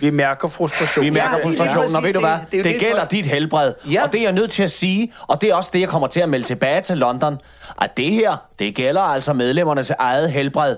Vi 0.00 0.10
mærker 0.10 0.48
frustration. 0.48 1.04
Vi 1.04 1.10
mærker 1.10 1.38
Ja, 1.38 1.44
frustrationen, 1.44 1.96
og 1.96 2.02
ved 2.02 2.12
du 2.12 2.20
hvad? 2.20 2.30
det- 2.30 2.40
det 2.52 2.58
er 2.58 2.62
Det, 2.62 2.72
det, 2.72 2.80
gælder 2.80 2.98
folk- 2.98 3.10
dit 3.10 3.26
helbred. 3.26 3.72
Ja. 3.92 4.02
Og 4.02 4.12
det 4.12 4.18
er 4.18 4.22
jeg 4.22 4.32
nødt 4.32 4.50
til 4.50 4.62
at 4.62 4.70
sige, 4.70 5.12
og 5.28 5.40
det 5.40 5.50
er 5.50 5.54
også 5.54 5.70
det, 5.72 5.80
jeg 5.80 5.88
kommer 5.88 6.08
til 6.08 6.20
at 6.20 6.28
melde 6.28 6.46
tilbage 6.46 6.80
til 6.80 6.98
London, 6.98 7.38
at 7.82 7.96
det 7.96 8.10
her, 8.12 8.36
det 8.58 8.74
gælder 8.74 9.00
altså 9.00 9.32
medlemmernes 9.32 9.90
eget 9.90 10.30
helbred. 10.32 10.76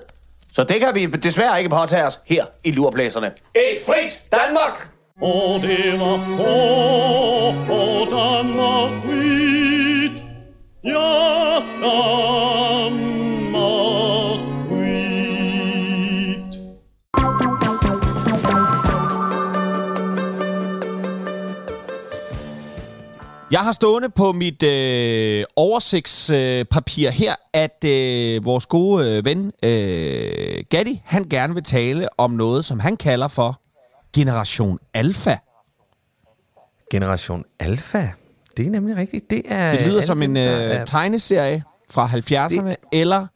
Så 0.54 0.64
det 0.64 0.80
kan 0.80 0.94
vi 0.94 1.06
desværre 1.06 1.58
ikke 1.58 1.70
påtage 1.70 2.04
os 2.04 2.20
her 2.24 2.44
i 2.64 2.72
Lurblæserne. 2.72 3.26
Et 3.54 3.62
frit 3.86 4.20
Danmark! 4.32 4.88
Og 5.20 5.62
det 5.62 6.00
var 6.00 6.16
få, 6.36 6.52
og 7.72 8.06
Danmark 8.10 9.04
frit. 9.04 10.22
Ja, 10.84 11.58
Danmark 11.82 12.80
frit. 14.68 15.32
Jeg 23.50 23.60
har 23.60 23.72
stående 23.72 24.08
på 24.08 24.32
mit 24.32 24.62
øh, 24.62 25.44
oversigtspapir 25.56 27.08
øh, 27.08 27.14
her, 27.14 27.34
at 27.52 27.84
øh, 27.84 28.44
vores 28.44 28.66
gode 28.66 29.16
øh, 29.16 29.24
ven 29.24 29.52
øh, 29.62 30.64
Gatti, 30.70 31.00
han 31.04 31.24
gerne 31.28 31.54
vil 31.54 31.64
tale 31.64 32.20
om 32.20 32.30
noget, 32.30 32.64
som 32.64 32.80
han 32.80 32.96
kalder 32.96 33.28
for 33.28 33.61
Generation 34.14 34.78
Alpha. 34.94 35.36
Generation 36.90 37.44
Alpha. 37.58 38.08
Det 38.56 38.66
er 38.66 38.70
nemlig 38.70 38.96
rigtigt. 38.96 39.30
Det, 39.30 39.42
er 39.44 39.72
Det 39.76 39.86
lyder 39.86 40.02
som 40.02 40.22
en 40.22 40.36
øh, 40.36 40.42
er- 40.42 40.84
tegneserie 40.84 41.62
fra 41.90 42.06
70'erne, 42.08 42.68
Det- 42.68 42.76
eller 42.92 43.26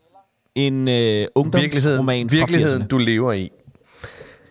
en 0.54 0.88
øh, 0.88 1.26
ungdomsroman 1.34 2.28
fra 2.30 2.36
virkeligheden, 2.36 2.82
80'erne. 2.82 2.86
du 2.86 2.98
lever 2.98 3.32
i. 3.32 3.50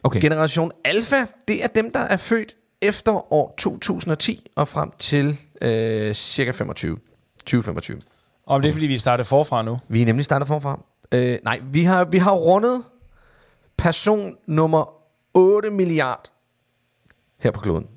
Okay. 0.03 0.21
Generation 0.21 0.71
Alpha, 0.85 1.25
det 1.47 1.63
er 1.63 1.67
dem, 1.67 1.91
der 1.91 1.99
er 1.99 2.17
født 2.17 2.55
efter 2.81 3.33
år 3.33 3.53
2010 3.57 4.47
og 4.55 4.67
frem 4.67 4.91
til 4.99 5.37
øh, 5.61 6.13
cirka 6.13 6.51
25. 6.51 6.97
2025. 7.39 8.01
Om 8.47 8.61
det 8.61 8.67
er, 8.69 8.73
fordi 8.73 8.85
vi 8.85 8.97
starter 8.97 9.23
forfra 9.23 9.61
nu. 9.63 9.79
Vi 9.87 10.01
er 10.01 10.05
nemlig 10.05 10.25
startet 10.25 10.47
forfra. 10.47 10.79
Øh, 11.11 11.39
nej, 11.43 11.59
vi 11.71 11.83
har, 11.83 12.03
vi 12.05 12.17
har 12.17 12.31
rundet 12.31 12.83
person 13.77 14.35
nummer 14.47 14.94
8 15.35 15.69
milliard 15.69 16.31
her 17.37 17.51
på 17.51 17.59
kloden. 17.59 17.87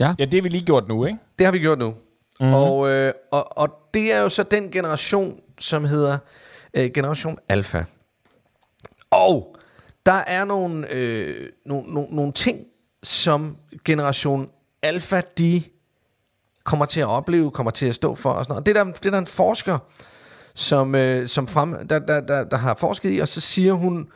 Ja, 0.00 0.14
det 0.18 0.34
har 0.34 0.42
vi 0.42 0.48
lige 0.48 0.64
gjort 0.64 0.88
nu, 0.88 1.04
ikke? 1.04 1.18
Det 1.38 1.46
har 1.46 1.52
vi 1.52 1.58
gjort 1.58 1.78
nu. 1.78 1.94
Mm-hmm. 2.40 2.54
Og, 2.54 2.88
øh, 2.88 3.12
og, 3.32 3.58
og 3.58 3.68
det 3.94 4.12
er 4.12 4.20
jo 4.20 4.28
så 4.28 4.42
den 4.42 4.70
generation, 4.70 5.40
som 5.58 5.84
hedder 5.84 6.18
øh, 6.74 6.90
Generation 6.94 7.38
Alpha. 7.48 7.82
Og 9.10 9.56
der 10.06 10.12
er 10.12 10.44
nogle, 10.44 10.88
øh, 10.90 11.48
nogle, 11.66 11.94
nogle, 11.94 12.08
nogle 12.10 12.32
ting, 12.32 12.66
som 13.02 13.56
Generation 13.84 14.50
Alpha, 14.82 15.20
de 15.38 15.62
kommer 16.64 16.86
til 16.86 17.00
at 17.00 17.06
opleve, 17.06 17.50
kommer 17.50 17.70
til 17.70 17.86
at 17.86 17.94
stå 17.94 18.14
for 18.14 18.30
og 18.30 18.44
sådan 18.44 18.52
noget. 18.52 18.66
Det 18.66 18.76
er 18.76 18.84
der, 18.84 18.92
det 18.92 19.06
er 19.06 19.10
der 19.10 19.18
en 19.18 19.26
forsker, 19.26 19.78
som, 20.54 20.94
øh, 20.94 21.28
som 21.28 21.48
frem, 21.48 21.88
der, 21.88 21.98
der, 21.98 22.20
der, 22.20 22.44
der 22.44 22.56
har 22.56 22.74
forsket 22.74 23.16
i, 23.16 23.18
og 23.18 23.28
så 23.28 23.40
siger 23.40 23.72
hun, 23.72 24.08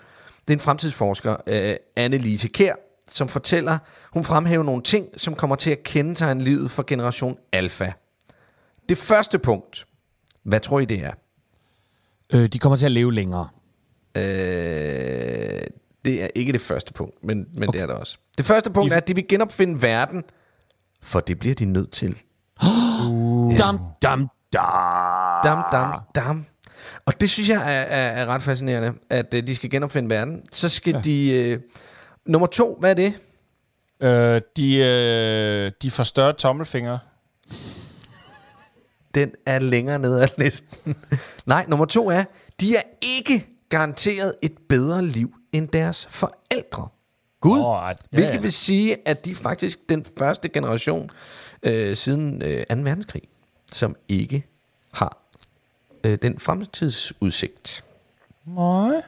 det 0.49 0.55
er 0.55 0.57
en 0.57 0.61
fremtidsforsker, 0.61 1.37
øh, 1.47 1.77
Anne-Lise 1.99 2.49
Kær, 2.49 2.75
som 3.11 3.29
fortæller, 3.29 3.79
hun 4.13 4.25
fremhæver 4.25 4.65
nogle 4.65 4.83
ting, 4.83 5.07
som 5.17 5.35
kommer 5.35 5.57
til 5.57 5.71
at 5.71 5.83
kendetegne 5.83 6.45
livet 6.45 6.71
for 6.71 6.85
generation 6.87 7.37
alfa. 7.53 7.93
Det 8.89 8.99
første 8.99 9.39
punkt, 9.39 9.87
hvad 10.43 10.61
tror 10.61 10.81
I 10.81 10.85
det 10.85 11.05
er? 11.05 11.13
Øh, 12.35 12.47
de 12.47 12.59
kommer 12.59 12.77
til 12.77 12.87
at 12.87 12.93
leve 12.93 13.15
længere. 13.15 13.49
Øh, 14.15 14.23
det 16.05 16.23
er 16.23 16.29
ikke 16.35 16.53
det 16.53 16.61
første 16.61 16.93
punkt, 16.93 17.25
men, 17.25 17.47
men 17.55 17.69
okay. 17.69 17.79
det 17.79 17.83
er 17.83 17.87
det 17.87 17.97
også. 17.97 18.19
Det 18.39 18.47
første 18.47 18.71
punkt 18.71 18.91
de... 18.91 18.95
er, 18.95 19.01
at 19.01 19.09
de 19.09 19.15
vil 19.15 19.29
genopfinde 19.29 19.83
verden, 19.83 20.25
for 21.03 21.21
det 21.21 21.39
bliver 21.39 21.55
de 21.55 21.65
nødt 21.65 21.91
til. 21.91 22.23
Dam, 23.59 23.79
dam, 24.03 24.29
dam. 24.53 24.63
Dam, 25.45 25.65
dam, 25.73 26.01
dam. 26.15 26.47
Og 27.09 27.21
det 27.21 27.31
synes 27.31 27.49
jeg 27.49 27.57
er, 27.57 27.81
er, 27.81 28.23
er 28.23 28.27
ret 28.27 28.43
fascinerende, 28.43 28.95
at 29.11 29.35
uh, 29.35 29.41
de 29.41 29.55
skal 29.55 29.71
genopfinde 29.71 30.11
verden. 30.11 30.43
Så 30.53 30.69
skal 30.69 30.95
ja. 30.95 31.01
de... 31.01 31.55
Uh, 31.57 31.63
nummer 32.27 32.47
to, 32.47 32.77
hvad 32.81 32.91
er 32.91 32.95
det? 32.95 33.15
Øh, 34.01 34.41
de, 34.57 34.77
øh, 34.77 35.71
de 35.83 35.91
får 35.91 36.03
større 36.03 36.33
tommelfingre. 36.33 36.99
Den 39.15 39.31
er 39.47 39.59
længere 39.59 39.99
nede 39.99 40.23
af 40.23 40.29
listen. 40.39 40.97
Nej, 41.47 41.65
nummer 41.69 41.87
to 41.87 42.11
er, 42.11 42.25
de 42.61 42.77
er 42.77 42.83
ikke 43.03 43.47
garanteret 43.69 44.35
et 44.43 44.53
bedre 44.69 45.05
liv 45.05 45.35
end 45.53 45.69
deres 45.69 46.07
forældre. 46.11 46.89
Gud. 47.41 47.61
Oh, 47.61 47.89
ja, 47.89 47.93
Hvilket 48.11 48.35
ja. 48.35 48.41
vil 48.41 48.53
sige, 48.53 49.09
at 49.09 49.25
de 49.25 49.31
er 49.31 49.35
faktisk 49.35 49.79
den 49.89 50.05
første 50.19 50.49
generation 50.49 51.11
øh, 51.63 51.97
siden 51.97 52.43
øh, 52.43 52.65
2. 52.71 52.75
verdenskrig, 52.77 53.23
som 53.73 53.97
ikke 54.09 54.47
har 54.93 55.28
øh, 56.05 56.19
den 56.23 56.39
fremtidsudsigt. 56.39 57.85
Nej. 58.47 59.03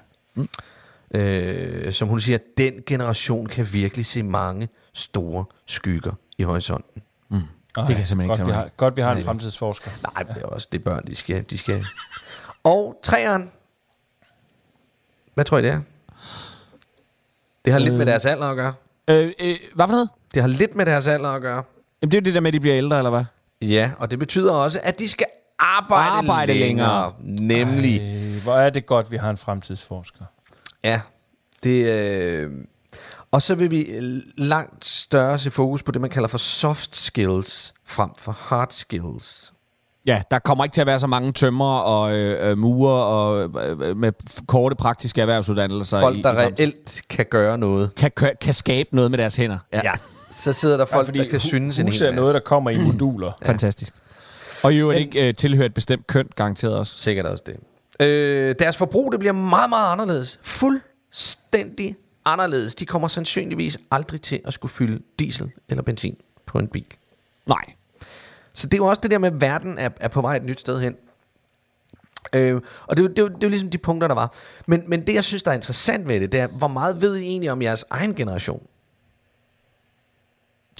Øh, 1.15 1.93
som 1.93 2.09
hun 2.09 2.21
siger, 2.21 2.39
den 2.59 2.83
generation 2.87 3.47
kan 3.47 3.69
virkelig 3.73 4.07
se 4.07 4.23
mange 4.23 4.69
store 4.93 5.45
skygger 5.67 6.13
i 6.39 6.43
horisonten. 6.43 7.03
Det 7.89 7.97
kan 7.97 8.07
simpelthen 8.07 8.21
ikke 8.21 8.29
godt, 8.29 8.37
tage 8.37 8.47
vi 8.47 8.53
har, 8.53 8.69
godt, 8.77 8.97
vi 8.97 9.03
har 9.03 9.13
en 9.13 9.23
fremtidsforsker. 9.23 9.91
Nej, 10.15 10.23
det 10.23 10.43
er 10.43 10.47
også 10.47 10.69
det 10.73 10.79
er 10.79 10.83
børn, 10.83 11.07
de 11.07 11.15
skal, 11.15 11.45
de 11.51 11.59
skal. 11.59 11.85
Og 12.65 13.01
træeren. 13.03 13.53
Hvad 15.35 15.45
tror 15.45 15.59
I 15.59 15.63
det 15.63 15.71
er? 15.71 15.81
Det 17.65 17.73
har 17.73 17.81
lidt 17.81 17.95
med 17.95 18.07
deres 18.07 18.27
alder 18.27 18.47
at 18.47 18.57
gøre. 18.57 18.75
Øh, 19.11 19.33
øh, 19.41 19.57
hvad 19.75 19.87
for 19.87 19.93
noget? 19.93 20.09
Det 20.35 20.43
har 20.43 20.49
lidt 20.49 20.77
med 20.77 20.87
deres 20.87 21.07
alder 21.07 21.29
at 21.29 21.43
gøre. 21.43 21.63
Jamen, 22.03 22.11
det 22.11 22.17
er 22.17 22.21
jo 22.21 22.25
det 22.25 22.35
der 22.35 22.41
med, 22.41 22.49
at 22.49 22.55
de 22.55 22.61
bliver 22.61 22.77
ældre, 22.77 22.99
eller 22.99 23.11
hvad? 23.11 23.25
Ja, 23.61 23.91
og 23.99 24.11
det 24.11 24.19
betyder 24.19 24.53
også, 24.53 24.81
at 24.83 24.99
de 24.99 25.09
skal 25.09 25.27
arbejde, 25.61 26.11
Arbejde 26.11 26.55
længere. 26.55 27.13
Nemlig. 27.25 28.01
Øh, 28.01 28.43
hvor 28.43 28.55
er 28.55 28.71
det 28.71 28.87
godt, 28.87 29.11
vi 29.11 29.17
har 29.17 29.31
en 29.31 29.37
fremtidsforsker. 29.37 30.25
Ja, 30.85 31.01
det 31.63 31.87
øh, 31.87 32.51
Og 33.33 33.43
så 33.43 33.55
vil 33.55 33.71
vi 33.71 33.81
øh, 33.81 34.21
langt 34.37 34.85
større 34.85 35.39
se 35.39 35.51
fokus 35.51 35.83
på 35.83 35.93
det, 35.93 36.01
man 36.01 36.11
kalder 36.11 36.29
for 36.29 36.39
soft 36.39 36.97
skills, 36.97 37.75
frem 37.87 38.11
for 38.19 38.33
hard 38.33 38.69
skills. 38.71 39.53
Ja, 40.07 40.23
der 40.31 40.39
kommer 40.39 40.65
ikke 40.65 40.75
til 40.75 40.81
at 40.81 40.87
være 40.87 40.99
så 40.99 41.07
mange 41.07 41.33
tømmer 41.33 41.79
og 41.79 42.13
øh, 42.17 42.51
øh, 42.51 42.59
murer 42.59 43.03
og 43.03 43.43
øh, 43.43 43.97
med 43.97 44.13
f- 44.31 44.45
korte 44.47 44.77
praktiske 44.77 45.21
erhvervsuddannelser. 45.21 46.01
Folk, 46.01 46.17
i, 46.19 46.23
der 46.23 46.33
i 46.33 46.37
fremtiden. 46.37 46.69
reelt 46.73 47.03
kan 47.11 47.27
gøre 47.31 47.59
noget. 47.59 47.95
kan, 47.95 48.11
kan, 48.17 48.33
kan 48.41 48.55
skabe 48.55 48.89
noget 48.97 49.11
med 49.11 49.19
deres 49.19 49.37
hænder. 49.37 49.59
Ja. 49.73 49.93
så 50.31 50.53
sidder 50.53 50.77
der 50.77 50.85
folk, 50.85 51.05
fordi 51.07 51.19
der 51.19 51.25
kan 51.25 51.41
hu- 51.41 51.49
synes 51.49 51.79
en 51.79 51.89
hel 51.93 52.03
er 52.03 52.11
noget, 52.13 52.35
der 52.35 52.41
kommer 52.41 52.71
i 52.71 52.77
moduler. 52.87 53.33
Fantastisk. 53.47 53.95
Og 54.63 54.73
jo, 54.75 54.91
ikke 54.91 55.29
øh, 55.29 55.35
tilhører 55.35 55.67
et 55.67 55.75
bestemt 55.75 56.07
køn, 56.07 56.29
garanteret 56.37 56.77
også. 56.77 56.99
Sikkert 56.99 57.27
også 57.27 57.45
det. 57.47 57.57
Øh, 58.07 58.55
deres 58.59 58.77
forbrug, 58.77 59.13
det 59.13 59.21
bliver 59.21 59.33
meget, 59.33 59.69
meget 59.69 59.93
anderledes. 59.93 60.39
Fuldstændig 60.43 61.97
anderledes. 62.25 62.75
De 62.75 62.87
kommer 62.87 63.09
sandsynligvis 63.09 63.79
aldrig 63.91 64.23
til 64.23 64.41
at 64.45 64.53
skulle 64.55 64.73
fylde 64.73 65.03
diesel 65.19 65.51
eller 65.69 65.83
benzin 65.83 66.17
på 66.47 66.59
en 66.59 66.69
bil. 66.69 66.85
Nej. 67.47 67.65
Så 68.53 68.67
det 68.67 68.75
er 68.75 68.79
jo 68.79 68.87
også 68.87 69.01
det 69.01 69.11
der 69.11 69.19
med, 69.19 69.33
at 69.33 69.41
verden 69.41 69.79
er, 69.79 69.89
er 70.01 70.09
på 70.09 70.21
vej 70.21 70.37
et 70.37 70.45
nyt 70.45 70.61
sted 70.61 70.81
hen. 70.81 70.95
Øh, 72.33 72.61
og 72.87 72.97
det 72.97 73.03
er, 73.03 73.09
jo, 73.09 73.09
det, 73.15 73.19
jo, 73.19 73.29
det 73.29 73.35
er 73.35 73.39
jo 73.43 73.49
ligesom 73.49 73.71
de 73.71 73.79
punkter, 73.79 74.09
der 74.09 74.15
var. 74.15 74.35
Men, 74.67 74.83
men 74.87 75.07
det, 75.07 75.15
jeg 75.15 75.25
synes, 75.25 75.43
der 75.43 75.51
er 75.51 75.55
interessant 75.55 76.09
ved 76.09 76.21
det, 76.21 76.33
det 76.33 76.41
er, 76.41 76.47
hvor 76.47 76.69
meget 76.69 77.01
ved 77.01 77.17
I 77.17 77.23
egentlig 77.25 77.51
om 77.53 77.63
jeres 77.63 77.85
egen 77.91 78.15
generation? 78.15 78.63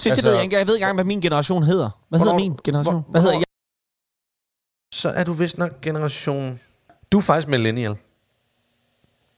Det 0.03 0.09
Altså- 0.09 0.27
ved 0.27 0.33
jeg 0.35 0.43
ikke. 0.43 0.57
Jeg 0.57 0.67
ved 0.67 0.75
ikke 0.75 0.83
engang, 0.83 0.95
hvad 0.97 1.05
min 1.05 1.21
generation 1.21 1.63
hedder. 1.63 1.89
Hvad 2.09 2.19
Hvornår- 2.19 2.33
hedder 2.33 2.49
min 2.49 2.59
generation? 2.63 2.93
hvor- 2.93 3.11
Hvad 3.11 3.21
hedder? 3.21 3.39
Så 4.91 5.09
er 5.09 5.23
du 5.23 5.33
vist 5.33 5.57
nok 5.57 5.81
generation... 5.81 6.59
Du 7.11 7.17
er 7.17 7.21
faktisk 7.21 7.47
millennial. 7.47 7.95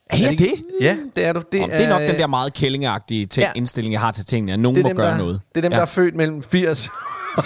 Er 0.09 0.17
jeg 0.17 0.39
det? 0.39 0.51
Ja, 0.81 0.97
det 1.15 1.25
er 1.25 1.33
du. 1.33 1.39
Det, 1.39 1.51
det 1.51 1.81
er 1.81 1.89
nok 1.89 2.01
øh, 2.01 2.07
den 2.07 2.19
der 2.19 2.27
meget 2.27 2.53
kællingeagtige 2.53 3.25
ting, 3.25 3.43
Ja. 3.43 3.51
indstilling, 3.55 3.93
jeg 3.93 4.01
har 4.01 4.11
til 4.11 4.25
tingene, 4.25 4.53
at 4.53 4.59
nogen 4.59 4.75
det 4.75 4.81
er 4.81 4.83
må 4.83 4.89
dem, 4.89 4.95
gøre 4.97 5.11
der, 5.11 5.17
noget. 5.17 5.41
Det 5.55 5.57
er 5.57 5.61
dem, 5.61 5.71
ja. 5.71 5.75
der 5.75 5.81
er 5.81 5.85
født 5.85 6.15
mellem 6.15 6.43
80 6.43 6.89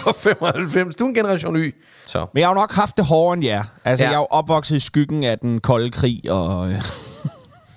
og 0.05 0.15
95. 0.15 0.95
Du 0.95 1.03
er 1.05 1.07
en 1.09 1.15
generation 1.15 1.55
Y. 1.55 1.75
Så. 2.05 2.25
Men 2.33 2.39
jeg 2.39 2.47
har 2.47 2.53
jo 2.53 2.59
nok 2.59 2.71
haft 2.71 2.97
det 2.97 3.05
hårdere 3.05 3.33
end 3.33 3.43
jer. 3.45 3.63
Altså, 3.85 4.03
Ja. 4.05 4.09
jeg 4.09 4.15
er 4.15 4.19
jo 4.19 4.27
opvokset 4.29 4.75
i 4.75 4.79
skyggen 4.79 5.23
af 5.23 5.39
den 5.39 5.61
kolde 5.61 5.89
krig, 5.91 6.31
og... 6.31 6.69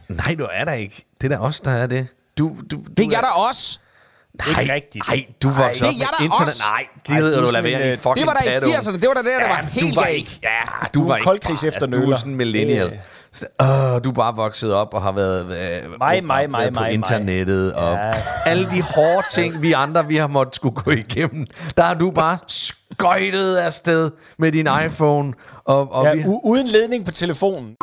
Nej, 0.09 0.35
du 0.39 0.47
er 0.53 0.65
der 0.65 0.73
ikke. 0.73 1.07
Det 1.21 1.33
er 1.33 1.37
da 1.37 1.43
os, 1.45 1.61
der 1.61 1.71
er 1.71 1.87
det. 1.87 2.07
Du, 2.39 2.49
du, 2.71 2.77
du 2.77 2.83
det 2.97 3.07
er 3.07 3.09
jeg 3.11 3.21
da 3.23 3.29
også. 3.29 3.81
Nej, 4.39 4.61
Ikke 4.61 4.75
rigtigt. 4.75 5.09
Nej, 5.09 5.25
du 5.43 5.49
voksede 5.49 5.89
det 5.89 5.89
op 5.89 5.95
er 5.95 5.99
jeg 5.99 6.09
med 6.19 6.25
internet. 6.25 6.49
også. 6.49 6.63
Nej, 6.71 6.87
Ej, 7.09 7.17
gider 7.17 7.41
du 7.41 7.47
du 7.47 7.53
lade 7.53 7.65
være 7.65 7.81
øh, 7.91 7.97
Det 8.17 8.27
var 8.27 8.33
da 8.43 8.49
i 8.51 8.53
padunge. 8.53 8.77
80'erne. 8.77 8.93
Det 9.01 9.09
var 9.09 9.15
da 9.15 9.21
det, 9.21 9.33
der 9.43 9.49
var 9.49 9.57
helt 9.73 9.95
du 9.95 10.01
var 10.01 10.07
ikke, 10.07 10.39
ja, 10.43 10.49
Du 10.95 10.99
du, 10.99 11.05
er 11.05 11.09
var 11.09 11.17
ikke 11.17 11.25
koldkrigs 11.25 11.65
efter 11.65 11.87
altså, 11.87 12.01
Du 12.01 12.11
er 12.11 12.17
sådan 12.17 12.33
en 12.33 12.37
millennial. 12.37 12.99
Så, 13.33 13.47
Åh, 13.61 13.67
du 14.05 14.11
er 14.11 14.15
bare 14.15 14.37
vokset 14.37 14.75
op 14.75 14.95
og 14.95 15.03
har 15.03 15.13
været, 15.13 15.45
øh, 15.45 15.91
Mig, 15.99 16.25
mig, 16.25 16.25
mig, 16.25 16.51
på 16.51 16.51
mig, 16.51 16.73
mig. 16.75 16.93
internettet 16.93 17.73
og 17.73 17.95
Ja. 17.95 18.11
alle 18.47 18.65
de 18.65 18.83
hårde 18.83 19.27
ting, 19.33 19.63
vi 19.63 19.73
andre 19.73 20.07
vi 20.07 20.17
har 20.17 20.27
måttet 20.27 20.57
skulle 20.57 20.75
gå 20.75 20.91
igennem. 20.91 21.47
Der 21.77 21.83
har 21.83 21.95
du 21.95 22.11
bare 22.11 22.39
skøjtet 22.49 23.57
afsted 23.57 24.11
med 24.39 24.53
din 24.53 24.69
iPhone. 24.87 25.33
Og, 25.65 25.93
og 25.93 26.05
Ja, 26.05 26.15
vi, 26.15 26.25
uden 26.45 26.67
ledning 26.67 27.05
på 27.05 27.11
telefonen. 27.11 27.77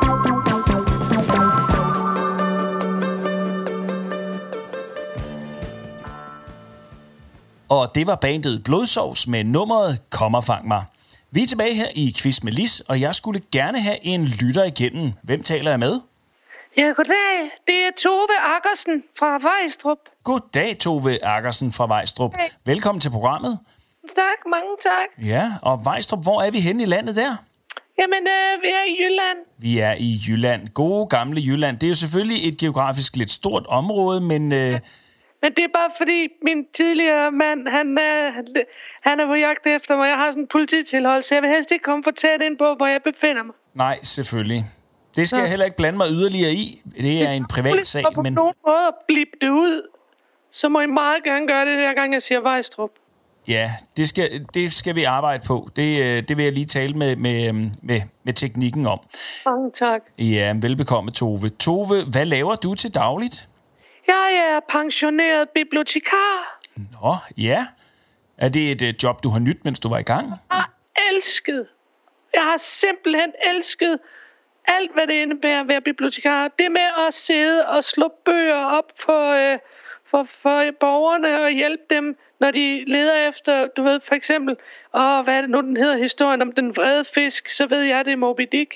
Og 7.68 7.94
det 7.94 8.06
var 8.06 8.14
bandet 8.14 8.64
Blodsovs 8.64 9.26
med 9.26 9.44
nummeret 9.44 9.98
Kommer 10.10 10.40
fang 10.40 10.68
mig. 10.68 10.84
Vi 11.30 11.42
er 11.42 11.46
tilbage 11.46 11.74
her 11.74 11.88
i 11.94 12.14
Quiz 12.18 12.42
med 12.42 12.52
Lis, 12.52 12.80
og 12.80 13.00
jeg 13.00 13.14
skulle 13.14 13.40
gerne 13.52 13.80
have 13.80 13.96
en 14.02 14.24
lytter 14.24 14.64
igennem. 14.64 15.12
Hvem 15.22 15.42
taler 15.42 15.70
jeg 15.70 15.78
med? 15.78 16.00
Ja, 16.78 16.82
goddag. 16.82 17.50
Det 17.66 17.74
er 17.74 17.90
Tove 18.02 18.38
Akkersen 18.56 19.02
fra 19.18 19.38
Vejstrup. 19.48 19.98
Goddag, 20.24 20.78
Tove 20.78 21.24
Akkersen 21.24 21.72
fra 21.72 21.86
Vejstrup. 21.86 22.34
Velkommen 22.64 23.00
til 23.00 23.10
programmet. 23.10 23.58
Tak, 24.16 24.38
mange 24.50 24.70
tak. 24.82 25.26
Ja, 25.26 25.52
og 25.62 25.84
Vejstrup, 25.84 26.22
hvor 26.22 26.42
er 26.42 26.50
vi 26.50 26.60
henne 26.60 26.82
i 26.82 26.86
landet 26.86 27.16
der? 27.16 27.36
Jamen, 27.98 28.26
øh, 28.26 28.62
vi 28.62 28.68
er 28.68 28.84
i 28.88 28.96
Jylland. 29.02 29.38
Vi 29.58 29.78
er 29.78 29.94
i 29.98 30.20
Jylland. 30.28 30.68
Gode 30.68 31.06
gamle 31.06 31.40
Jylland. 31.40 31.78
Det 31.78 31.86
er 31.86 31.88
jo 31.88 31.94
selvfølgelig 31.94 32.48
et 32.48 32.58
geografisk 32.58 33.16
lidt 33.16 33.30
stort 33.30 33.66
område, 33.66 34.20
men 34.20 34.52
øh, 34.52 34.80
Men 35.42 35.52
det 35.56 35.64
er 35.64 35.68
bare 35.74 35.90
fordi, 35.98 36.28
min 36.42 36.66
tidligere 36.74 37.30
mand, 37.32 37.68
han 37.68 37.98
er, 37.98 38.32
han 39.08 39.20
er 39.20 39.26
på 39.26 39.34
jagt 39.34 39.66
efter 39.66 39.96
mig. 39.96 40.08
Jeg 40.08 40.16
har 40.16 40.30
sådan 40.30 40.42
en 40.42 40.46
polititilhold, 40.46 41.22
så 41.22 41.34
jeg 41.34 41.42
vil 41.42 41.50
helst 41.50 41.70
ikke 41.70 41.82
komme 41.82 42.04
for 42.04 42.10
tæt 42.10 42.40
ind 42.42 42.58
på, 42.58 42.74
hvor 42.74 42.86
jeg 42.86 43.00
befinder 43.04 43.42
mig. 43.42 43.54
nej, 43.74 43.98
selvfølgelig. 44.02 44.64
Det 45.16 45.28
skal 45.28 45.36
Nå. 45.36 45.42
jeg 45.42 45.50
heller 45.50 45.64
ikke 45.64 45.76
blande 45.76 45.96
mig 45.96 46.06
yderligere 46.10 46.52
i. 46.52 46.82
Det 47.00 47.22
er 47.22 47.28
en 47.32 47.46
privat 47.46 47.86
sag, 47.86 48.04
på 48.14 48.22
men 48.22 48.32
nogen 48.32 48.54
måde 48.66 48.86
at 48.88 48.94
blippe 49.08 49.32
det 49.40 49.48
ud, 49.48 49.82
så 50.50 50.68
må 50.68 50.80
I 50.80 50.86
meget 50.86 51.24
gerne 51.24 51.46
gøre 51.46 51.66
det, 51.66 51.76
hver 51.76 51.94
gang 51.94 52.12
jeg 52.12 52.22
siger 52.22 52.40
Vejstrup. 52.40 52.90
ja, 53.48 53.70
det 53.96 54.08
skal, 54.08 54.46
det 54.54 54.72
skal 54.72 54.96
vi 54.96 55.04
arbejde 55.04 55.42
på. 55.46 55.68
Det, 55.76 56.00
øh, 56.00 56.22
det 56.28 56.36
vil 56.36 56.42
jeg 56.44 56.52
lige 56.52 56.64
tale 56.64 56.94
med, 56.94 57.16
med, 57.16 57.48
øhm, 57.48 57.70
med, 57.82 58.00
med 58.24 58.32
teknikken 58.32 58.86
om. 58.86 59.00
Mange 59.46 59.70
tak. 59.70 60.00
Ja, 60.18 60.54
velbekomme, 60.60 61.10
Tove. 61.10 61.48
Tove, 61.48 62.04
hvad 62.12 62.24
laver 62.24 62.54
du 62.54 62.74
til 62.74 62.94
dagligt? 62.94 63.48
Jeg 64.08 64.34
er 64.34 64.60
pensioneret 64.68 65.48
bibliotekar. 65.50 66.60
Nå, 66.76 67.14
ja. 67.36 67.66
Er 68.38 68.48
det 68.48 68.72
et 68.72 68.82
øh, 68.82 68.94
job, 69.02 69.22
du 69.22 69.28
har 69.28 69.38
nyt, 69.38 69.64
mens 69.64 69.80
du 69.80 69.88
var 69.88 69.98
i 69.98 70.02
gang? 70.02 70.32
har 70.50 70.70
elsket. 71.10 71.66
Jeg 72.34 72.42
har 72.42 72.56
simpelthen 72.56 73.32
elsket 73.46 73.98
alt, 74.64 74.92
hvad 74.94 75.06
det 75.06 75.14
indebærer 75.14 75.60
at 75.60 75.68
være 75.68 75.80
bibliotekar. 75.80 76.48
Det 76.58 76.72
med 76.72 77.06
at 77.06 77.14
sidde 77.14 77.68
og 77.68 77.84
slå 77.84 78.08
bøger 78.24 78.64
op 78.64 78.92
for, 79.00 79.30
øh, 79.32 79.58
for, 80.10 80.24
for 80.42 80.70
borgerne 80.80 81.44
og 81.44 81.50
hjælpe 81.50 81.82
dem, 81.90 82.16
når 82.40 82.50
de 82.50 82.84
leder 82.86 83.28
efter, 83.28 83.66
du 83.66 83.82
ved, 83.82 84.00
for 84.00 84.14
eksempel, 84.14 84.56
åh, 84.94 85.24
hvad 85.24 85.36
er 85.36 85.40
det 85.40 85.50
nu, 85.50 85.60
den 85.60 85.76
hedder, 85.76 85.96
historien 85.96 86.42
om 86.42 86.52
den 86.52 86.76
vrede 86.76 87.04
fisk, 87.04 87.50
så 87.50 87.66
ved 87.66 87.80
jeg, 87.80 88.04
det 88.04 88.12
er 88.12 88.16
Moby 88.16 88.48
Dick. 88.52 88.74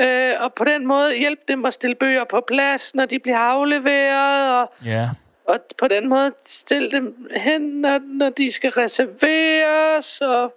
Øh, 0.00 0.34
og 0.40 0.52
på 0.54 0.64
den 0.64 0.86
måde 0.86 1.18
hjælpe 1.18 1.42
dem 1.48 1.64
at 1.64 1.74
stille 1.74 1.94
bøger 1.96 2.24
på 2.30 2.40
plads, 2.48 2.94
når 2.94 3.06
de 3.06 3.18
bliver 3.18 3.38
afleveret, 3.38 4.60
og 4.60 4.72
Ja. 4.84 5.10
og 5.48 5.58
på 5.78 5.88
den 5.88 6.08
måde 6.08 6.32
stille 6.46 6.90
dem 6.90 7.28
hen, 7.36 7.60
når, 7.62 7.98
når 8.18 8.30
de 8.30 8.52
skal 8.52 8.70
reserveres, 8.70 10.20
og 10.20 10.54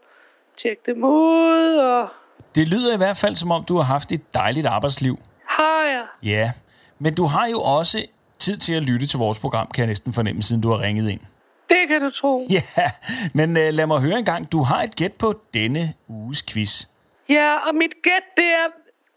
tjekke 0.61 0.81
dem 0.85 1.03
ud, 1.03 1.75
og 1.77 2.07
Det 2.55 2.67
lyder 2.67 2.93
i 2.93 2.97
hvert 2.97 3.17
fald, 3.17 3.35
som 3.35 3.51
om 3.51 3.63
du 3.63 3.75
har 3.75 3.83
haft 3.83 4.11
et 4.11 4.33
dejligt 4.33 4.65
arbejdsliv. 4.65 5.19
har 5.47 5.83
jeg. 5.85 6.05
Ja, 6.23 6.51
men 6.99 7.15
du 7.15 7.25
har 7.25 7.47
jo 7.47 7.61
også 7.61 8.05
tid 8.39 8.57
til 8.57 8.73
at 8.73 8.83
lytte 8.83 9.07
til 9.07 9.19
vores 9.19 9.39
program, 9.39 9.67
kan 9.67 9.81
jeg 9.81 9.87
næsten 9.87 10.13
fornemme, 10.13 10.41
siden 10.43 10.61
du 10.61 10.69
har 10.69 10.81
ringet 10.81 11.09
ind. 11.09 11.19
Det 11.69 11.87
kan 11.87 12.01
du 12.01 12.09
tro. 12.11 12.47
Ja, 12.57 12.61
men 13.33 13.49
uh, 13.49 13.55
lad 13.71 13.85
mig 13.87 13.99
høre 14.01 14.17
en 14.19 14.25
gang. 14.25 14.51
Du 14.51 14.63
har 14.63 14.81
et 14.83 14.95
gæt 14.95 15.13
på 15.13 15.39
denne 15.53 15.93
uges 16.07 16.43
quiz. 16.49 16.85
Ja, 17.29 17.55
og 17.67 17.75
mit 17.75 17.91
gæt, 18.03 18.25
det 18.37 18.45
er 18.45 18.67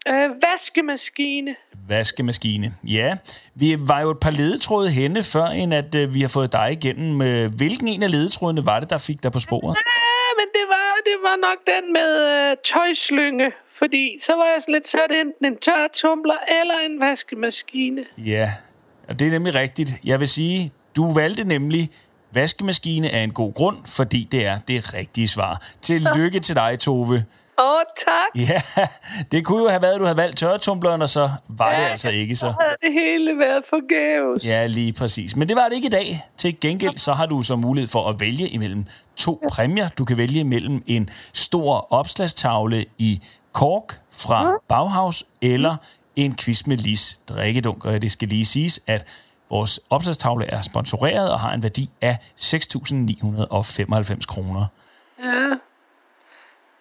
øh, 0.09 0.29
vaskemaskine. 0.49 1.55
Vaskemaskine. 1.87 2.73
Ja, 2.83 3.17
vi 3.55 3.75
var 3.79 4.01
jo 4.01 4.09
et 4.09 4.19
par 4.19 4.31
ledetråde 4.31 4.89
henne, 4.89 5.23
før 5.23 5.45
end 5.45 5.73
at 5.73 5.95
uh, 5.95 6.13
vi 6.13 6.21
har 6.21 6.27
fået 6.27 6.51
dig 6.51 6.69
igennem. 6.71 7.21
Uh, 7.21 7.55
hvilken 7.55 7.87
en 7.87 8.03
af 8.03 8.11
ledetrådene 8.11 8.65
var 8.65 8.79
det, 8.79 8.89
der 8.89 8.97
fik 8.97 9.23
dig 9.23 9.31
på 9.31 9.39
sporet? 9.39 9.75
Ja, 9.75 10.29
men 10.39 10.47
det 10.53 10.65
var, 10.69 10.87
det 11.05 11.17
var 11.23 11.35
nok 11.47 11.57
den 11.67 11.93
med 11.93 12.11
øh, 12.27 12.57
tøjslynge. 12.65 13.51
Fordi 13.79 14.19
så 14.21 14.33
var 14.35 14.45
jeg 14.45 14.61
sådan 14.61 14.73
lidt, 14.73 14.87
så 14.87 14.97
det 15.09 15.21
enten 15.21 15.45
en 15.45 15.57
tør 15.57 15.87
tumbler 15.93 16.37
eller 16.61 16.73
en 16.85 16.99
vaskemaskine. 16.99 18.05
Ja, 18.17 18.53
og 19.07 19.19
det 19.19 19.27
er 19.27 19.31
nemlig 19.31 19.55
rigtigt. 19.55 19.91
Jeg 20.03 20.19
vil 20.19 20.27
sige, 20.27 20.71
du 20.95 21.11
valgte 21.11 21.43
nemlig 21.43 21.89
vaskemaskine 22.31 23.09
af 23.09 23.23
en 23.23 23.33
god 23.33 23.53
grund, 23.53 23.77
fordi 23.85 24.27
det 24.31 24.45
er 24.45 24.59
det 24.67 24.93
rigtige 24.93 25.27
svar. 25.27 25.63
Tillykke 25.81 26.39
til 26.39 26.55
dig, 26.55 26.79
Tove. 26.79 27.25
Åh, 27.59 27.65
oh, 27.65 27.81
tak. 27.97 28.49
Ja, 28.49 28.83
det 29.31 29.45
kunne 29.45 29.63
jo 29.63 29.69
have 29.69 29.81
været, 29.81 29.93
at 29.93 29.99
du 29.99 30.05
havde 30.05 30.17
valgt 30.17 30.37
tørretumbleren, 30.37 31.01
og 31.01 31.09
så 31.09 31.29
var 31.47 31.69
det 31.69 31.77
Ja, 31.77 31.87
altså 31.87 32.09
ikke 32.09 32.35
så. 32.35 32.39
Så 32.39 32.53
havde 32.61 32.77
det 32.81 33.01
hele 33.01 33.39
været 33.39 33.63
forgæves. 33.69 34.45
Ja, 34.45 34.65
lige 34.65 34.93
præcis. 34.93 35.35
Men 35.35 35.49
det 35.49 35.55
var 35.55 35.67
det 35.69 35.75
ikke 35.75 35.87
i 35.87 35.89
dag. 35.89 36.25
Til 36.37 36.59
gengæld 36.59 36.97
så 36.97 37.13
har 37.13 37.25
du 37.25 37.41
så 37.41 37.55
mulighed 37.55 37.87
for 37.87 38.09
at 38.09 38.19
vælge 38.19 38.47
imellem 38.49 38.85
to 39.15 39.43
præmier. 39.51 39.89
Du 39.89 40.05
kan 40.05 40.17
vælge 40.17 40.39
imellem 40.39 40.83
en 40.87 41.09
stor 41.33 41.87
opslagstavle 41.93 42.85
i 42.97 43.21
kork 43.53 43.99
fra 44.11 44.51
Bauhaus, 44.67 45.23
eller 45.41 45.75
en 46.15 46.35
quiz 46.35 46.65
med 46.65 46.77
Lis 46.77 47.19
drikkedunk. 47.29 47.85
Og 47.85 48.01
det 48.01 48.11
skal 48.11 48.27
lige 48.27 48.45
siges, 48.45 48.79
at 48.87 49.05
vores 49.49 49.79
opslagstavle 49.89 50.45
er 50.45 50.61
sponsoreret 50.61 51.31
og 51.31 51.39
har 51.39 51.53
en 51.53 51.63
værdi 51.63 51.89
af 52.01 52.17
6.995 52.39 54.25
kroner. 54.25 54.65
Ja. 55.23 55.49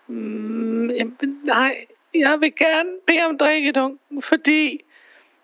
Mm, 0.09 0.91
jamen, 0.91 1.39
nej, 1.45 1.75
jeg 2.15 2.41
vil 2.41 2.53
gerne 2.57 2.89
bede 3.07 3.25
om 3.29 3.39
drikkedunken, 3.39 4.23
fordi 4.23 4.81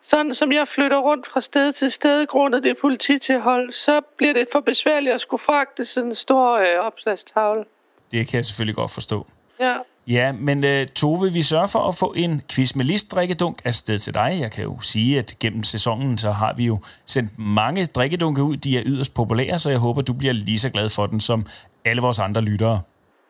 sådan 0.03 0.35
som 0.35 0.53
jeg 0.53 0.69
flytter 0.69 0.99
rundt 0.99 1.27
fra 1.27 1.41
sted 1.41 1.73
til 1.73 1.91
sted, 1.91 2.27
grundet 2.27 2.63
det 2.63 2.77
polititilhold, 2.81 3.73
så 3.73 4.01
bliver 4.17 4.33
det 4.33 4.47
for 4.53 4.61
besværligt 4.61 5.15
at 5.15 5.21
skulle 5.21 5.43
fragte 5.43 5.85
sådan 5.85 6.09
en 6.09 6.15
stor 6.15 6.59
øh, 6.59 6.87
opslagstavle. 6.87 7.65
Det 8.13 8.29
kan 8.29 8.37
jeg 8.37 8.45
selvfølgelig 8.45 8.77
godt 8.77 8.91
forstå. 8.91 9.27
Ja. 9.61 9.77
Ja, 10.07 10.33
men 10.33 10.65
uh, 10.65 10.87
Tove, 10.95 11.33
vi 11.33 11.43
sørger 11.43 11.67
for 11.67 11.79
at 11.79 11.95
få 11.95 12.15
en 12.17 12.43
quiz 12.53 12.75
med 12.75 12.85
list 12.85 13.13
drikkedunk 13.13 13.59
afsted 13.65 13.99
til 13.99 14.15
dig. 14.15 14.37
Jeg 14.41 14.53
kan 14.53 14.65
jo 14.65 14.81
sige, 14.81 15.19
at 15.19 15.35
gennem 15.41 15.65
sæsonen, 15.65 16.19
så 16.19 16.31
har 16.31 16.55
vi 16.55 16.65
jo 16.65 16.79
sendt 17.07 17.39
mange 17.39 17.87
drikkedunke 17.87 18.43
ud. 18.43 18.57
De 18.57 18.79
er 18.79 18.83
yderst 18.87 19.15
populære, 19.15 19.59
så 19.59 19.71
jeg 19.71 19.79
håber, 19.79 20.03
du 20.03 20.13
bliver 20.13 20.33
lige 20.33 20.59
så 20.59 20.71
glad 20.71 20.89
for 20.89 21.07
den, 21.07 21.21
som 21.21 21.47
alle 21.85 22.03
vores 22.03 22.19
andre 22.19 22.41
lyttere. 22.41 22.81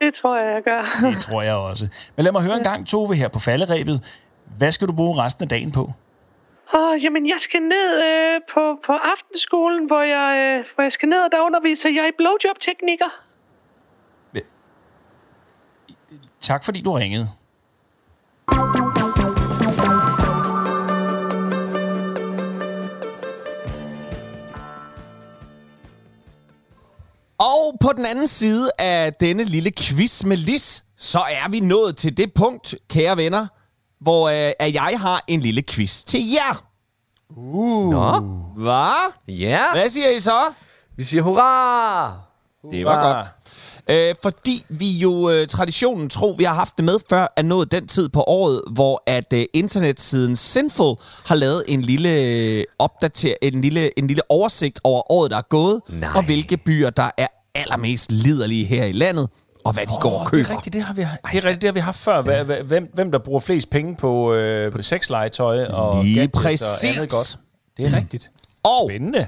Det 0.05 0.15
tror 0.15 0.37
jeg, 0.37 0.55
jeg 0.55 0.63
gør. 0.63 0.83
Det 1.11 1.19
tror 1.21 1.43
jeg 1.43 1.55
også. 1.55 2.11
Men 2.17 2.25
lad 2.25 2.33
mig 2.33 2.43
høre 2.43 2.57
en 2.57 2.63
gang, 2.63 2.87
Tove, 2.87 3.15
her 3.15 3.29
på 3.29 3.39
falderæbet. 3.39 4.25
Hvad 4.59 4.73
skal 4.73 4.89
du 4.89 4.93
bruge 4.93 5.23
resten 5.25 5.43
af 5.43 5.49
dagen 5.49 5.73
på? 5.73 5.93
Åh, 6.75 7.05
jamen, 7.05 7.29
jeg 7.29 7.37
skal 7.39 7.63
ned 7.63 8.03
øh, 8.05 8.41
på, 8.55 8.81
på 8.87 8.93
aftenskolen, 8.93 9.87
hvor 9.87 10.03
jeg, 10.03 10.29
øh, 10.39 10.65
hvor 10.75 10.83
jeg 10.83 10.93
skal 10.93 11.09
ned, 11.09 11.19
og 11.19 11.33
der 11.33 11.41
underviser 11.41 11.89
jeg 11.89 12.09
i 12.09 12.13
blowjob-teknikker. 12.19 13.11
Tak 16.41 16.65
fordi 16.65 16.81
du 16.81 16.93
ringede. 16.93 17.29
Og 27.39 27.79
på 27.81 27.93
den 27.97 28.07
anden 28.07 28.27
side 28.27 28.71
af 28.79 29.13
denne 29.13 29.45
lille 29.45 29.71
quiz 29.79 30.25
med 30.25 30.37
Lis, 30.37 30.85
så 30.97 31.19
er 31.19 31.49
vi 31.51 31.61
nået 31.61 31.97
til 31.97 32.17
det 32.17 32.33
punkt, 32.35 32.75
kære 32.89 33.17
venner, 33.17 33.47
hvor 34.01 34.29
øh, 34.29 34.53
at 34.59 34.75
jeg 34.75 34.95
har 35.01 35.25
en 35.27 35.41
lille 35.41 35.63
quiz 35.63 36.05
til 36.05 36.21
jer. 36.31 36.65
Uh. 37.37 37.91
Nå. 37.91 38.21
Hvad? 38.57 39.13
Ja. 39.29 39.63
Hvad 39.73 39.91
siger 39.91 40.11
I 40.11 40.21
så? 40.21 40.41
Vi 40.97 41.05
siger 41.05 41.23
hurra! 41.23 42.13
Det 42.71 42.85
var 42.85 43.15
godt. 43.15 43.27
Øh, 43.91 44.15
fordi 44.23 44.65
vi 44.69 44.91
jo 44.93 45.31
øh, 45.31 45.47
traditionen 45.47 46.09
tro, 46.09 46.35
vi 46.39 46.45
har 46.45 46.55
haft 46.55 46.77
det 46.77 46.85
med 46.85 46.99
før, 47.11 47.27
er 47.37 47.43
nået 47.43 47.73
den 47.73 47.87
tid 47.87 48.09
på 48.09 48.23
året, 48.27 48.63
hvor 48.73 49.03
at 49.07 49.33
øh, 49.33 49.45
internetsiden 49.53 50.37
Sinful 50.37 50.97
har 51.27 51.35
lavet 51.35 51.65
en 51.69 51.83
lille 51.83 52.23
øh, 52.23 52.65
opdater, 52.79 53.35
en 53.43 53.61
lille, 53.61 53.99
en 53.99 54.07
lille 54.07 54.23
oversigt 54.31 54.81
over 54.85 55.13
året, 55.13 55.31
der 55.31 55.37
er 55.37 55.43
gået, 55.49 55.81
Nej. 55.89 56.11
og 56.15 56.25
hvilke 56.25 56.57
byer, 56.57 56.91
der 56.91 57.11
er 57.19 57.27
allermest 57.55 58.13
liderlige 58.13 58.65
her 58.65 58.85
i 58.85 58.93
landet, 58.93 59.29
og 59.65 59.73
hvad 59.73 59.87
de 59.87 59.95
oh, 59.97 60.01
går 60.03 60.11
og 60.19 60.21
Det 60.25 60.31
køber. 60.33 60.49
er 60.49 60.57
rigtigt, 60.57 60.73
det 60.75 60.83
har 60.83 60.95
vi, 60.95 61.03
det 61.03 61.09
er 61.39 61.45
rigtigt, 61.45 61.63
det 61.63 61.69
har 61.69 61.73
vi 61.73 61.81
haft 61.81 61.99
før. 61.99 62.23
Hva- 62.23 62.63
Hvem, 62.63 62.91
hvem 62.95 63.11
der 63.13 63.19
bruger 63.19 63.41
flest 63.41 63.71
penge 63.71 63.97
på, 63.97 64.35
øh, 64.35 64.73
på 64.73 64.83
sexlegetøj 64.83 65.65
og 65.65 66.05
Lige 66.05 66.15
gadgets 66.15 66.33
præcis. 66.43 66.85
og 66.85 66.89
andet 66.95 67.11
godt. 67.11 67.39
Det 67.77 67.87
er 67.87 67.97
rigtigt. 67.97 68.31
Og 68.63 68.89
Spændende. 68.91 69.27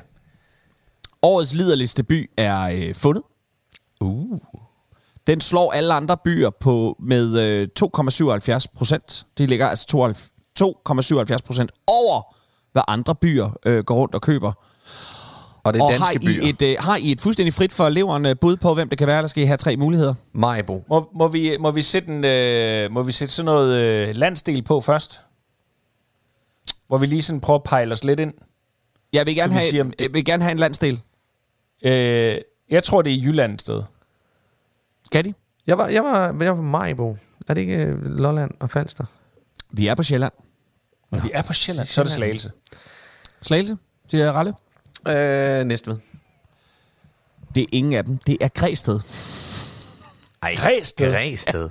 årets 1.22 1.54
liderligste 1.54 2.02
by 2.02 2.30
er 2.36 2.60
øh, 2.62 2.94
fundet. 2.94 3.22
Uh. 4.00 4.38
Den 5.26 5.40
slår 5.40 5.72
alle 5.72 5.94
andre 5.94 6.16
byer 6.24 6.50
på 6.50 6.96
med 7.00 7.38
øh, 7.38 7.68
2,77 8.58 8.66
procent. 8.76 9.26
Det 9.38 9.48
ligger 9.48 9.66
altså 9.68 9.86
92 9.86 10.30
2,77 10.60 11.36
procent 11.46 11.72
over, 11.86 12.36
hvad 12.72 12.82
andre 12.88 13.14
byer 13.14 13.50
øh, 13.66 13.84
går 13.84 13.94
rundt 13.94 14.14
og 14.14 14.20
køber. 14.22 14.52
Og 15.64 15.74
det 15.74 15.80
er 15.80 15.84
og 15.84 15.90
danske 15.90 16.04
har 16.04 16.12
I, 16.12 16.18
byer. 16.18 16.48
et, 16.48 16.62
øh, 16.62 16.76
har 16.80 16.96
I 16.96 17.12
et 17.12 17.20
fuldstændig 17.20 17.54
frit 17.54 17.72
for 17.72 17.88
leveren 17.88 18.26
øh, 18.26 18.36
bud 18.40 18.56
på, 18.56 18.74
hvem 18.74 18.88
det 18.88 18.98
kan 18.98 19.06
være, 19.06 19.22
der 19.22 19.28
skal 19.28 19.42
I 19.42 19.46
have 19.46 19.56
tre 19.56 19.76
muligheder? 19.76 20.14
Majbo. 20.32 20.84
Må, 20.88 21.08
må, 21.14 21.28
vi, 21.28 21.56
må, 21.60 21.70
vi 21.70 21.82
sætte 21.82 22.08
en, 22.08 22.24
øh, 22.24 22.90
må 22.90 23.02
vi 23.02 23.12
sætte 23.12 23.34
sådan 23.34 23.44
noget 23.44 23.74
øh, 23.82 24.16
landsdel 24.16 24.62
på 24.62 24.80
først? 24.80 25.22
Hvor 26.86 26.98
vi 26.98 27.06
lige 27.06 27.22
sådan 27.22 27.40
prøver 27.40 27.58
at 27.58 27.64
pejle 27.64 27.92
os 27.92 28.04
lidt 28.04 28.20
ind. 28.20 28.32
Jeg 29.12 29.26
vil 29.26 29.34
gerne, 29.34 29.52
Så 29.52 29.58
vi 29.58 29.60
have, 29.60 29.70
siger, 29.70 29.84
jeg 29.98 30.14
vil 30.14 30.24
gerne 30.24 30.42
have 30.42 30.52
en 30.52 30.58
landsdel. 30.58 31.00
Øh, 31.84 32.36
jeg 32.70 32.84
tror, 32.84 33.02
det 33.02 33.12
er 33.12 33.16
i 33.16 33.22
Jylland 33.22 33.54
et 33.54 33.60
sted. 33.60 33.82
Skal 35.04 35.24
de? 35.24 35.34
Jeg 35.66 35.78
var, 35.78 35.88
jeg 35.88 36.04
var, 36.04 36.36
jeg 36.40 36.56
var 36.56 36.62
Majbo. 36.62 37.16
Er 37.48 37.54
det 37.54 37.60
ikke 37.60 37.74
øh, 37.76 38.04
Lolland 38.04 38.50
og 38.60 38.70
Falster? 38.70 39.04
Vi 39.70 39.86
er 39.86 39.94
på 39.94 40.02
Sjælland. 40.02 40.32
Og 41.10 41.22
de 41.22 41.30
er 41.32 41.42
på 41.42 41.52
Sjælland, 41.52 41.86
så 41.88 42.00
er 42.00 42.04
det 42.04 42.12
Slagelse. 42.12 42.52
Slagelse, 43.42 43.76
siger 44.10 44.32
Ralle. 44.32 44.54
Øh, 45.08 45.64
Næstved. 45.66 45.96
Det 47.54 47.62
er 47.62 47.66
ingen 47.72 47.92
af 47.92 48.04
dem. 48.04 48.18
Det 48.18 48.36
er 48.40 48.48
Græsted. 48.48 49.00
Ej, 50.42 50.54
Græsted. 50.54 51.12
Græsted. 51.12 51.68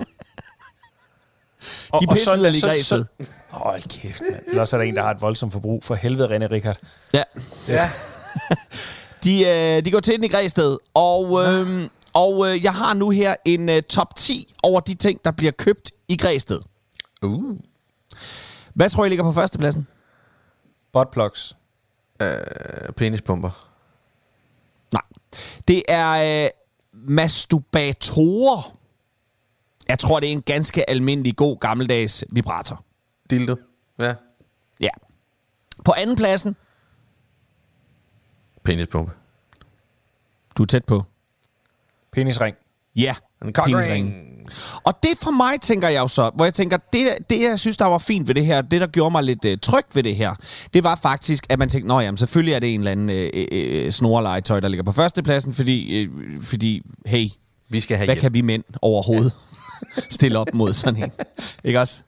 Og, 1.92 2.00
De 2.02 2.06
og 2.08 2.18
så- 2.18 2.24
så- 2.24 2.66
Græsted. 2.66 3.04
så- 3.20 3.28
Hold 3.48 3.82
kæft, 4.00 4.22
mand. 4.30 4.42
Ellers 4.48 4.72
er 4.72 4.78
der 4.78 4.84
en, 4.84 4.96
der 4.96 5.02
har 5.02 5.10
et 5.10 5.20
voldsomt 5.20 5.52
forbrug. 5.52 5.84
For 5.84 5.94
helvede, 5.94 6.36
René 6.36 6.50
Richard. 6.50 6.78
Ja. 7.12 7.22
ja. 7.68 7.90
De, 9.26 9.44
øh, 9.44 9.84
de 9.84 9.90
går 9.90 10.00
til 10.00 10.16
den 10.16 10.24
i 10.24 10.28
Græsted, 10.28 10.78
og, 10.94 11.44
øh, 11.44 11.88
og 12.12 12.48
øh, 12.48 12.64
jeg 12.64 12.74
har 12.74 12.94
nu 12.94 13.10
her 13.10 13.34
en 13.44 13.68
øh, 13.68 13.82
top 13.82 14.14
10 14.14 14.54
over 14.62 14.80
de 14.80 14.94
ting, 14.94 15.24
der 15.24 15.30
bliver 15.30 15.52
købt 15.52 15.92
i 16.08 16.16
Græsted. 16.16 16.60
Uh. 17.22 17.58
Hvad 18.74 18.90
tror 18.90 19.04
I 19.04 19.08
ligger 19.08 19.24
på 19.24 19.32
førstepladsen? 19.32 19.86
Buttplugs. 20.92 21.56
Øh, 22.20 22.38
penispumper. 22.96 23.70
Nej. 24.92 25.02
Det 25.68 25.82
er 25.88 26.44
øh, 26.44 26.50
masturbatorer. 26.92 28.76
Jeg 29.88 29.98
tror, 29.98 30.20
det 30.20 30.28
er 30.28 30.32
en 30.32 30.42
ganske 30.42 30.90
almindelig, 30.90 31.36
god, 31.36 31.58
gammeldags 31.58 32.24
vibrator. 32.32 32.84
Dildo. 33.30 33.56
Ja. 33.98 34.14
Ja. 34.80 34.90
På 35.84 35.94
anden 35.96 36.16
pladsen, 36.16 36.56
Penispumpe. 38.66 39.12
du 40.58 40.62
er 40.62 40.66
tæt 40.66 40.84
på. 40.84 41.02
Penisring. 42.12 42.56
Ja, 42.96 43.14
En 43.44 43.52
penisringen. 43.52 44.14
Og 44.84 44.94
det 45.02 45.10
for 45.22 45.30
mig, 45.30 45.60
tænker 45.60 45.88
jeg 45.88 46.00
jo 46.00 46.08
så, 46.08 46.30
hvor 46.34 46.44
jeg 46.44 46.54
tænker, 46.54 46.76
det, 46.92 47.08
det 47.30 47.40
jeg 47.40 47.58
synes, 47.58 47.76
der 47.76 47.84
var 47.84 47.98
fint 47.98 48.28
ved 48.28 48.34
det 48.34 48.46
her, 48.46 48.62
det 48.62 48.80
der 48.80 48.86
gjorde 48.86 49.10
mig 49.10 49.22
lidt 49.22 49.44
øh, 49.44 49.58
trygt 49.62 49.96
ved 49.96 50.02
det 50.02 50.16
her, 50.16 50.34
det 50.74 50.84
var 50.84 50.94
faktisk, 50.94 51.46
at 51.48 51.58
man 51.58 51.68
tænkte, 51.68 51.88
nå 51.88 52.00
jamen, 52.00 52.18
selvfølgelig 52.18 52.54
er 52.54 52.58
det 52.58 52.74
en 52.74 52.80
eller 52.80 52.92
anden 52.92 53.10
øh, 53.10 53.46
øh, 53.52 53.92
snorlegetøj, 53.92 54.60
der 54.60 54.68
ligger 54.68 54.84
på 54.84 54.92
førstepladsen, 54.92 55.54
fordi, 55.54 56.02
øh, 56.02 56.10
fordi 56.42 56.82
hey, 57.06 57.28
Vi 57.68 57.80
skal 57.80 57.96
have 57.96 58.06
hvad 58.06 58.14
hjælp. 58.14 58.22
kan 58.22 58.34
vi 58.34 58.40
mænd 58.40 58.64
overhovedet 58.82 59.32
stille 60.16 60.38
op 60.38 60.54
mod 60.54 60.72
sådan 60.74 61.02
en? 61.02 61.12
Ikke 61.64 61.80
også? 61.80 62.02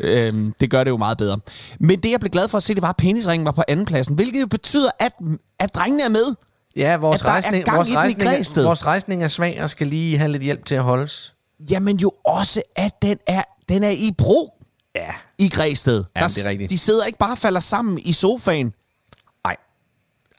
Øhm, 0.00 0.54
det 0.60 0.70
gør 0.70 0.84
det 0.84 0.90
jo 0.90 0.96
meget 0.96 1.18
bedre. 1.18 1.38
Men 1.80 2.00
det, 2.02 2.10
jeg 2.10 2.20
blev 2.20 2.30
glad 2.30 2.48
for 2.48 2.56
at 2.56 2.62
se, 2.62 2.74
det 2.74 2.82
var, 2.82 2.88
at 2.88 2.96
penisringen 2.96 3.46
var 3.46 3.52
på 3.52 3.62
andenpladsen, 3.68 4.14
hvilket 4.14 4.40
jo 4.40 4.46
betyder, 4.46 4.90
at, 4.98 5.12
at 5.58 5.74
drengene 5.74 6.02
er 6.04 6.08
med. 6.08 6.34
Ja, 6.76 6.96
vores, 6.96 7.20
At 7.20 7.26
der 7.26 7.30
rejsning, 7.32 7.64
vores, 7.76 7.88
i 7.88 7.92
i 7.92 7.96
rejsning, 7.96 8.66
vores 8.66 8.86
rejsning 8.86 9.24
er 9.24 9.28
svag 9.28 9.62
og 9.62 9.70
skal 9.70 9.86
lige 9.86 10.18
have 10.18 10.32
lidt 10.32 10.42
hjælp 10.42 10.64
til 10.66 10.74
at 10.74 10.82
holdes. 10.82 11.34
Jamen 11.70 11.96
jo 11.96 12.12
også, 12.24 12.62
at 12.76 13.02
den 13.02 13.18
er, 13.26 13.42
den 13.68 13.84
er 13.84 13.90
i 13.90 14.14
brug 14.18 14.54
Ja. 14.96 15.10
i 15.38 15.48
Græsted. 15.48 16.04
Jamen, 16.16 16.28
det 16.30 16.44
er 16.44 16.48
rigtigt. 16.48 16.70
De 16.70 16.78
sidder 16.78 17.04
ikke 17.04 17.18
bare 17.18 17.30
og 17.32 17.38
falder 17.38 17.60
sammen 17.60 17.98
i 17.98 18.12
sofaen. 18.12 18.72
Nej. 19.44 19.56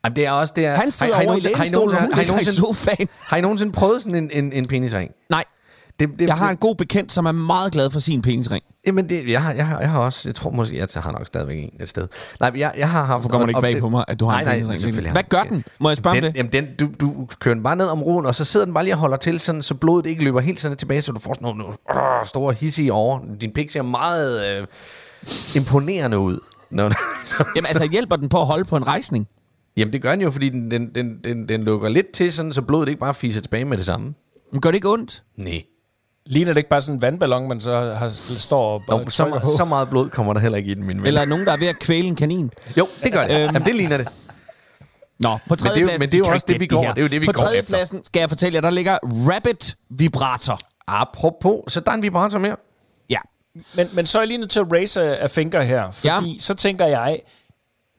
Jamen, 0.04 0.16
det 0.16 0.26
er 0.26 0.32
også... 0.32 0.54
Det 0.56 0.66
er, 0.66 0.76
Han 0.76 0.92
sidder 0.92 1.14
over 1.16 1.22
i 1.24 1.26
nogensinde- 1.26 1.58
lænestolen, 1.58 1.98
hun 2.00 2.14
har 2.14 2.22
I 2.22 2.24
ligger 2.24 2.24
i 2.24 2.28
nogensinde, 2.28 2.58
sofaen. 2.58 3.08
har 3.20 3.38
I 3.38 3.42
nogensinde 3.42 3.72
prøvet 3.74 4.02
sådan 4.02 4.16
en, 4.16 4.32
en, 4.34 4.54
en 4.54 4.66
penisring? 4.68 5.12
Nej, 5.30 5.44
Det, 6.00 6.10
det, 6.20 6.28
jeg 6.28 6.38
har 6.38 6.50
en 6.50 6.58
god 6.58 6.76
bekendt, 6.76 7.12
som 7.12 7.26
er 7.26 7.32
meget 7.32 7.72
glad 7.72 7.90
for 7.90 8.00
sin 8.00 8.22
penisring. 8.22 8.64
Jamen, 8.88 9.10
det, 9.10 9.30
jeg, 9.30 9.44
har, 9.44 9.54
jeg, 9.54 9.68
har, 9.68 9.80
jeg 9.80 9.90
har 9.90 10.00
også... 10.00 10.30
Jeg 10.30 10.36
tror 10.36 10.52
måske, 10.52 10.78
jeg 10.78 10.88
har 10.96 11.12
nok 11.12 11.28
stadigvæk 11.28 11.64
en 11.64 11.72
et 11.80 11.90
sted. 11.90 12.08
Nej, 12.40 12.52
jeg, 12.56 12.74
jeg 12.78 12.90
har 12.90 13.04
haft... 13.04 13.22
Hvorfor 13.22 13.30
kommer 13.30 13.48
ikke 13.48 13.62
bag 13.62 13.80
på 13.80 13.90
mig, 13.90 14.06
at 14.08 14.20
du 14.20 14.26
har 14.26 14.32
nej, 14.32 14.42
en 14.42 14.46
nej, 14.46 14.54
penisring? 14.54 14.80
selvfølgelig 14.80 15.12
Hvad 15.12 15.24
gør 15.24 15.42
den? 15.42 15.64
Må 15.80 15.90
jeg 15.90 15.98
spørge 15.98 16.16
den, 16.16 16.24
det? 16.24 16.36
Jamen, 16.36 16.52
den, 16.52 16.68
du, 16.80 16.90
du 17.02 17.28
kører 17.40 17.56
den 17.56 17.64
bare 17.64 17.76
ned 17.76 17.88
om 17.88 18.04
roen, 18.04 18.26
og 18.26 18.36
så 18.36 18.46
sidder 18.46 18.66
den 18.66 18.74
bare 18.74 18.84
lige 18.84 18.94
og 18.94 19.00
holder 19.00 19.18
til, 19.18 19.40
sådan, 19.40 19.62
så 19.62 19.74
blodet 19.74 20.06
ikke 20.06 20.24
løber 20.24 20.40
helt 20.40 20.60
sådan 20.60 20.78
tilbage, 20.78 21.02
så 21.02 21.12
du 21.12 21.20
får 21.20 21.34
sådan 21.34 21.46
nogle, 21.46 21.66
øh, 21.66 22.26
store 22.26 22.54
hissige 22.54 22.94
over. 22.94 23.20
Din 23.42 23.52
pik 23.54 23.72
ser 23.72 23.82
meget 23.82 24.46
øh, 24.48 24.68
imponerende 25.56 26.20
ud. 26.20 26.40
Når, 26.70 26.92
Jamen 27.56 27.66
altså, 27.66 27.88
hjælper 27.92 28.16
den 28.16 28.30
på 28.30 28.40
at 28.40 28.46
holde 28.46 28.66
på 28.66 28.78
en 28.78 28.88
rejsning? 28.88 29.28
Jamen, 29.78 29.94
det 29.94 30.02
gør 30.02 30.12
den 30.12 30.22
jo, 30.22 30.32
fordi 30.32 30.50
den, 30.50 30.72
den, 30.72 30.96
den, 30.96 31.20
den, 31.24 31.50
den 31.50 31.64
lukker 31.64 31.90
lidt 31.90 32.12
til, 32.12 32.32
sådan, 32.32 32.54
så 32.54 32.62
blodet 32.62 32.90
ikke 32.90 33.00
bare 33.00 33.14
fiser 33.14 33.42
tilbage 33.42 33.66
med 33.66 33.78
det 33.78 33.86
samme. 33.86 34.14
Men 34.52 34.62
gør 34.62 34.70
det 34.70 34.76
ikke 34.76 34.90
ondt? 34.90 35.24
Nej. 35.38 35.64
Ligner 36.26 36.54
det 36.54 36.58
ikke 36.58 36.70
bare 36.70 36.82
sådan 36.82 36.96
en 36.96 37.02
vandballon, 37.02 37.48
man 37.48 37.62
så 37.62 37.94
har, 37.94 38.10
står 38.40 38.84
og 38.90 39.04
Jo, 39.06 39.10
så, 39.10 39.40
på? 39.42 39.48
så 39.58 39.66
meget 39.66 39.90
blod 39.90 40.10
kommer 40.10 40.34
der 40.34 40.40
heller 40.40 40.58
ikke 40.58 40.72
i 40.72 40.74
den, 40.74 40.84
min 40.84 40.98
ven. 40.98 41.06
Eller 41.08 41.22
er 41.22 41.26
nogen, 41.26 41.46
der 41.46 41.52
er 41.52 41.58
ved 41.58 41.68
at 41.68 41.80
kvæle 41.80 42.08
en 42.08 42.16
kanin? 42.16 42.52
Jo, 42.78 42.88
det 43.04 43.14
gør 43.14 43.28
det. 43.28 43.32
Øhm. 43.36 43.42
Jamen, 43.54 43.66
det 43.66 43.76
ligner 43.76 43.98
det. 43.98 44.08
Nå, 45.20 45.38
på 45.48 45.56
det 45.56 45.62
er 45.62 45.66
jo- 45.66 45.70
tredjepladsen... 45.70 46.00
men 46.00 46.10
det 46.12 46.16
er 46.16 46.20
jo 46.28 46.34
også 46.34 46.46
det, 46.48 46.60
vi 46.60 46.68
går- 46.68 46.82
det 46.82 46.98
er 46.98 47.02
jo 47.02 47.08
det, 47.08 47.22
vi 47.22 47.26
På 47.26 47.32
går 47.32 47.42
efter. 47.42 47.48
tredjepladsen 47.50 48.04
skal 48.04 48.20
jeg 48.20 48.30
fortælle 48.30 48.56
jer, 48.56 48.62
der 48.62 48.70
ligger 48.70 48.98
Rabbit 49.04 49.76
Vibrator. 49.90 50.60
Apropos, 50.88 51.74
så 51.74 51.80
der 51.80 51.92
er 51.92 51.96
en 51.96 52.02
vibrator 52.04 52.40
mere. 52.40 52.56
Ja. 53.10 53.18
Men, 53.76 53.88
men 53.94 54.06
så 54.06 54.18
er 54.18 54.22
jeg 54.22 54.28
lige 54.28 54.38
nødt 54.38 54.50
til 54.50 54.60
at 54.60 54.66
raise 54.72 55.02
a 55.02 55.24
a 55.24 55.28
finger 55.28 55.62
her, 55.62 55.92
fordi 55.92 56.32
ja. 56.32 56.40
så 56.40 56.54
tænker 56.54 56.86
jeg, 56.86 57.20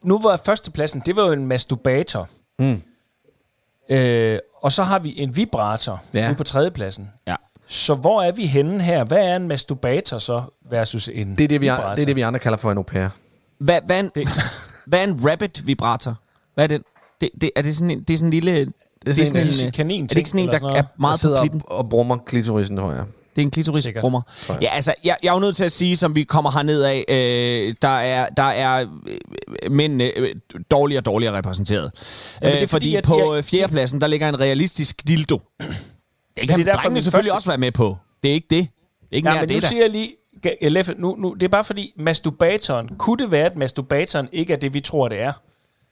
nu 0.02 0.18
var 0.18 0.36
førstepladsen, 0.44 1.02
det 1.06 1.16
var 1.16 1.26
jo 1.26 1.32
en 1.32 1.46
masturbator. 1.46 2.28
Mm. 2.58 2.82
Øh, 3.90 4.38
og 4.62 4.72
så 4.72 4.82
har 4.82 4.98
vi 4.98 5.14
en 5.20 5.36
vibrator 5.36 6.02
Ja. 6.14 6.20
ja. 6.20 6.28
nu 6.28 6.34
på 6.34 6.44
tredjepladsen. 6.44 7.10
Ja. 7.26 7.34
Så 7.66 7.94
hvor 7.94 8.22
er 8.22 8.32
vi 8.32 8.46
henne 8.46 8.82
her? 8.82 9.04
Hvad 9.04 9.18
er 9.18 9.36
en 9.36 9.48
masturbator 9.48 10.18
så 10.18 10.42
versus 10.70 11.08
en 11.14 11.34
Det 11.38 11.44
er 11.44 11.48
det, 11.48 11.60
vi, 11.60 11.66
vibrator? 11.66 11.94
det, 11.94 12.02
er 12.02 12.06
det, 12.06 12.16
vi 12.16 12.20
andre 12.20 12.40
kalder 12.40 12.58
for 12.58 12.72
en 12.72 12.76
au 12.78 12.82
pair. 12.82 13.08
Hvad, 13.58 13.80
hvad, 13.86 13.96
er 13.96 14.00
en, 14.00 14.10
Det- 14.14 14.28
hvad 14.86 14.98
er 14.98 15.04
en 15.04 15.30
Rabbit 15.30 15.66
Vibrator? 15.66 16.14
Hvad 16.54 16.64
er 16.64 16.68
den? 16.68 16.82
Det, 17.20 17.30
det, 17.40 17.50
er 17.56 17.62
det 17.62 17.76
sådan 17.76 17.90
en, 17.90 18.00
det 18.02 18.14
er 18.14 18.18
sådan 18.18 18.28
en 18.28 18.30
lille... 18.32 18.52
Det 18.54 18.72
er, 19.08 19.12
sådan 19.12 19.26
sådan 19.26 19.46
en- 19.46 19.52
en, 19.60 19.66
en 19.66 19.72
kanin 19.72 20.04
er 20.04 20.08
det 20.08 20.16
ikke 20.16 20.30
sådan 20.30 20.40
en, 20.44 20.48
der 20.52 20.58
sådan 20.58 20.76
er 20.76 20.82
meget 20.98 21.22
der 21.22 21.36
på 21.36 21.40
klitten? 21.40 21.62
og, 21.66 21.76
og 21.78 21.88
brummer 21.88 22.16
klitorisen, 22.16 22.76
tror 22.76 22.92
jeg. 22.92 23.04
Det 23.36 23.42
er 23.42 23.46
en 23.46 23.50
klitorisbrummer. 23.50 24.22
Ja, 24.62 24.68
altså, 24.74 24.94
jeg, 25.04 25.16
jeg 25.22 25.28
er 25.28 25.34
jo 25.34 25.38
nødt 25.40 25.56
til 25.56 25.64
at 25.64 25.72
sige, 25.72 25.96
som 25.96 26.14
vi 26.14 26.24
kommer 26.24 26.50
herned 26.50 26.82
af, 26.82 27.04
øh, 27.08 27.74
der 27.82 27.88
er, 27.88 28.28
der 28.28 28.42
er 28.42 28.86
øh, 29.62 29.72
mændene 29.72 30.18
øh, 30.18 30.34
dårligere 30.70 31.00
og 31.00 31.06
dårligere 31.06 31.36
repræsenteret. 31.38 31.90
Det 31.94 32.00
er 32.40 32.48
øh, 32.48 32.54
fordi, 32.54 32.66
fordi, 32.66 32.94
at 32.94 33.04
på 33.04 33.34
øh, 33.36 33.42
fjerdepladsen, 33.42 34.00
der 34.00 34.06
ligger 34.06 34.28
en 34.28 34.40
realistisk 34.40 35.08
dildo. 35.08 35.40
Det 36.40 36.48
kan 36.48 36.58
det 36.58 36.68
er 36.68 36.72
drengene 36.76 37.02
selvfølgelig 37.02 37.32
første- 37.32 37.36
også 37.36 37.50
være 37.50 37.58
med 37.58 37.72
på. 37.72 37.96
Det 38.22 38.30
er 38.30 38.34
ikke 38.34 38.46
det. 38.50 38.68
Det 39.00 39.12
er 39.12 39.16
ikke 39.16 39.28
Ja, 39.28 39.34
nær 39.34 39.40
men 39.40 39.48
nu 39.48 39.54
det, 39.54 39.62
der. 39.62 39.68
siger 39.68 39.82
jeg 39.82 39.90
lige, 39.90 40.14
Leffe, 40.62 40.94
nu, 40.98 41.16
nu, 41.18 41.34
det 41.34 41.42
er 41.42 41.48
bare 41.48 41.64
fordi, 41.64 41.92
masturbatoren, 41.98 42.88
kunne 42.98 43.16
det 43.18 43.30
være, 43.30 43.46
at 43.46 43.56
masturbatoren 43.56 44.28
ikke 44.32 44.52
er 44.52 44.56
det, 44.56 44.74
vi 44.74 44.80
tror, 44.80 45.08
det 45.08 45.20
er? 45.20 45.32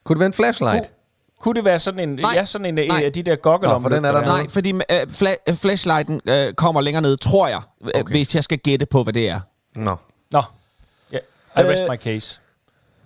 Kunne 0.05 0.15
det 0.15 0.21
være 0.21 0.27
en 0.27 0.33
flashlight? 0.33 0.93
Kunne 1.41 1.55
det 1.55 1.65
være 1.65 1.79
sådan 1.79 2.01
en, 2.09 2.09
Nej. 2.15 2.33
ja, 2.35 2.45
sådan 2.45 2.67
en 2.79 2.89
Nej. 2.89 3.03
af 3.05 3.13
de 3.13 3.23
der 3.23 3.37
goggle 3.37 3.69
Nå, 3.69 3.79
for 3.81 3.89
den 3.89 4.05
er 4.05 4.13
der 4.13 4.21
Nej, 4.21 4.49
fordi 4.49 4.73
øh, 4.73 4.81
fla- 5.03 5.43
øh, 5.49 5.55
flashlighten 5.55 6.21
øh, 6.29 6.53
kommer 6.55 6.81
længere 6.81 7.03
ned, 7.03 7.17
tror 7.17 7.49
jeg, 7.49 7.61
okay. 7.95 8.03
hvis 8.03 8.35
jeg 8.35 8.45
skal 8.45 8.59
gætte 8.59 8.87
på, 8.87 9.03
hvad 9.03 9.13
det 9.13 9.29
er. 9.29 9.41
Nå. 9.77 9.97
Nå, 10.31 10.43
ja, 11.13 11.19
I 11.19 11.21
rest 11.61 11.83
Øh, 11.83 11.89
my 11.91 11.97
case. 11.97 12.41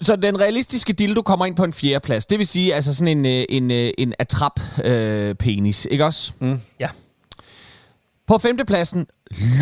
Så 0.00 0.16
den 0.16 0.40
realistiske 0.40 0.92
dildo 0.92 1.22
kommer 1.22 1.46
ind 1.46 1.56
på 1.56 1.64
en 1.64 1.72
fjerde 1.72 2.00
plads. 2.00 2.26
Det 2.26 2.38
vil 2.38 2.46
sige, 2.46 2.74
altså 2.74 2.94
sådan 2.94 3.18
en, 3.18 3.26
øh, 3.26 3.44
en, 3.48 3.70
øh, 3.70 3.90
en 3.98 4.14
atrap-penis, 4.18 5.86
ikke 5.90 6.04
også? 6.04 6.32
Mm. 6.38 6.60
Ja. 6.80 6.88
På 8.28 8.38
femtepladsen, 8.38 9.06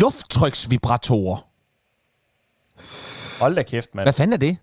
lufttryksvibratorer. 0.01 1.47
Hold 3.43 3.55
da 3.55 3.63
kæft, 3.63 3.95
mand. 3.95 4.05
Hvad 4.05 4.13
fanden 4.13 4.33
er 4.33 4.37
det? 4.37 4.57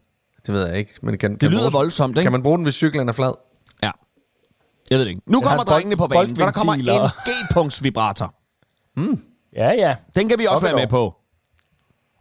Det 0.46 0.54
ved 0.54 0.66
jeg 0.66 0.78
ikke. 0.78 0.92
Men 1.02 1.18
kan, 1.18 1.30
Det 1.30 1.40
kan 1.40 1.50
lyder 1.50 1.60
bruges- 1.60 1.72
voldsomt, 1.72 2.10
ikke? 2.18 2.22
Kan 2.22 2.32
man 2.32 2.42
bruge 2.42 2.56
den, 2.56 2.62
hvis 2.64 2.74
cyklen 2.74 3.08
er 3.08 3.12
flad? 3.12 3.32
Ja. 3.82 3.90
Jeg 4.90 4.98
ved 4.98 5.04
det 5.04 5.10
ikke. 5.10 5.22
Nu 5.26 5.40
har 5.40 5.48
kommer 5.48 5.64
bold- 5.64 5.74
drengene 5.74 5.96
på 5.96 6.06
banen, 6.06 6.36
for 6.36 6.44
der 6.44 6.52
kommer 6.52 6.72
en. 6.74 6.80
G-punktsvibrator. 7.28 8.34
Ja, 9.56 9.72
ja. 9.72 9.96
Den 10.16 10.28
kan 10.28 10.38
vi 10.38 10.44
også 10.46 10.56
Op 10.56 10.62
i 10.62 10.66
være 10.66 10.74
med 10.82 10.88
på. 10.88 11.14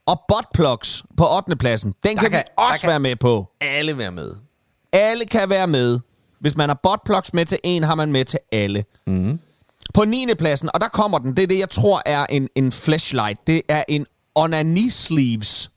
Og 0.05 0.21
buttplugs 0.27 1.03
på 1.17 1.36
8. 1.38 1.55
pladsen. 1.55 1.93
Den 2.03 2.17
kan, 2.17 2.31
kan- 2.31 2.39
vi 2.39 2.43
også 2.57 2.71
der 2.73 2.77
kan- 2.81 2.89
være 2.89 2.99
med 2.99 3.15
på. 3.15 3.51
Alle 3.61 3.97
være 3.97 4.11
med. 4.11 4.36
Alle 4.91 5.25
kan 5.25 5.49
være 5.49 5.67
med. 5.67 5.99
Hvis 6.39 6.57
man 6.57 6.69
har 6.69 6.79
buttplugs 6.84 7.34
med 7.34 7.45
til 7.45 7.57
en, 7.63 7.84
har 7.84 7.95
man 7.95 8.11
med 8.11 8.25
til 8.25 8.39
alle. 8.51 8.84
Mm. 9.07 9.39
På 9.93 10.05
9. 10.05 10.27
pladsen, 10.37 10.69
og 10.73 10.81
der 10.81 10.87
kommer 10.87 11.19
den, 11.19 11.37
det 11.37 11.43
er 11.43 11.47
det, 11.47 11.59
jeg 11.59 11.69
tror 11.69 12.01
er 12.05 12.25
en, 12.25 12.49
en 12.55 12.71
flashlight. 12.71 13.47
Det 13.47 13.61
er 13.67 13.83
en 13.87 14.05
onani 14.35 14.89
sleeves. 14.89 15.71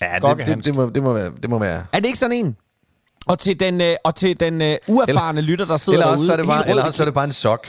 Ja, 0.00 0.18
det, 0.22 0.46
det, 0.46 0.64
det, 0.64 0.74
må, 0.74 0.90
det, 0.90 1.02
må 1.02 1.12
være, 1.12 1.32
det 1.42 1.50
må 1.50 1.58
være. 1.58 1.86
Er 1.92 2.00
det 2.00 2.06
ikke 2.06 2.18
sådan 2.18 2.36
en? 2.36 2.56
Og 3.26 3.38
til 3.38 3.60
den, 3.60 3.80
øh, 3.80 3.94
og 4.04 4.14
til 4.14 4.40
den 4.40 4.62
øh, 4.62 4.76
uerfarne 4.86 5.40
lytter, 5.40 5.64
der 5.64 5.76
sidder 5.76 5.98
Eller 5.98 6.06
derude, 6.06 6.26
så 6.26 6.32
er 6.32 6.36
det 6.36 6.46
bare, 6.46 6.56
helt 6.56 6.68
eller 6.70 6.82
rød 6.82 6.86
også, 6.86 6.96
så 6.96 7.02
er 7.02 7.04
det 7.04 7.14
bare 7.14 7.24
en 7.24 7.32
sok. 7.32 7.66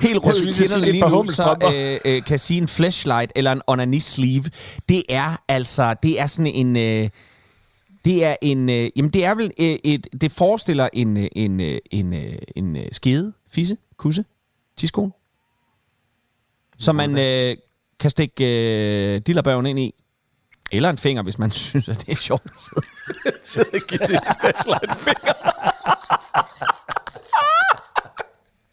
helt 0.00 0.24
rød 0.24 0.46
i 0.46 0.52
kinderne 0.52 0.92
lige 0.92 1.08
nu, 1.08 1.26
så 1.26 1.56
øh, 1.74 2.14
øh, 2.14 2.22
kan 2.24 2.38
sige 2.38 2.60
en 2.60 2.68
flashlight 2.68 3.32
eller 3.36 3.52
en 3.52 3.62
onani 3.66 4.00
sleeve. 4.00 4.44
Det 4.88 5.02
er 5.08 5.42
altså, 5.48 5.94
det 6.02 6.20
er 6.20 6.26
sådan 6.26 6.52
en... 6.52 6.76
Øh, 6.76 7.08
det 8.04 8.24
er 8.24 8.36
en, 8.42 8.68
øh, 8.68 8.90
jamen 8.96 9.10
det 9.10 9.24
er 9.24 9.34
vel 9.34 9.50
øh, 9.60 9.76
et, 9.84 10.06
det 10.20 10.32
forestiller 10.32 10.88
en, 10.92 11.16
øh, 11.16 11.28
en, 11.32 11.60
øh, 11.60 11.78
en, 11.90 12.14
øh, 12.14 12.38
en 12.56 12.76
øh, 12.76 12.86
skede, 12.92 13.32
fisse, 13.52 13.76
kusse, 13.96 14.24
tiskone, 14.80 15.12
som 16.78 16.96
man 16.96 17.18
øh, 17.18 17.56
kan 18.00 18.10
stikke 18.10 18.44
øh, 18.44 19.20
dillerbørgen 19.26 19.66
ind 19.66 19.78
i. 19.78 19.94
Eller 20.72 20.90
en 20.90 20.98
finger, 20.98 21.22
hvis 21.22 21.38
man 21.38 21.50
synes, 21.70 21.88
at 21.88 22.00
det 22.00 22.08
er 22.08 22.16
sjovt 22.16 22.42
at 22.44 22.50
sidde. 22.58 22.86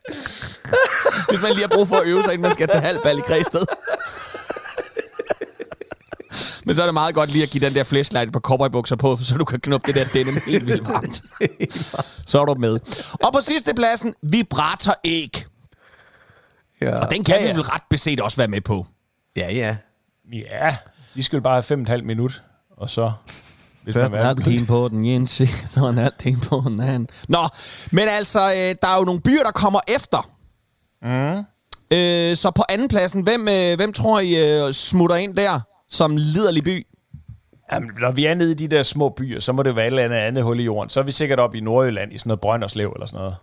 hvis 1.30 1.42
man 1.42 1.52
lige 1.52 1.62
har 1.62 1.76
brug 1.76 1.88
for 1.88 1.96
at 1.96 2.08
øve 2.08 2.24
sig, 2.24 2.34
inden 2.34 2.42
man 2.42 2.54
skal 2.54 2.68
til 2.68 2.80
halvbal 2.80 3.18
i 3.18 3.22
Græsted. 3.22 3.66
Men 6.66 6.76
så 6.76 6.82
er 6.82 6.86
det 6.86 6.94
meget 6.94 7.16
godt 7.16 7.32
lige 7.32 7.44
at 7.44 7.50
give 7.50 7.66
den 7.66 7.76
der 7.76 7.84
flashlight 7.84 8.34
på 8.34 8.40
cowboybukser 8.40 8.96
på, 8.96 9.16
så 9.16 9.38
du 9.38 9.46
kan 9.46 9.60
knuppe 9.60 9.88
det 9.88 9.96
der 9.96 10.06
denim 10.14 10.42
helt 10.46 10.68
vildt 10.68 10.88
varmt. 10.88 11.24
så 12.26 12.42
er 12.42 12.46
du 12.46 12.54
med. 12.54 12.80
Og 13.24 13.34
på 13.34 13.42
sidste 13.42 13.74
pladsen, 13.74 14.14
vibrator 14.22 14.94
æg. 15.04 15.47
Ja. 16.82 17.00
Og 17.00 17.12
den 17.12 17.24
kan 17.24 17.36
Ja, 17.36 17.42
vi 17.42 17.48
ja. 17.48 17.54
vel 17.54 17.62
ret 17.62 17.82
beset 17.90 18.20
også 18.22 18.38
være 18.38 18.48
med 18.48 18.62
på. 18.62 18.86
Ja, 19.38 19.52
ja. 19.54 19.76
Ja, 20.34 20.76
de 21.16 21.24
skal 21.24 21.42
bare 21.42 21.54
have 21.54 21.64
fem 21.64 21.80
og 21.80 21.84
et 21.84 21.90
halvt 21.90 22.06
minut, 22.06 22.44
og 22.78 22.90
så... 22.90 23.12
Hvis 23.84 23.94
Først 23.94 24.12
man 24.12 24.22
en 24.22 24.28
halv 24.28 24.44
time 24.44 24.66
på 24.68 24.88
den 24.88 25.06
ene 25.06 25.28
side, 25.28 25.48
så 25.74 25.88
en 25.90 25.98
halv 25.98 26.14
time 26.20 26.38
på 26.44 26.64
den 26.68 26.82
anden. 26.82 27.08
Nå, 27.28 27.48
men 27.92 28.08
altså, 28.08 28.40
øh, 28.52 28.76
der 28.82 28.88
er 28.88 28.98
jo 29.00 29.04
nogle 29.04 29.22
byer, 29.22 29.44
der 29.44 29.52
kommer 29.52 29.80
efter. 29.88 30.30
Mm. 31.02 31.44
Øh, 31.98 32.36
så 32.38 32.52
på 32.56 32.64
anden 32.70 32.88
pladsen, 32.88 33.22
hvem, 33.22 33.48
øh, 33.48 33.76
hvem 33.76 33.94
tror 33.94 34.20
I 34.20 34.62
øh, 34.62 34.74
smutter 34.74 35.16
ind 35.16 35.36
der 35.36 35.60
som 35.90 36.18
liderlig 36.18 36.64
by? 36.64 36.88
Jamen, 37.72 37.92
når 38.00 38.12
vi 38.12 38.26
er 38.26 38.36
nede 38.36 38.52
i 38.52 38.54
de 38.54 38.68
der 38.68 38.84
små 38.84 39.10
byer, 39.10 39.40
så 39.40 39.52
må 39.54 39.64
det 39.64 39.76
være 39.76 39.86
et 39.86 39.92
eller 39.92 40.04
andet 40.04 40.18
andet 40.18 40.44
hul 40.44 40.60
i 40.60 40.64
jorden. 40.64 40.90
Så 40.90 41.00
er 41.00 41.04
vi 41.04 41.12
sikkert 41.12 41.40
oppe 41.40 41.58
i 41.58 41.62
Nordjylland, 41.62 42.14
i 42.14 42.18
sådan 42.18 42.28
noget 42.30 42.42
Brønderslev 42.42 42.92
eller 42.96 43.06
sådan 43.06 43.18
noget. 43.18 43.36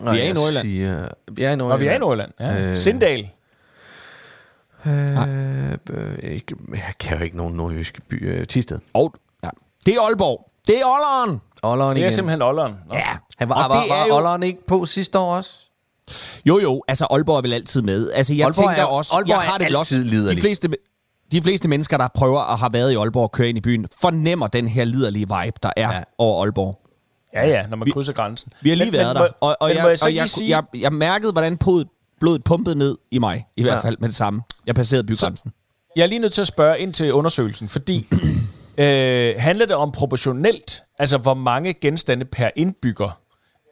Og 0.00 0.14
Vi 0.14 0.18
er 0.20 0.24
i 0.24 0.32
Nordjylland. 0.32 0.66
Siger, 0.68 1.08
vi 1.32 1.44
er 1.44 1.50
i 1.50 1.56
Nordjylland. 1.56 1.68
Når 1.68 1.76
vi 1.76 1.86
er 1.86 1.94
i 1.94 1.98
Nordjylland, 1.98 2.32
ja. 2.40 2.70
Øh. 2.70 2.76
Sindal. 2.76 3.28
Øh, 4.86 5.72
øh, 5.90 6.18
ikke, 6.22 6.54
jeg 6.70 6.92
kan 7.00 7.18
jo 7.18 7.24
ikke 7.24 7.36
nogen 7.36 7.54
nordjyske 7.54 8.00
by. 8.08 8.28
Øh, 8.28 8.46
Tisted. 8.46 8.78
Oh, 8.94 9.10
ja. 9.44 9.48
Det 9.86 9.94
er 9.94 10.00
Aalborg. 10.00 10.50
Det 10.66 10.74
er 10.80 10.86
Ålderen. 10.86 11.40
Olleren 11.62 11.96
Det 11.96 12.02
er 12.02 12.06
igen. 12.06 12.12
simpelthen 12.12 12.42
Olleren. 12.42 12.74
Nå. 12.88 12.94
Ja. 12.94 13.02
Han 13.38 13.48
var, 13.48 13.54
Og 13.64 13.70
var, 13.70 13.76
var 13.88 14.06
jo- 14.08 14.16
Olleren 14.16 14.42
ikke 14.42 14.66
på 14.66 14.86
sidste 14.86 15.18
år 15.18 15.36
også? 15.36 15.54
Jo, 16.46 16.58
jo. 16.58 16.82
Altså, 16.88 17.06
Aalborg 17.10 17.36
er 17.36 17.42
vel 17.42 17.52
altid 17.52 17.82
med. 17.82 18.10
Altså, 18.12 18.34
jeg 18.34 18.44
Aalborg 18.44 18.68
tænker 18.68 18.82
er- 18.82 18.86
også... 18.86 19.14
Aalborg 19.14 19.28
jeg 19.28 19.36
er 19.36 19.40
har 19.50 19.58
det 19.58 19.76
også, 19.76 19.94
altid 19.94 20.04
de 20.04 20.10
liderlig. 20.16 20.40
fleste, 20.40 20.68
de 21.32 21.42
fleste 21.42 21.68
mennesker, 21.68 21.96
der 21.96 22.08
prøver 22.14 22.40
at 22.52 22.58
have 22.58 22.72
været 22.72 22.92
i 22.92 22.94
Aalborg 22.96 23.22
og 23.22 23.32
køre 23.32 23.48
ind 23.48 23.58
i 23.58 23.60
byen, 23.60 23.86
fornemmer 24.00 24.46
den 24.46 24.68
her 24.68 24.84
liderlige 24.84 25.26
vibe, 25.28 25.56
der 25.62 25.70
er 25.76 25.92
ja. 25.92 26.02
over 26.18 26.42
Aalborg. 26.44 26.80
Ja, 27.34 27.48
ja, 27.48 27.66
når 27.66 27.76
man 27.76 27.90
krydser 27.92 28.12
grænsen. 28.12 28.52
Vi 28.60 28.68
har 28.68 28.76
lige 28.76 28.90
Men- 28.90 28.98
været 28.98 29.14
men 29.16 29.22
der, 29.22 29.28
og, 29.40 29.56
og, 29.60 29.68
men 29.68 29.76
jeg, 29.76 29.86
jeg 29.88 29.98
så 29.98 30.04
og 30.04 30.14
jeg, 30.14 30.28
sige- 30.28 30.50
jeg, 30.50 30.62
jeg 30.74 30.92
mærkede, 30.92 31.32
hvordan 31.32 31.56
blodet, 31.56 31.88
blodet 32.20 32.44
pumpede 32.44 32.78
ned 32.78 32.98
i 33.10 33.18
mig, 33.18 33.46
i 33.56 33.62
hvert 33.62 33.74
Ja. 33.74 33.80
fald 33.80 33.96
med 34.00 34.08
det 34.08 34.16
samme. 34.16 34.42
Jeg 34.66 34.74
passerede 34.74 35.04
bygrænsen. 35.06 35.52
Jeg 35.96 36.02
er 36.02 36.06
lige 36.06 36.18
nødt 36.18 36.32
til 36.32 36.40
at 36.40 36.46
spørge 36.46 36.78
ind 36.78 36.94
til 36.94 37.12
undersøgelsen, 37.12 37.68
fordi 37.68 38.06
øh, 38.78 39.34
handler 39.38 39.66
det 39.66 39.76
om 39.76 39.92
proportionelt, 39.92 40.82
altså 40.98 41.18
hvor 41.18 41.34
mange 41.34 41.74
genstande 41.74 42.24
per 42.24 42.50
indbygger, 42.56 43.18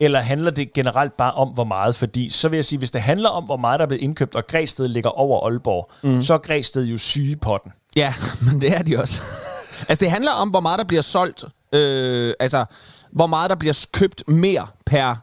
eller 0.00 0.20
handler 0.20 0.50
det 0.50 0.72
generelt 0.72 1.16
bare 1.16 1.32
om, 1.32 1.48
hvor 1.48 1.64
meget? 1.64 1.94
Fordi 1.94 2.28
så 2.30 2.48
vil 2.48 2.56
jeg 2.56 2.64
sige, 2.64 2.78
hvis 2.78 2.90
det 2.90 3.02
handler 3.02 3.28
om, 3.28 3.44
hvor 3.44 3.56
meget 3.56 3.78
der 3.78 3.84
er 3.84 3.88
blevet 3.88 4.02
indkøbt, 4.02 4.34
og 4.34 4.46
Græsted 4.46 4.88
ligger 4.88 5.10
over 5.10 5.46
Aalborg, 5.48 5.90
mm. 6.02 6.22
så 6.22 6.34
er 6.34 6.38
Græsted 6.38 6.84
jo 6.84 6.98
syge 6.98 7.36
på 7.36 7.58
den. 7.64 7.72
Ja, 7.96 8.14
men 8.50 8.60
det 8.60 8.72
er 8.76 8.82
de 8.82 8.98
også. 8.98 9.22
altså, 9.88 10.04
det 10.04 10.10
handler 10.10 10.30
om, 10.30 10.48
hvor 10.48 10.60
meget 10.60 10.78
der 10.78 10.84
bliver 10.84 11.02
solgt. 11.02 11.44
Øh, 11.74 12.32
altså, 12.40 12.64
hvor 13.12 13.26
meget 13.26 13.50
der 13.50 13.56
bliver 13.56 13.86
købt 13.92 14.28
mere 14.28 14.66
per, 14.86 15.14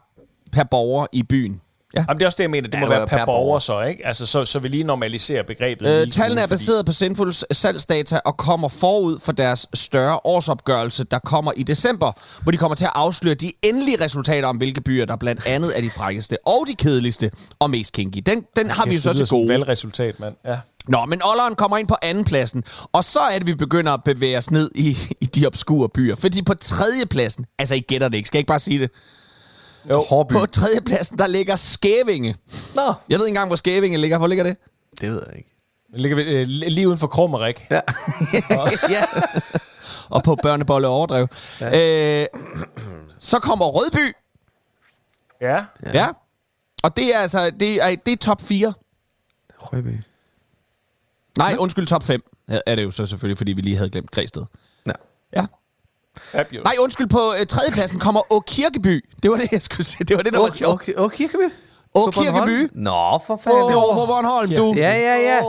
per 0.52 0.64
borger 0.64 1.06
i 1.12 1.22
byen. 1.22 1.60
Ja. 1.96 2.04
Jamen, 2.08 2.18
det 2.18 2.22
er 2.22 2.26
også 2.26 2.36
det, 2.36 2.42
jeg 2.42 2.50
mener. 2.50 2.68
Det 2.68 2.74
Ja, 2.74 2.80
må 2.80 2.86
det 2.86 2.90
være 2.90 3.06
per, 3.06 3.16
per 3.16 3.24
borger, 3.24 3.40
borger. 3.44 3.58
så, 3.58 3.80
ikke? 3.82 4.06
Altså, 4.06 4.26
så, 4.26 4.44
så 4.44 4.58
vi 4.58 4.68
lige 4.68 4.84
normaliserer 4.84 5.42
begrebet. 5.42 5.86
Øh, 5.86 6.00
lige 6.02 6.10
tallene 6.10 6.40
er 6.40 6.46
fordi- 6.46 6.54
baseret 6.54 6.86
på 6.86 6.92
Sinfuls 6.92 7.44
salgsdata 7.56 8.20
og 8.24 8.36
kommer 8.36 8.68
forud 8.68 9.18
for 9.24 9.32
deres 9.32 9.66
større 9.74 10.20
årsopgørelse, 10.24 11.04
der 11.04 11.18
kommer 11.18 11.52
i 11.56 11.62
december, 11.62 12.12
hvor 12.42 12.52
de 12.52 12.56
kommer 12.58 12.74
til 12.74 12.84
at 12.84 12.90
afsløre 12.94 13.34
de 13.34 13.52
endelige 13.62 14.04
resultater 14.04 14.48
om, 14.48 14.56
hvilke 14.56 14.80
byer, 14.80 15.04
der 15.04 15.16
blandt 15.16 15.46
andet 15.46 15.76
er 15.78 15.80
de 15.80 15.90
frækkeste 15.90 16.36
og 16.46 16.64
de 16.68 16.74
kedeligste 16.74 17.30
og 17.58 17.70
mest 17.70 17.92
kinky. 17.92 18.22
Den, 18.26 18.44
den 18.56 18.70
har 18.70 18.86
vi 18.86 18.94
jo 18.94 19.00
så 19.00 19.08
det 19.08 19.16
til 19.18 19.26
som 19.26 19.36
et 19.38 19.40
gode. 19.40 19.48
valgresultat, 19.48 20.20
mand. 20.20 20.34
Ja. 20.46 20.56
Nå, 20.88 21.04
men 21.06 21.20
Olleren 21.24 21.54
kommer 21.54 21.78
ind 21.78 21.88
på 21.88 21.96
andenpladsen, 22.02 22.64
og 22.92 23.04
så 23.04 23.18
er 23.20 23.38
det, 23.38 23.46
vi 23.46 23.54
begynder 23.54 23.92
at 23.92 24.04
bevæge 24.04 24.38
os 24.38 24.50
ned 24.50 24.70
i, 24.74 24.96
i 25.20 25.24
de 25.24 25.46
obskure 25.46 25.88
byer. 25.88 26.16
Fordi 26.16 26.42
på 26.42 26.54
tredjepladsen, 26.54 27.44
altså 27.58 27.74
I 27.74 27.80
gætter 27.80 28.08
det 28.08 28.16
ikke, 28.16 28.26
skal 28.26 28.38
jeg 28.38 28.40
ikke 28.40 28.48
bare 28.48 28.58
sige 28.58 28.78
det? 28.78 28.90
Jo. 29.92 30.02
Hårby. 30.02 30.32
På 30.32 30.46
tredjepladsen, 30.46 31.18
der 31.18 31.26
ligger 31.26 31.56
Skævinge. 31.56 32.36
Nå, 32.74 32.82
Jeg 32.82 33.18
ved 33.18 33.26
ikke 33.26 33.28
engang, 33.28 33.48
hvor 33.48 33.56
Skævinge 33.56 33.98
ligger. 33.98 34.18
Hvor 34.18 34.26
ligger 34.26 34.44
det? 34.44 34.56
det 35.00 35.10
ved 35.12 35.22
jeg 35.28 35.36
ikke. 35.38 35.56
Det 35.92 36.00
ligger 36.00 36.18
øh, 36.26 36.46
lige 36.46 36.88
uden 36.88 36.98
for 36.98 37.06
Krummerik. 37.06 37.66
Ja. 37.70 37.80
ja. 38.96 39.04
og 40.08 40.22
på 40.22 40.36
Børnebolle 40.42 40.88
Overdrev. 40.88 41.28
Ja. 41.60 42.20
Øh, 42.22 42.26
så 43.18 43.38
kommer 43.38 43.66
Rødby. 43.66 44.14
Ja. 45.40 45.56
Ja. 45.82 45.90
ja. 45.94 46.08
Og 46.82 46.96
det 46.96 47.14
er 47.14 47.18
altså, 47.18 47.50
det 47.60 47.82
er, 47.82 47.96
det 48.06 48.12
er 48.12 48.16
top 48.16 48.40
4. 48.42 48.72
Rødby. 49.58 49.98
Nej, 51.38 51.56
undskyld, 51.58 51.86
top 51.86 52.02
5 52.02 52.22
er 52.66 52.74
det 52.74 52.84
jo 52.84 52.90
så 52.90 53.06
selvfølgelig, 53.06 53.38
fordi 53.38 53.52
vi 53.52 53.62
lige 53.62 53.76
havde 53.76 53.90
glemt 53.90 54.10
Græsted. 54.10 54.44
Ja. 54.86 54.92
Ja. 55.36 55.46
Fabulous. 56.18 56.64
Nej, 56.64 56.74
undskyld, 56.78 57.06
på 57.06 57.34
øh, 57.40 57.46
tredjepladsen 57.46 57.98
kommer 57.98 58.32
Å 58.32 58.40
Kirkeby. 58.46 59.04
Det 59.22 59.30
var 59.30 59.36
det, 59.36 59.52
jeg 59.52 59.62
skulle 59.62 59.86
sige. 59.86 60.04
Det 60.04 60.16
var 60.16 60.22
det, 60.22 60.32
der 60.32 60.40
var 60.40 60.50
sjovt. 60.50 60.88
Okay, 60.96 61.16
Kirkeby. 61.16 61.52
Å? 61.94 62.10
Kirkeby. 62.10 62.70
Nå, 62.74 63.18
for 63.26 63.40
fanden. 63.44 63.62
Det 63.62 63.72
er 63.72 63.76
over 63.76 63.94
på 63.94 64.06
Bornholm, 64.06 64.50
du. 64.50 64.74
Ja, 64.76 64.94
ja, 64.94 65.16
ja. 65.16 65.40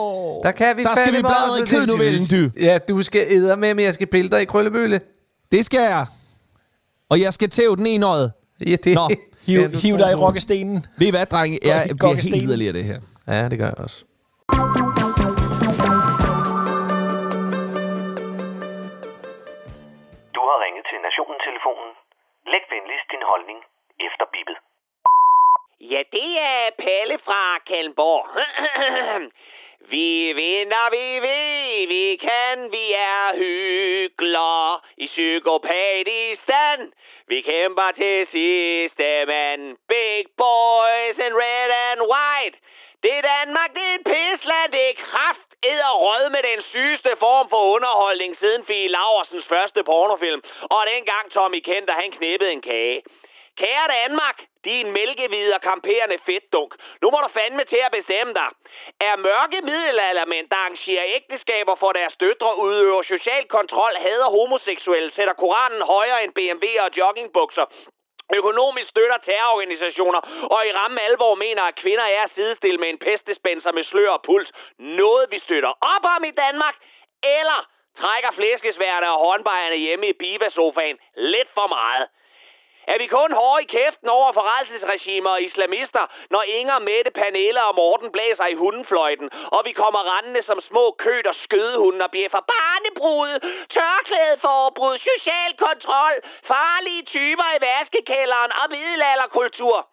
Der 0.43 0.51
kan 0.51 0.77
vi 0.77 0.83
Der 0.83 0.89
skal 0.89 1.05
fandme 1.05 1.17
vi 1.17 1.21
bladre 1.21 1.61
i 1.61 1.65
kødnovellen, 1.65 2.25
du. 2.25 2.59
Ja, 2.59 2.77
du 2.77 3.03
skal 3.03 3.25
æde 3.29 3.57
med, 3.57 3.73
men 3.73 3.85
jeg 3.85 3.93
skal 3.93 4.07
pille 4.07 4.29
dig 4.29 4.41
i 4.41 4.45
krøllebølle. 4.45 5.01
Det 5.51 5.65
skal 5.65 5.79
jeg. 5.79 6.05
Og 7.09 7.21
jeg 7.21 7.33
skal 7.33 7.49
tæve 7.49 7.75
den 7.75 7.87
ene 7.87 8.05
øjet. 8.05 8.31
Ja, 8.67 8.75
det 8.83 8.95
Nå, 8.95 9.09
Hiv, 9.45 9.59
Ja, 9.61 9.67
hiv 9.67 9.97
dig 9.97 10.11
i 10.11 10.15
rokkestenen. 10.15 10.85
Ved 10.97 11.07
I 11.07 11.09
hvad, 11.09 11.25
drenge? 11.25 11.59
Jeg 11.65 11.89
bliver 11.99 12.13
helt 12.13 12.43
yderligere 12.43 12.67
af 12.67 12.73
det 12.73 12.83
her. 12.83 12.99
Ja, 13.27 13.49
det 13.49 13.57
gør 13.57 13.65
jeg 13.65 13.77
også. 13.77 14.03
Læg 22.51 22.63
venligst 22.69 23.11
din 23.11 23.23
holdning 23.31 23.59
efter 23.99 24.25
bippet. 24.33 24.57
Ja, 25.79 26.01
det 26.11 26.39
er 26.39 26.69
Palle 26.83 27.17
fra 27.25 27.59
Kalmborg. 27.59 28.25
Vi 29.93 30.33
vinder, 30.33 30.89
vi 30.97 31.07
ved, 31.27 31.87
vi 31.87 32.15
kan, 32.15 32.71
vi 32.71 32.93
er 32.93 33.35
hyggelige 33.35 34.79
i 34.97 35.05
psykopatistan. 35.05 36.93
Vi 37.27 37.41
kæmper 37.41 37.91
til 37.91 38.27
sidste 38.27 39.25
mand. 39.25 39.77
Big 39.87 40.25
boys 40.37 41.17
in 41.25 41.33
red 41.43 41.71
and 41.87 42.01
white. 42.13 42.57
Det 43.03 43.13
er 43.17 43.21
Danmark, 43.21 43.73
det 43.73 43.83
er 43.89 43.95
et 43.95 44.03
pisland, 44.03 44.71
det 44.71 44.89
er 44.89 44.93
kraft 44.93 45.50
æder 45.63 45.93
rød 46.05 46.29
med 46.29 46.43
den 46.43 46.61
sygeste 46.61 47.11
form 47.19 47.49
for 47.49 47.61
underholdning 47.75 48.37
siden 48.37 48.65
Fie 48.65 48.87
Laursens 48.87 49.47
første 49.47 49.83
pornofilm. 49.83 50.41
Og 50.61 50.81
dengang 50.93 51.31
Tommy 51.31 51.59
Kenter, 51.59 51.93
han 51.93 52.11
knæppede 52.11 52.51
en 52.51 52.61
kage. 52.61 53.01
Kære 53.57 53.87
Danmark, 53.97 54.37
din 54.65 54.91
mælkehvide 54.91 55.53
og 55.53 55.61
kamperende 55.61 56.17
fedtdunk. 56.25 56.71
Nu 57.01 57.07
må 57.11 57.17
du 57.17 57.27
fandme 57.27 57.63
til 57.63 57.81
at 57.85 57.91
bestemme 57.91 58.33
dig. 58.33 58.49
Er 58.99 59.15
mørke 59.15 59.61
middelaldermænd, 59.61 60.49
der 60.49 60.55
arrangerer 60.55 61.05
ægteskaber 61.17 61.75
for 61.75 61.91
deres 61.91 62.15
døtre, 62.15 62.59
udøver 62.59 63.01
social 63.01 63.47
kontrol, 63.47 63.93
hader 64.05 64.29
homoseksuelle, 64.29 65.11
sætter 65.11 65.33
Koranen 65.33 65.81
højere 65.81 66.23
end 66.23 66.33
BMW'er 66.37 66.81
og 66.87 66.97
joggingbukser, 66.97 67.65
økonomisk 68.33 68.89
støtter 68.89 69.17
terrororganisationer, 69.17 70.21
og 70.51 70.67
i 70.67 70.71
ramme 70.71 71.01
alvor 71.01 71.35
mener, 71.35 71.63
at 71.63 71.75
kvinder 71.75 72.03
er 72.03 72.23
at 72.23 72.31
sidestille 72.31 72.77
med 72.77 72.89
en 72.89 72.97
pestdispenser 72.97 73.71
med 73.71 73.83
slør 73.83 74.09
og 74.09 74.21
puls. 74.21 74.51
Noget, 74.77 75.25
vi 75.31 75.39
støtter 75.39 75.69
op 75.95 76.05
om 76.15 76.23
i 76.23 76.31
Danmark, 76.31 76.75
eller 77.23 77.59
trækker 77.95 78.31
flæskesværne 78.31 79.11
og 79.11 79.19
håndbejerne 79.19 79.75
hjemme 79.75 80.07
i 80.07 80.13
bivasofaen 80.13 80.97
lidt 81.15 81.49
for 81.53 81.67
meget. 81.67 82.07
Er 82.91 82.97
vi 82.97 83.07
kun 83.07 83.31
hårde 83.33 83.63
i 83.63 83.65
kæften 83.65 84.09
over 84.09 84.31
forrejselsesregimer 84.31 85.29
og 85.29 85.41
islamister, 85.41 86.03
når 86.29 86.41
Inger, 86.41 86.79
Mette, 86.79 87.11
Pernille 87.11 87.63
og 87.63 87.75
Morten 87.75 88.11
blæser 88.11 88.45
i 88.45 88.53
hundefløjten, 88.53 89.29
og 89.55 89.61
vi 89.65 89.71
kommer 89.71 90.01
rendende 90.13 90.41
som 90.41 90.61
små 90.61 90.95
køt 91.05 91.27
og 91.27 91.35
skødehunde 91.35 92.05
og 92.05 92.11
bliver 92.11 92.29
for 92.29 92.45
barnebrud, 92.53 93.33
tørklædeforbrud, 93.75 94.97
social 94.97 95.51
kontrol, 95.57 96.15
farlige 96.43 97.03
typer 97.03 97.47
i 97.57 97.61
vaskekælderen 97.67 98.51
og 98.61 98.65
middelalderkultur? 98.69 99.90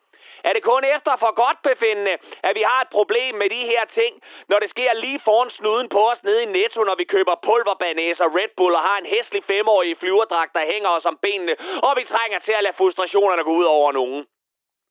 Er 0.49 0.53
det 0.53 0.63
kun 0.63 0.85
efter 0.97 1.17
for 1.17 1.33
godt 1.45 1.59
befindende, 1.63 2.15
at 2.43 2.53
vi 2.59 2.63
har 2.71 2.81
et 2.83 2.89
problem 2.99 3.35
med 3.35 3.49
de 3.51 3.63
her 3.73 3.85
ting, 3.85 4.13
når 4.49 4.59
det 4.59 4.71
sker 4.71 4.93
lige 4.93 5.21
foran 5.25 5.51
snuden 5.51 5.89
på 5.89 6.11
os 6.11 6.23
nede 6.23 6.43
i 6.43 6.47
Netto, 6.47 6.81
når 6.85 6.95
vi 6.95 7.05
køber 7.05 7.35
pulverbanæs 7.47 8.21
og 8.21 8.35
Red 8.39 8.53
Bull 8.57 8.75
og 8.75 8.83
har 8.83 8.99
en 8.99 9.07
hæslig 9.07 9.45
femårig 9.45 9.99
flyverdragt, 9.99 10.55
der 10.55 10.73
hænger 10.73 10.91
os 10.91 11.07
om 11.07 11.19
benene, 11.23 11.55
og 11.83 11.93
vi 11.97 12.05
trænger 12.05 12.39
til 12.39 12.53
at 12.53 12.63
lade 12.63 12.77
frustrationerne 12.81 13.45
gå 13.45 13.51
ud 13.51 13.65
over 13.65 13.93
nogen? 13.93 14.27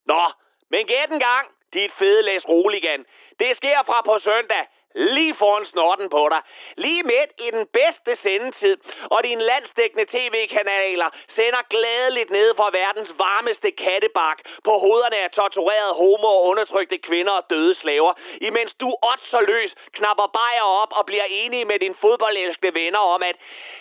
Nå, 0.05 0.23
men 0.71 0.87
gæt 0.87 1.09
en 1.11 1.19
gang, 1.19 1.47
dit 1.73 1.91
fede 1.99 2.21
læs 2.21 2.49
roligan. 2.49 3.05
Det 3.39 3.57
sker 3.57 3.83
fra 3.85 4.01
på 4.01 4.19
søndag 4.19 4.63
lige 4.97 5.35
foran 5.35 5.65
snorten 5.65 6.09
på 6.09 6.29
dig. 6.29 6.41
Lige 6.77 7.03
midt 7.03 7.31
i 7.45 7.51
den 7.51 7.67
bedste 7.67 8.15
sendetid, 8.15 8.77
og 9.11 9.23
dine 9.23 9.43
landsdækkende 9.43 10.05
tv-kanaler 10.05 11.09
sender 11.27 11.61
glædeligt 11.69 12.29
ned 12.29 12.55
fra 12.55 12.69
verdens 12.73 13.13
varmeste 13.17 13.71
kattebak 13.71 14.37
på 14.63 14.77
hovederne 14.77 15.17
af 15.25 15.31
torturerede 15.31 15.93
homo 15.93 16.27
og 16.27 16.43
undertrykte 16.43 16.97
kvinder 16.97 17.33
og 17.33 17.45
døde 17.49 17.75
slaver, 17.75 18.13
imens 18.41 18.73
du 18.73 18.93
så 19.23 19.41
løs 19.41 19.75
knapper 19.93 20.27
bajer 20.27 20.67
op 20.81 20.91
og 20.91 21.05
bliver 21.05 21.27
enige 21.29 21.65
med 21.65 21.79
dine 21.79 21.95
fodboldelskende 21.95 22.73
venner 22.73 22.99
om, 22.99 23.23
at 23.23 23.35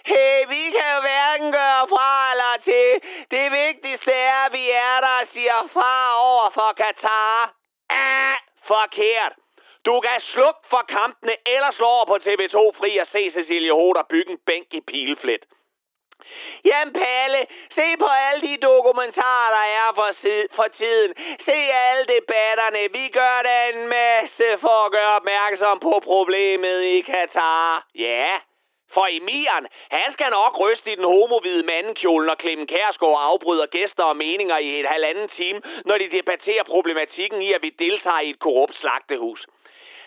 hey, 0.06 0.36
vi 0.48 0.62
kan 0.76 0.88
jo 0.94 1.00
hverken 1.00 1.52
gøre 1.52 1.84
fra 1.92 2.30
eller 2.32 2.52
til. 2.64 2.88
Det 3.30 3.46
vigtigste 3.52 4.12
er, 4.12 4.46
at 4.46 4.52
vi 4.52 4.70
er 4.70 5.00
der 5.00 5.16
og 5.22 5.28
siger 5.28 5.68
far 5.74 6.08
over 6.30 6.50
for 6.50 6.72
Katar. 6.76 7.54
Ah, 7.90 8.36
forkert. 8.64 9.45
Du 9.86 10.00
kan 10.00 10.20
slukke 10.20 10.60
for 10.70 10.84
kampene, 10.88 11.34
eller 11.46 11.70
slå 11.70 11.86
over 11.86 12.04
på 12.12 12.16
TV2 12.26 12.58
Fri 12.78 12.98
og 12.98 13.06
se 13.06 13.30
Cecilie 13.30 13.72
Hoder 13.72 14.02
bygge 14.10 14.30
en 14.30 14.38
bænk 14.46 14.66
i 14.74 14.80
pileflet. 14.80 15.42
Jamen 16.64 16.94
Palle, 16.94 17.46
se 17.70 17.86
på 17.98 18.08
alle 18.26 18.40
de 18.48 18.56
dokumentarer, 18.56 19.50
der 19.56 19.66
er 19.82 19.88
for, 19.94 20.10
sid- 20.22 20.48
for 20.56 20.68
tiden. 20.80 21.14
Se 21.40 21.52
alle 21.52 22.04
debatterne. 22.16 22.82
Vi 22.98 23.08
gør 23.08 23.36
da 23.48 23.56
en 23.74 23.88
masse 23.88 24.46
for 24.60 24.86
at 24.86 24.92
gøre 24.92 25.16
opmærksom 25.16 25.80
på 25.80 26.00
problemet 26.04 26.82
i 26.82 27.00
Katar. 27.00 27.86
Ja, 27.94 28.28
for 28.94 29.06
Emiren, 29.10 29.66
han 29.90 30.12
skal 30.12 30.30
nok 30.30 30.60
ryste 30.60 30.92
i 30.92 30.94
den 30.94 31.04
homovide 31.04 31.62
mandekjole, 31.62 32.26
når 32.26 32.36
Clemen 32.40 32.66
Kærsgaard 32.66 33.18
afbryder 33.30 33.66
gæster 33.66 34.04
og 34.04 34.16
meninger 34.16 34.58
i 34.58 34.80
et 34.80 34.86
halvanden 34.86 35.28
time, 35.28 35.60
når 35.84 35.98
de 35.98 36.08
debatterer 36.10 36.64
problematikken 36.64 37.42
i, 37.42 37.52
at 37.52 37.62
vi 37.62 37.70
deltager 37.70 38.20
i 38.20 38.30
et 38.30 38.38
korrupt 38.38 38.74
slagtehus. 38.76 39.46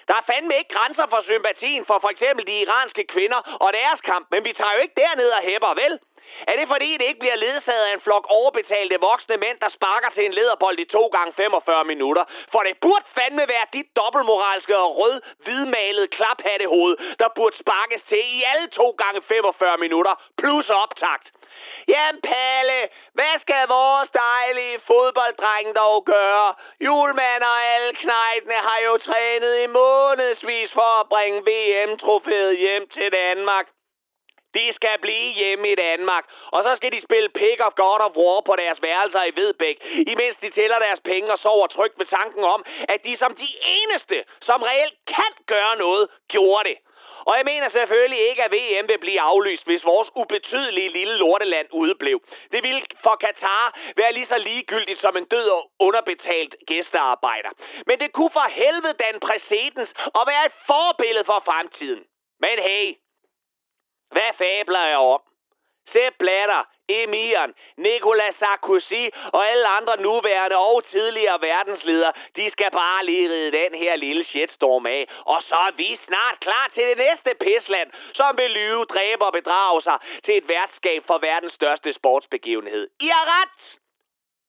Der 0.10 0.16
er 0.22 0.26
fandme 0.32 0.54
ikke 0.60 0.74
grænser 0.78 1.06
for 1.14 1.22
sympatien 1.32 1.86
for 1.86 1.98
for 2.04 2.10
eksempel 2.16 2.44
de 2.48 2.56
iranske 2.66 3.04
kvinder 3.14 3.40
og 3.66 3.70
deres 3.74 4.02
kamp, 4.02 4.26
men 4.32 4.44
vi 4.44 4.54
tager 4.54 4.74
jo 4.76 4.82
ikke 4.86 4.98
derned 5.04 5.30
og 5.38 5.42
hæpper, 5.50 5.74
vel? 5.84 5.94
Er 6.48 6.56
det 6.60 6.68
fordi, 6.68 6.98
det 6.98 7.06
ikke 7.08 7.20
bliver 7.20 7.36
ledsaget 7.36 7.86
af 7.86 7.94
en 7.94 8.02
flok 8.02 8.26
overbetalte 8.30 8.98
voksne 9.00 9.38
mænd, 9.38 9.58
der 9.60 9.70
sparker 9.70 10.10
til 10.10 10.26
en 10.26 10.34
lederbold 10.34 10.80
i 10.80 10.86
2 10.86 11.08
gange 11.08 11.34
45 11.34 11.86
minutter? 11.86 12.24
For 12.52 12.60
det 12.60 12.78
burde 12.82 13.06
fandme 13.18 13.48
være 13.48 13.68
dit 13.74 13.96
dobbeltmoralske 13.96 14.78
og 14.78 14.98
rød, 14.98 15.22
hvidmalede 15.44 16.08
klaphattehoved, 16.08 16.98
der 17.20 17.30
burde 17.36 17.58
sparkes 17.58 18.02
til 18.02 18.24
i 18.38 18.44
alle 18.52 18.68
2 18.68 18.96
gange 19.04 19.22
45 19.22 19.78
minutter, 19.78 20.14
plus 20.38 20.70
optakt. 20.70 21.32
Jamen 21.88 22.22
Palle, 22.22 22.80
hvad 23.14 23.36
skal 23.40 23.64
vores 23.68 24.10
dejlige 24.10 24.80
fodbolddreng 24.88 25.76
dog 25.76 26.06
gøre? 26.06 26.54
Julemand 26.86 27.44
og 27.44 27.58
alle 27.74 27.94
knejtene 27.96 28.60
har 28.68 28.80
jo 28.88 28.98
trænet 28.98 29.54
i 29.64 29.68
månedsvis 29.68 30.72
for 30.74 30.92
at 31.02 31.10
bringe 31.10 31.40
VM-trofæet 31.50 32.58
hjem 32.58 32.90
til 32.90 33.12
Danmark. 33.12 33.66
De 34.54 34.74
skal 34.74 34.96
blive 35.02 35.34
hjemme 35.34 35.72
i 35.72 35.76
Danmark, 35.76 36.26
og 36.52 36.64
så 36.64 36.76
skal 36.76 36.92
de 36.92 37.02
spille 37.02 37.30
Pick 37.30 37.60
of 37.68 37.74
God 37.76 38.00
of 38.08 38.16
War 38.16 38.42
på 38.42 38.56
deres 38.56 38.82
værelser 38.82 39.24
i 39.24 39.36
Vedbæk, 39.36 39.78
imens 40.08 40.36
de 40.36 40.50
tæller 40.50 40.80
deres 40.80 41.00
penge 41.00 41.32
og 41.32 41.40
sover 41.40 41.68
trygt 41.68 42.00
ved 42.00 42.06
tanken 42.06 42.44
om, 42.44 42.66
at 42.90 43.04
de 43.06 43.16
som 43.18 43.36
de 43.36 43.50
eneste, 43.78 44.24
som 44.42 44.62
reelt 44.62 44.98
kan 45.08 45.32
gøre 45.46 45.76
noget, 45.78 46.10
gjorde 46.28 46.70
det. 46.70 46.78
Og 47.26 47.38
jeg 47.38 47.46
mener 47.46 47.70
selvfølgelig 47.70 48.30
ikke, 48.30 48.44
at 48.44 48.52
VM 48.52 48.88
vil 48.88 48.98
blive 48.98 49.22
aflyst, 49.22 49.66
hvis 49.66 49.86
vores 49.86 50.10
ubetydelige 50.16 50.90
lille 50.90 51.16
lorteland 51.16 51.68
udeblev. 51.72 52.22
Det 52.52 52.64
ville 52.64 52.82
for 53.04 53.16
Katar 53.16 53.80
være 53.98 54.14
lige 54.14 54.26
så 54.26 54.38
ligegyldigt 54.38 55.00
som 55.00 55.18
en 55.18 55.26
død 55.26 55.50
og 55.50 55.72
underbetalt 55.80 56.56
gæstearbejder. 56.68 57.50
Men 57.86 58.00
det 58.00 58.14
kunne 58.14 58.30
for 58.30 58.50
helvede 58.50 58.94
danne 58.94 59.20
præcedens 59.20 59.94
og 60.14 60.24
være 60.28 60.46
et 60.46 60.54
forbillede 60.68 61.26
for 61.26 61.42
fremtiden. 61.46 62.04
Men 62.40 62.60
hey, 62.60 62.94
hvad 64.12 64.32
fabler 64.38 64.86
jeg 64.86 64.98
om? 64.98 65.22
Sepp 65.92 66.18
Blatter, 66.20 66.64
Emiren, 66.90 67.54
Nicolas 67.78 68.36
Sarkozy 68.36 69.04
og 69.34 69.50
alle 69.50 69.68
andre 69.68 70.02
nuværende 70.02 70.58
og 70.58 70.84
tidligere 70.84 71.42
verdensledere, 71.42 72.14
de 72.36 72.50
skal 72.50 72.72
bare 72.72 73.06
lige 73.06 73.30
ride 73.30 73.52
den 73.52 73.74
her 73.76 73.96
lille 73.96 74.24
shitstorm 74.24 74.86
af. 74.86 75.08
Og 75.26 75.44
så 75.44 75.56
er 75.56 75.72
vi 75.76 75.96
snart 75.96 76.40
klar 76.40 76.70
til 76.74 76.84
det 76.84 76.98
næste 76.98 77.32
pisland, 77.42 77.92
som 78.14 78.38
vil 78.38 78.52
lyve, 78.52 78.86
dræbe 78.86 79.26
og 79.26 79.34
bedrage 79.34 79.82
sig 79.82 79.98
til 80.24 80.38
et 80.38 80.48
værtskab 80.48 81.04
for 81.08 81.18
verdens 81.18 81.54
største 81.54 81.94
sportsbegivenhed. 81.94 82.90
I 83.00 83.08
har 83.08 83.42
ret! 83.42 83.80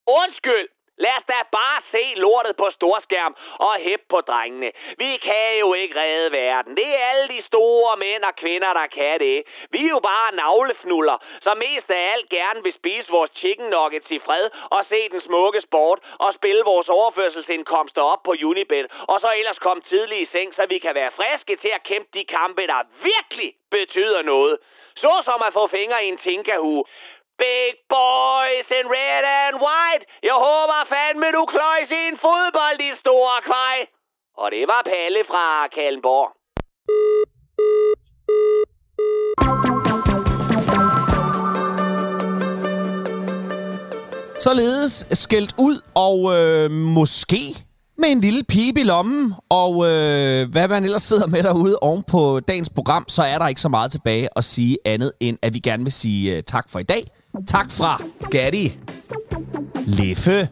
Undskyld! 0.07 0.69
Lad 1.05 1.17
os 1.19 1.25
da 1.33 1.39
bare 1.59 1.81
se 1.93 2.05
lortet 2.17 2.57
på 2.57 2.71
storskærm 2.71 3.37
og 3.67 3.75
hæppe 3.85 4.07
på 4.09 4.21
drengene. 4.21 4.71
Vi 4.99 5.17
kan 5.17 5.59
jo 5.61 5.75
ikke 5.75 6.01
redde 6.01 6.33
verden. 6.33 6.77
Det 6.77 6.87
er 6.87 7.05
alle 7.13 7.29
de 7.29 7.43
store 7.43 7.97
mænd 7.97 8.23
og 8.25 8.37
kvinder, 8.37 8.73
der 8.73 8.87
kan 8.87 9.21
det. 9.21 9.43
Vi 9.71 9.81
er 9.85 9.89
jo 9.89 10.01
bare 10.01 10.35
navlefnuller, 10.35 11.19
som 11.41 11.57
mest 11.59 11.91
af 11.91 12.13
alt 12.13 12.29
gerne 12.29 12.63
vil 12.63 12.73
spise 12.73 13.11
vores 13.11 13.31
chicken 13.35 13.67
nuggets 13.67 14.11
i 14.11 14.19
fred 14.19 14.51
og 14.71 14.85
se 14.85 15.09
den 15.09 15.21
smukke 15.21 15.61
sport 15.61 15.99
og 16.19 16.35
spille 16.35 16.63
vores 16.65 16.89
overførselsindkomster 16.89 18.03
op 18.03 18.23
på 18.23 18.35
Unibet. 18.45 18.87
Og 19.09 19.21
så 19.21 19.33
ellers 19.39 19.59
komme 19.59 19.83
tidligt 19.83 20.21
i 20.21 20.25
seng, 20.25 20.55
så 20.55 20.67
vi 20.67 20.79
kan 20.79 20.95
være 20.95 21.11
friske 21.11 21.57
til 21.57 21.69
at 21.75 21.83
kæmpe 21.83 22.09
de 22.15 22.25
kampe, 22.25 22.67
der 22.67 22.81
virkelig 23.03 23.55
betyder 23.71 24.23
noget. 24.23 24.59
Så 24.97 25.23
som 25.25 25.43
at 25.47 25.53
få 25.53 25.67
fingre 25.67 26.05
i 26.05 26.09
en 26.09 26.19
tinkahue. 26.19 26.85
Big 27.47 27.75
boys 27.97 28.69
in 28.79 28.87
red 28.97 29.25
and 29.43 29.55
white. 29.67 30.03
Jeg 30.29 30.37
håber 30.47 30.81
fandme, 30.95 31.27
du 31.37 31.43
kløjs 31.55 31.91
i 31.99 32.03
en 32.11 32.19
fodbold, 32.27 32.77
de 32.85 32.91
store 33.03 33.37
kvej. 33.49 33.77
Og 34.43 34.47
det 34.55 34.65
var 34.73 34.83
Palle 34.91 35.23
fra 35.31 35.47
Kalmborg. 35.77 36.29
Således 44.41 45.07
skældt 45.13 45.53
ud 45.59 45.77
og 45.95 46.19
øh, 46.37 46.71
måske 46.71 47.43
med 47.99 48.09
en 48.09 48.21
lille 48.21 48.45
pibe 48.45 48.81
i 48.81 48.85
lommen, 48.85 49.35
og 49.49 49.73
øh, 49.91 50.51
hvad 50.53 50.69
man 50.69 50.85
ellers 50.85 51.03
sidder 51.03 51.27
med 51.27 51.43
derude 51.43 51.77
oven 51.81 52.03
på 52.03 52.41
dagens 52.41 52.71
program, 52.71 53.05
så 53.09 53.23
er 53.23 53.39
der 53.39 53.49
ikke 53.49 53.61
så 53.61 53.69
meget 53.69 53.91
tilbage 53.91 54.29
at 54.37 54.45
sige 54.45 54.79
andet, 54.85 55.13
end 55.21 55.39
at 55.43 55.55
vi 55.55 55.59
gerne 55.59 55.83
vil 55.83 55.93
sige 55.93 56.37
øh, 56.37 56.43
tak 56.43 56.71
for 56.71 56.79
i 56.79 56.83
dag. 56.83 57.05
Tak 57.47 57.71
fra 57.71 58.03
Gatti, 58.31 58.79
Leffe, 59.87 60.49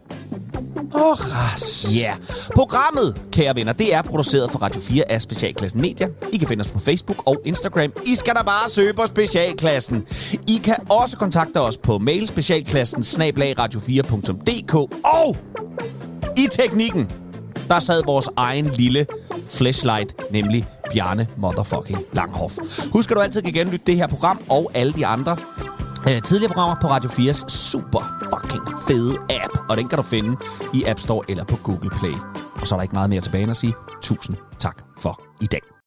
og 0.95 1.18
ras. 1.20 1.87
Ja. 1.95 2.01
Yeah. 2.01 2.16
Programmet, 2.55 3.20
kære 3.33 3.57
venner, 3.57 3.72
det 3.72 3.95
er 3.95 4.03
produceret 4.03 4.51
for 4.51 4.59
Radio 4.59 4.81
4 4.81 5.11
af 5.11 5.22
Specialklassen 5.22 5.81
Media. 5.81 6.09
I 6.33 6.37
kan 6.37 6.49
finde 6.49 6.62
os 6.62 6.70
på 6.70 6.79
Facebook 6.79 7.26
og 7.26 7.41
Instagram. 7.45 7.93
I 8.07 8.14
skal 8.14 8.35
da 8.35 8.43
bare 8.43 8.70
søge 8.70 8.93
på 8.93 9.07
Specialklassen. 9.07 10.07
I 10.49 10.61
kan 10.64 10.76
også 10.89 11.16
kontakte 11.16 11.61
os 11.61 11.76
på 11.76 11.99
mail 11.99 12.29
specialklassen 12.29 13.03
radio4.dk 13.03 14.74
og 15.05 15.37
i 16.37 16.49
teknikken, 16.51 17.11
der 17.68 17.79
sad 17.79 18.03
vores 18.05 18.29
egen 18.37 18.66
lille 18.66 19.07
flashlight, 19.49 20.33
nemlig 20.33 20.66
Bjarne 20.93 21.26
Motherfucking 21.37 21.99
Langhoff. 22.12 22.59
Husk, 22.93 23.11
at 23.11 23.16
du 23.16 23.20
altid 23.20 23.43
kan 23.43 23.53
genlytte 23.53 23.87
det 23.87 23.97
her 23.97 24.07
program 24.07 24.41
og 24.49 24.70
alle 24.74 24.93
de 24.93 25.07
andre 25.07 25.37
øh, 26.09 26.22
tidligere 26.22 26.53
programmer 26.55 26.76
på 26.80 26.88
Radio 26.88 27.11
4's 27.11 27.49
super 27.49 28.03
fucking 28.34 28.80
fede 28.88 29.14
app. 29.42 29.70
Og 29.70 29.76
den 29.76 29.88
kan 29.88 29.96
du 29.96 30.03
finde 30.03 30.36
i 30.74 30.84
App 30.84 31.01
Store 31.01 31.24
eller 31.28 31.44
på 31.44 31.57
Google 31.57 31.90
Play. 31.90 32.14
Og 32.61 32.66
så 32.66 32.74
er 32.74 32.76
der 32.78 32.82
ikke 32.82 32.94
meget 32.94 33.11
mere 33.11 33.20
tilbage 33.20 33.42
end 33.42 33.51
at 33.51 33.57
sige 33.57 33.74
tusind 34.03 34.36
tak 34.59 34.82
for 34.99 35.20
i 35.40 35.46
dag. 35.46 35.68